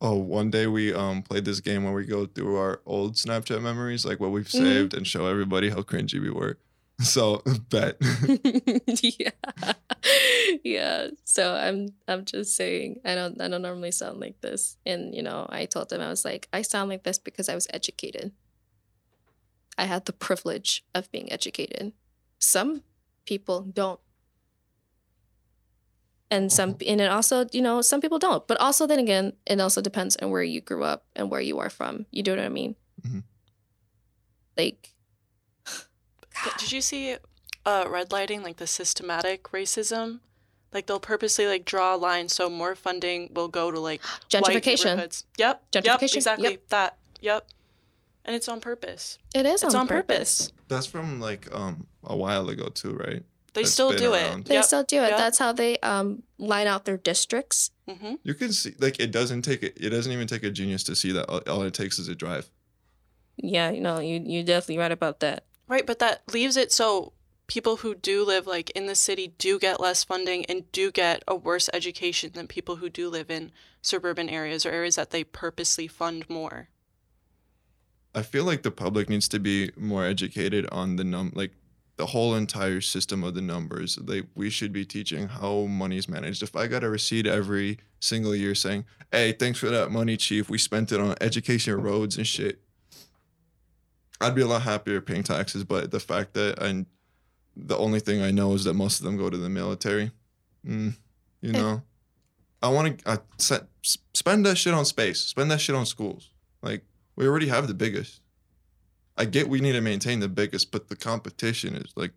Oh, 0.00 0.16
one 0.16 0.50
day 0.50 0.66
we 0.66 0.94
um 0.94 1.22
played 1.22 1.44
this 1.44 1.60
game 1.60 1.84
where 1.84 1.92
we 1.92 2.06
go 2.06 2.26
through 2.26 2.56
our 2.56 2.80
old 2.86 3.16
Snapchat 3.16 3.60
memories, 3.62 4.04
like 4.04 4.18
what 4.20 4.30
we've 4.30 4.46
Mhm. 4.46 4.50
saved, 4.62 4.94
and 4.94 5.06
show 5.06 5.26
everybody 5.26 5.68
how 5.70 5.82
cringy 5.82 6.20
we 6.20 6.30
were. 6.30 6.58
So 7.02 7.42
bet. 7.70 7.96
yeah 9.02 9.30
yeah 10.64 11.08
so 11.24 11.54
i'm 11.54 11.88
i'm 12.08 12.24
just 12.26 12.54
saying 12.56 13.00
i 13.06 13.14
don't 13.14 13.40
i 13.40 13.48
don't 13.48 13.62
normally 13.62 13.90
sound 13.90 14.20
like 14.20 14.40
this 14.42 14.76
and 14.84 15.14
you 15.14 15.22
know 15.22 15.46
i 15.48 15.64
told 15.64 15.88
them 15.88 16.00
i 16.02 16.08
was 16.08 16.24
like 16.26 16.48
i 16.52 16.60
sound 16.62 16.90
like 16.90 17.02
this 17.04 17.18
because 17.18 17.48
i 17.48 17.54
was 17.54 17.66
educated 17.72 18.32
i 19.78 19.84
had 19.84 20.04
the 20.06 20.12
privilege 20.12 20.84
of 20.94 21.10
being 21.12 21.30
educated 21.32 21.92
some 22.38 22.82
people 23.26 23.60
don't 23.62 24.00
and 26.30 26.52
some 26.52 26.76
and 26.86 27.00
it 27.00 27.10
also 27.10 27.46
you 27.52 27.60
know 27.62 27.82
some 27.82 28.00
people 28.00 28.18
don't 28.18 28.46
but 28.46 28.58
also 28.60 28.86
then 28.86 28.98
again 28.98 29.32
it 29.46 29.60
also 29.60 29.80
depends 29.80 30.16
on 30.16 30.30
where 30.30 30.42
you 30.42 30.60
grew 30.60 30.84
up 30.84 31.04
and 31.16 31.30
where 31.30 31.40
you 31.40 31.58
are 31.58 31.70
from 31.70 32.06
you 32.10 32.22
do 32.22 32.34
know 32.36 32.42
what 32.42 32.46
i 32.46 32.48
mean 32.48 32.76
Mhm. 33.06 33.22
like 34.56 34.94
But 36.44 36.58
did 36.58 36.72
you 36.72 36.80
see 36.80 37.16
uh 37.66 37.84
redlining 37.84 38.42
like 38.42 38.56
the 38.56 38.66
systematic 38.66 39.44
racism? 39.52 40.20
Like 40.72 40.86
they'll 40.86 41.00
purposely 41.00 41.46
like 41.46 41.64
draw 41.64 41.94
a 41.94 41.98
line 41.98 42.28
so 42.28 42.48
more 42.48 42.74
funding 42.74 43.30
will 43.34 43.48
go 43.48 43.70
to 43.70 43.78
like 43.80 44.00
gentrification 44.30 44.84
neighborhoods. 44.96 45.24
Yep. 45.38 45.62
Yep. 45.74 46.02
Exactly. 46.02 46.50
yep. 46.52 46.68
That. 46.68 46.96
Yep. 47.20 47.46
And 48.24 48.36
it's 48.36 48.48
on 48.48 48.60
purpose. 48.60 49.18
it 49.34 49.44
is 49.46 49.62
It's 49.62 49.74
on, 49.74 49.82
on 49.82 49.88
purpose. 49.88 50.48
purpose. 50.48 50.52
That's 50.68 50.86
from 50.86 51.20
like 51.20 51.48
um 51.52 51.86
a 52.04 52.16
while 52.16 52.48
ago 52.48 52.68
too, 52.68 52.94
right? 52.94 53.24
They 53.52 53.62
That's 53.62 53.72
still 53.74 53.90
been 53.90 53.98
do 53.98 54.12
around. 54.14 54.40
it. 54.40 54.46
They 54.46 54.54
Yep. 54.54 54.64
still 54.64 54.84
do 54.84 54.98
it. 55.02 55.08
Yep. 55.08 55.18
That's 55.18 55.38
how 55.38 55.52
they 55.52 55.78
um 55.78 56.22
line 56.38 56.66
out 56.68 56.84
their 56.84 56.96
districts. 56.96 57.70
hmm 57.88 58.14
You 58.22 58.34
can 58.34 58.52
see 58.52 58.74
like 58.78 59.00
it 59.00 59.10
doesn't 59.10 59.42
take 59.42 59.62
it. 59.62 59.76
It 59.76 59.90
doesn't 59.90 60.12
even 60.12 60.26
take 60.28 60.44
a 60.44 60.50
genius 60.50 60.84
to 60.84 60.94
see 60.94 61.10
that. 61.12 61.26
All, 61.28 61.40
all 61.48 61.62
it 61.62 61.74
takes 61.74 61.98
is 61.98 62.08
a 62.08 62.14
drive. 62.14 62.50
Yeah, 63.36 63.70
no, 63.72 64.00
you 64.00 64.22
you 64.24 64.42
definitely 64.44 64.78
right 64.78 64.92
about 64.92 65.20
that. 65.20 65.44
Right, 65.66 65.86
but 65.86 65.98
that 66.00 66.22
leaves 66.32 66.56
it 66.56 66.72
so 66.72 67.12
people 67.46 67.76
who 67.78 67.94
do 67.96 68.24
live 68.24 68.46
like 68.46 68.70
in 68.70 68.86
the 68.86 68.94
city 68.94 69.34
do 69.38 69.58
get 69.58 69.80
less 69.80 70.04
funding 70.04 70.44
and 70.46 70.70
do 70.70 70.92
get 70.92 71.22
a 71.26 71.34
worse 71.34 71.68
education 71.72 72.30
than 72.34 72.46
people 72.46 72.76
who 72.76 72.88
do 72.88 73.08
live 73.08 73.28
in 73.30 73.50
suburban 73.82 74.28
areas 74.28 74.64
or 74.64 74.70
areas 74.70 74.94
that 74.94 75.10
they 75.10 75.24
purposely 75.24 75.88
fund 75.88 76.28
more. 76.30 76.68
I 78.14 78.22
feel 78.22 78.44
like 78.44 78.62
the 78.62 78.70
public 78.70 79.08
needs 79.08 79.28
to 79.28 79.38
be 79.38 79.70
more 79.76 80.04
educated 80.04 80.66
on 80.70 80.96
the 80.96 81.04
num 81.04 81.32
like 81.34 81.52
the 82.00 82.06
whole 82.06 82.34
entire 82.34 82.80
system 82.80 83.22
of 83.22 83.34
the 83.34 83.42
numbers. 83.42 83.98
Like 84.02 84.24
we 84.34 84.48
should 84.48 84.72
be 84.72 84.86
teaching 84.86 85.28
how 85.28 85.66
money 85.66 85.98
is 85.98 86.08
managed. 86.08 86.42
If 86.42 86.56
I 86.56 86.66
got 86.66 86.82
a 86.82 86.88
receipt 86.88 87.26
every 87.26 87.78
single 88.00 88.34
year 88.34 88.54
saying, 88.54 88.86
"Hey, 89.12 89.32
thanks 89.32 89.58
for 89.58 89.68
that 89.68 89.90
money, 89.90 90.16
chief. 90.16 90.48
We 90.48 90.56
spent 90.56 90.92
it 90.92 90.98
on 90.98 91.14
education, 91.20 91.74
roads, 91.74 92.16
and 92.16 92.26
shit," 92.26 92.58
I'd 94.18 94.34
be 94.34 94.40
a 94.40 94.46
lot 94.46 94.62
happier 94.62 95.02
paying 95.02 95.24
taxes. 95.24 95.62
But 95.62 95.90
the 95.90 96.00
fact 96.00 96.32
that 96.32 96.62
I, 96.62 96.86
the 97.54 97.76
only 97.76 98.00
thing 98.00 98.22
I 98.22 98.30
know 98.30 98.54
is 98.54 98.64
that 98.64 98.72
most 98.72 98.98
of 99.00 99.04
them 99.04 99.18
go 99.18 99.28
to 99.28 99.36
the 99.36 99.50
military. 99.50 100.10
Mm, 100.66 100.96
you 101.42 101.52
know, 101.52 101.82
I 102.62 102.68
want 102.70 102.98
to 103.04 103.66
spend 104.14 104.46
that 104.46 104.56
shit 104.56 104.72
on 104.72 104.86
space. 104.86 105.20
Spend 105.20 105.50
that 105.50 105.60
shit 105.60 105.76
on 105.76 105.84
schools. 105.84 106.30
Like 106.62 106.82
we 107.14 107.26
already 107.26 107.48
have 107.48 107.68
the 107.68 107.74
biggest. 107.74 108.22
I 109.20 109.26
get 109.26 109.50
we 109.50 109.60
need 109.60 109.72
to 109.72 109.82
maintain 109.82 110.20
the 110.20 110.30
biggest, 110.30 110.72
but 110.72 110.88
the 110.88 110.96
competition 110.96 111.74
is 111.74 111.92
like 111.94 112.12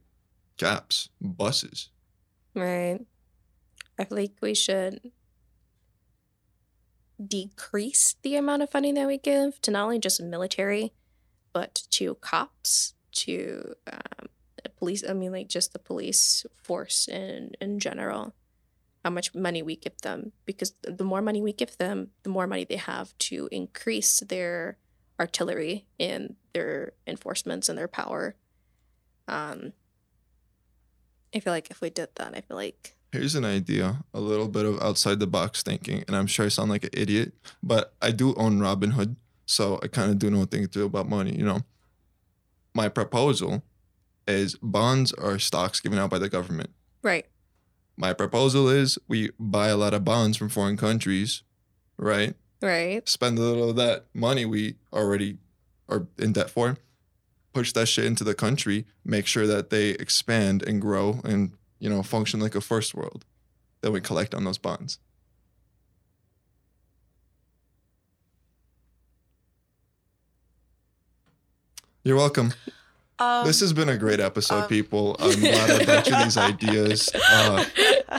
gaps, 0.56 1.10
buses. 1.20 1.90
Right. 2.56 3.02
I 4.00 4.06
feel 4.06 4.18
like 4.20 4.32
we 4.42 4.54
should 4.54 5.12
decrease 7.22 8.16
the 8.22 8.38
amount 8.38 8.62
of 8.62 8.70
funding 8.70 8.94
that 8.94 9.08
we 9.08 9.18
give 9.18 9.62
to 9.64 9.72
not 9.72 9.84
only 9.84 10.00
just 10.00 10.22
military, 10.22 10.94
but 11.52 11.84
to 11.92 12.16
cops, 12.16 12.94
to 13.12 13.74
um, 13.92 14.30
police. 14.78 15.04
I 15.08 15.12
mean, 15.12 15.34
like 15.34 15.50
just 15.50 15.74
the 15.74 15.80
police 15.80 16.46
force 16.56 17.10
in 17.10 17.52
in 17.60 17.80
general. 17.80 18.34
How 19.04 19.10
much 19.10 19.36
money 19.36 19.62
we 19.62 19.76
give 19.76 19.98
them, 20.04 20.32
because 20.46 20.74
the 20.84 21.04
more 21.04 21.22
money 21.22 21.42
we 21.42 21.52
give 21.52 21.78
them, 21.78 22.12
the 22.24 22.30
more 22.30 22.48
money 22.48 22.64
they 22.64 22.78
have 22.78 23.14
to 23.28 23.50
increase 23.52 24.22
their 24.22 24.78
artillery 25.24 25.86
and 25.98 26.36
their 26.54 26.92
enforcements 27.08 27.70
and 27.70 27.78
their 27.78 27.88
power. 27.88 28.36
Um, 29.30 29.72
I 31.34 31.40
feel 31.40 31.54
like 31.54 31.72
if 31.72 31.80
we 31.80 31.90
did 31.90 32.10
that, 32.16 32.36
I 32.36 32.42
feel 32.42 32.58
like 32.58 32.94
Here's 33.14 33.36
an 33.36 33.46
idea, 33.46 34.04
a 34.14 34.20
little 34.20 34.48
bit 34.50 34.66
of 34.66 34.82
outside 34.82 35.20
the 35.20 35.28
box 35.28 35.64
thinking, 35.64 36.04
and 36.08 36.16
I'm 36.16 36.28
sure 36.28 36.48
I 36.48 36.50
sound 36.50 36.72
like 36.72 36.84
an 36.84 36.90
idiot, 36.94 37.32
but 37.62 37.94
I 38.02 38.12
do 38.12 38.34
own 38.36 38.60
Robinhood, 38.60 39.16
so 39.46 39.80
I 39.84 39.88
kind 39.88 40.10
of 40.12 40.18
do 40.18 40.30
know 40.30 40.42
a 40.42 40.46
thing 40.46 40.64
or 40.64 40.68
two 40.68 40.84
about 40.84 41.08
money. 41.08 41.34
You 41.38 41.46
know, 41.46 41.60
my 42.74 42.90
proposal 42.90 43.64
is 44.28 44.56
bonds 44.56 45.14
are 45.14 45.38
stocks 45.38 45.80
given 45.80 46.00
out 46.00 46.10
by 46.10 46.18
the 46.18 46.28
government. 46.28 46.72
Right. 47.02 47.28
My 47.96 48.14
proposal 48.14 48.68
is 48.68 48.98
we 49.08 49.30
buy 49.40 49.68
a 49.68 49.78
lot 49.78 49.94
of 49.94 50.04
bonds 50.04 50.36
from 50.36 50.50
foreign 50.50 50.76
countries, 50.76 51.44
right? 51.98 52.34
Right. 52.64 53.08
Spend 53.10 53.38
a 53.38 53.42
little 53.42 53.72
of 53.72 53.76
that 53.76 54.06
money 54.14 54.46
we 54.46 54.76
already 54.94 55.38
are 55.90 56.08
in 56.18 56.32
debt 56.32 56.50
for, 56.50 56.78
push 57.52 57.74
that 57.74 57.88
shit 57.88 58.06
into 58.06 58.24
the 58.24 58.34
country, 58.34 58.86
make 59.04 59.28
sure 59.28 59.46
that 59.46 59.70
they 59.70 59.90
expand 59.90 60.64
and 60.64 60.80
grow 60.80 61.20
and, 61.26 61.52
you 61.80 61.90
know, 61.90 62.02
function 62.04 62.40
like 62.40 62.56
a 62.56 62.62
first 62.62 62.96
world. 62.96 63.26
Then 63.82 63.92
we 63.92 64.00
collect 64.00 64.34
on 64.34 64.46
those 64.46 64.58
bonds. 64.58 64.98
You're 72.06 72.16
welcome. 72.16 72.54
Um, 73.20 73.46
this 73.46 73.60
has 73.60 73.74
been 73.74 73.90
a 73.90 73.98
great 73.98 74.22
episode, 74.22 74.64
um, 74.64 74.68
people. 74.70 75.18
I'm 75.20 75.38
glad 75.38 75.82
I 75.82 75.84
brought 75.84 76.08
you 76.08 76.24
these 76.24 76.38
ideas. 76.38 77.10
Uh, 77.30 77.66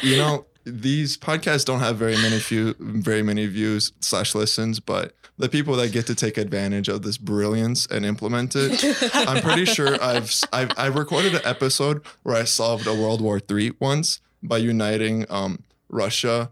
you 0.03 0.19
know, 0.19 0.45
these 0.65 1.17
podcasts 1.17 1.65
don't 1.65 1.81
have 1.81 1.97
very 1.97 2.17
many 2.17 2.39
few, 2.39 2.75
very 2.79 3.23
many 3.23 3.47
views 3.47 3.93
slash 4.01 4.35
listens, 4.35 4.81
but 4.81 5.15
the 5.37 5.49
people 5.49 5.77
that 5.77 5.93
get 5.93 6.07
to 6.07 6.15
take 6.15 6.39
advantage 6.39 6.89
of 6.89 7.03
this 7.03 7.19
brilliance 7.19 7.87
and 7.87 8.05
implement 8.05 8.55
it, 8.57 8.83
I'm 9.15 9.43
pretty 9.43 9.65
sure 9.65 10.03
I've 10.03 10.33
I've, 10.53 10.71
I've 10.77 10.97
recorded 10.97 11.35
an 11.35 11.43
episode 11.45 12.05
where 12.23 12.37
I 12.37 12.45
solved 12.45 12.87
a 12.87 12.95
World 12.95 13.21
War 13.21 13.41
III 13.51 13.73
once 13.81 14.21
by 14.43 14.59
uniting 14.59 15.27
um, 15.29 15.65
Russia 15.89 16.51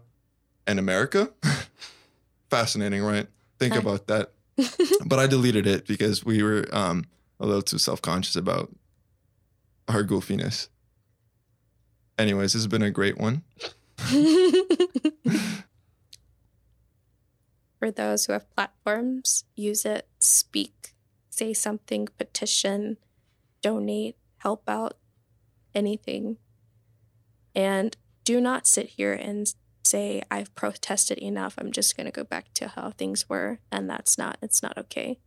and 0.67 0.79
America. 0.79 1.29
Fascinating, 2.49 3.03
right? 3.03 3.27
Think 3.59 3.73
Hi. 3.73 3.79
about 3.79 4.07
that. 4.07 4.31
but 5.05 5.17
I 5.17 5.27
deleted 5.27 5.65
it 5.65 5.87
because 5.87 6.23
we 6.23 6.43
were 6.43 6.65
um, 6.71 7.05
a 7.39 7.45
little 7.45 7.61
too 7.61 7.77
self 7.79 8.01
conscious 8.01 8.35
about 8.35 8.69
our 9.87 10.03
goofiness. 10.03 10.67
Anyways, 12.19 12.53
this 12.53 12.61
has 12.61 12.67
been 12.67 12.83
a 12.83 12.91
great 12.91 13.17
one. 13.17 13.43
For 17.79 17.91
those 17.91 18.25
who 18.25 18.33
have 18.33 18.49
platforms, 18.49 19.45
use 19.55 19.85
it, 19.85 20.07
speak, 20.19 20.93
say 21.29 21.53
something, 21.53 22.07
petition, 22.17 22.97
donate, 23.61 24.17
help 24.37 24.67
out, 24.67 24.97
anything. 25.75 26.37
And 27.55 27.95
do 28.23 28.39
not 28.39 28.67
sit 28.67 28.89
here 28.91 29.13
and 29.13 29.53
say, 29.83 30.23
I've 30.31 30.53
protested 30.55 31.17
enough. 31.17 31.55
I'm 31.57 31.71
just 31.71 31.97
going 31.97 32.05
to 32.05 32.11
go 32.11 32.23
back 32.23 32.53
to 32.55 32.69
how 32.69 32.91
things 32.91 33.27
were. 33.27 33.59
And 33.71 33.89
that's 33.89 34.17
not, 34.17 34.37
it's 34.41 34.63
not 34.63 34.77
okay. 34.77 35.19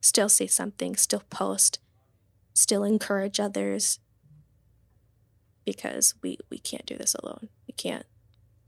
Still 0.00 0.28
say 0.28 0.46
something, 0.46 0.96
still 0.96 1.22
post, 1.30 1.78
still 2.54 2.84
encourage 2.84 3.40
others 3.40 4.00
because 5.64 6.14
we, 6.22 6.38
we 6.50 6.58
can't 6.58 6.86
do 6.86 6.96
this 6.96 7.14
alone. 7.14 7.48
Can't. 7.76 8.06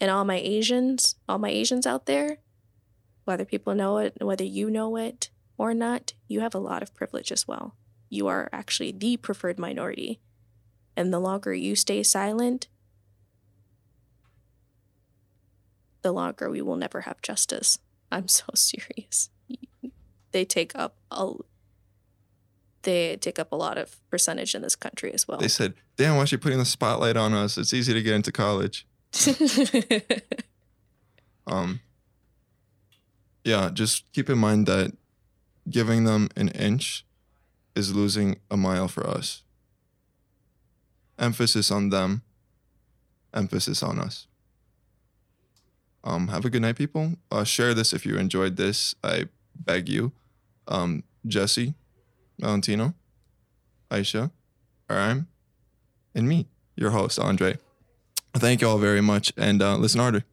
And 0.01 0.11
all 0.11 0.25
my 0.25 0.37
Asians, 0.37 1.17
all 1.29 1.39
my 1.39 1.51
Asians 1.51 1.87
out 1.87 2.07
there, 2.07 2.39
whether 3.25 3.45
people 3.45 3.75
know 3.75 3.99
it, 3.99 4.17
whether 4.21 4.45
you 4.45 4.71
know 4.71 4.97
it 4.97 5.31
or 5.57 5.75
not, 5.75 6.15
you 6.29 6.41
have 6.41 6.55
a 6.55 6.59
lot 6.59 6.83
of 6.83 6.95
privilege 6.95 7.33
as 7.33 7.49
well. 7.49 7.75
You 8.09 8.27
are 8.29 8.49
actually 8.53 8.93
the 8.93 9.17
preferred 9.17 9.59
minority. 9.59 10.21
And 10.97 11.13
the 11.13 11.19
longer 11.19 11.53
you 11.53 11.77
stay 11.77 12.03
silent, 12.03 12.69
the 16.03 16.13
longer 16.13 16.49
we 16.49 16.63
will 16.63 16.77
never 16.77 17.03
have 17.03 17.21
justice. 17.23 17.79
I'm 18.11 18.29
so 18.29 18.45
serious. 18.55 19.31
They 20.33 20.45
take 20.45 20.73
up 20.75 20.97
a 21.11 21.33
they 22.83 23.17
take 23.17 23.39
up 23.39 23.51
a 23.53 23.57
lot 23.57 23.77
of 23.77 23.97
percentage 24.09 24.55
in 24.55 24.63
this 24.63 24.77
country 24.77 25.13
as 25.13 25.27
well. 25.27 25.39
They 25.39 25.49
said, 25.49 25.75
"Damn, 25.97 26.17
why 26.17 26.23
is 26.23 26.29
she 26.29 26.37
putting 26.37 26.59
the 26.59 26.65
spotlight 26.65 27.17
on 27.17 27.35
us? 27.35 27.59
It's 27.59 27.75
easy 27.75 27.93
to 27.93 28.03
get 28.03 28.15
into 28.15 28.33
college." 28.33 28.87
Um, 31.49 31.81
yeah, 33.45 33.71
just 33.73 34.13
keep 34.13 34.29
in 34.29 34.39
mind 34.39 34.67
that 34.67 34.93
giving 35.69 36.05
them 36.05 36.29
an 36.37 36.49
inch 36.49 37.05
is 37.75 37.95
losing 37.95 38.37
a 38.51 38.57
mile 38.57 38.89
for 38.89 39.07
us. 39.09 39.43
Emphasis 41.19 41.71
on 41.71 41.89
them, 41.89 42.23
emphasis 43.33 43.83
on 43.83 43.99
us. 43.99 44.27
Um, 46.05 46.29
have 46.29 46.45
a 46.45 46.51
good 46.51 46.63
night, 46.63 46.77
people. 46.77 47.15
Uh, 47.31 47.45
share 47.45 47.75
this 47.75 47.93
if 47.93 48.07
you 48.07 48.17
enjoyed 48.17 48.57
this. 48.57 48.95
I 49.03 49.29
beg 49.55 49.89
you. 49.89 50.13
Um, 50.69 51.03
Jesse, 51.27 51.75
Valentino, 52.39 52.95
Aisha, 53.91 54.31
Aram, 54.89 55.27
and 56.15 56.29
me, 56.29 56.47
your 56.77 56.91
host, 56.91 57.19
Andre. 57.19 57.59
Thank 58.39 58.61
you 58.61 58.69
all 58.69 58.79
very 58.79 59.01
much 59.01 59.33
and 59.37 59.61
uh, 59.63 59.77
listen 59.77 60.01
harder. 60.01 60.25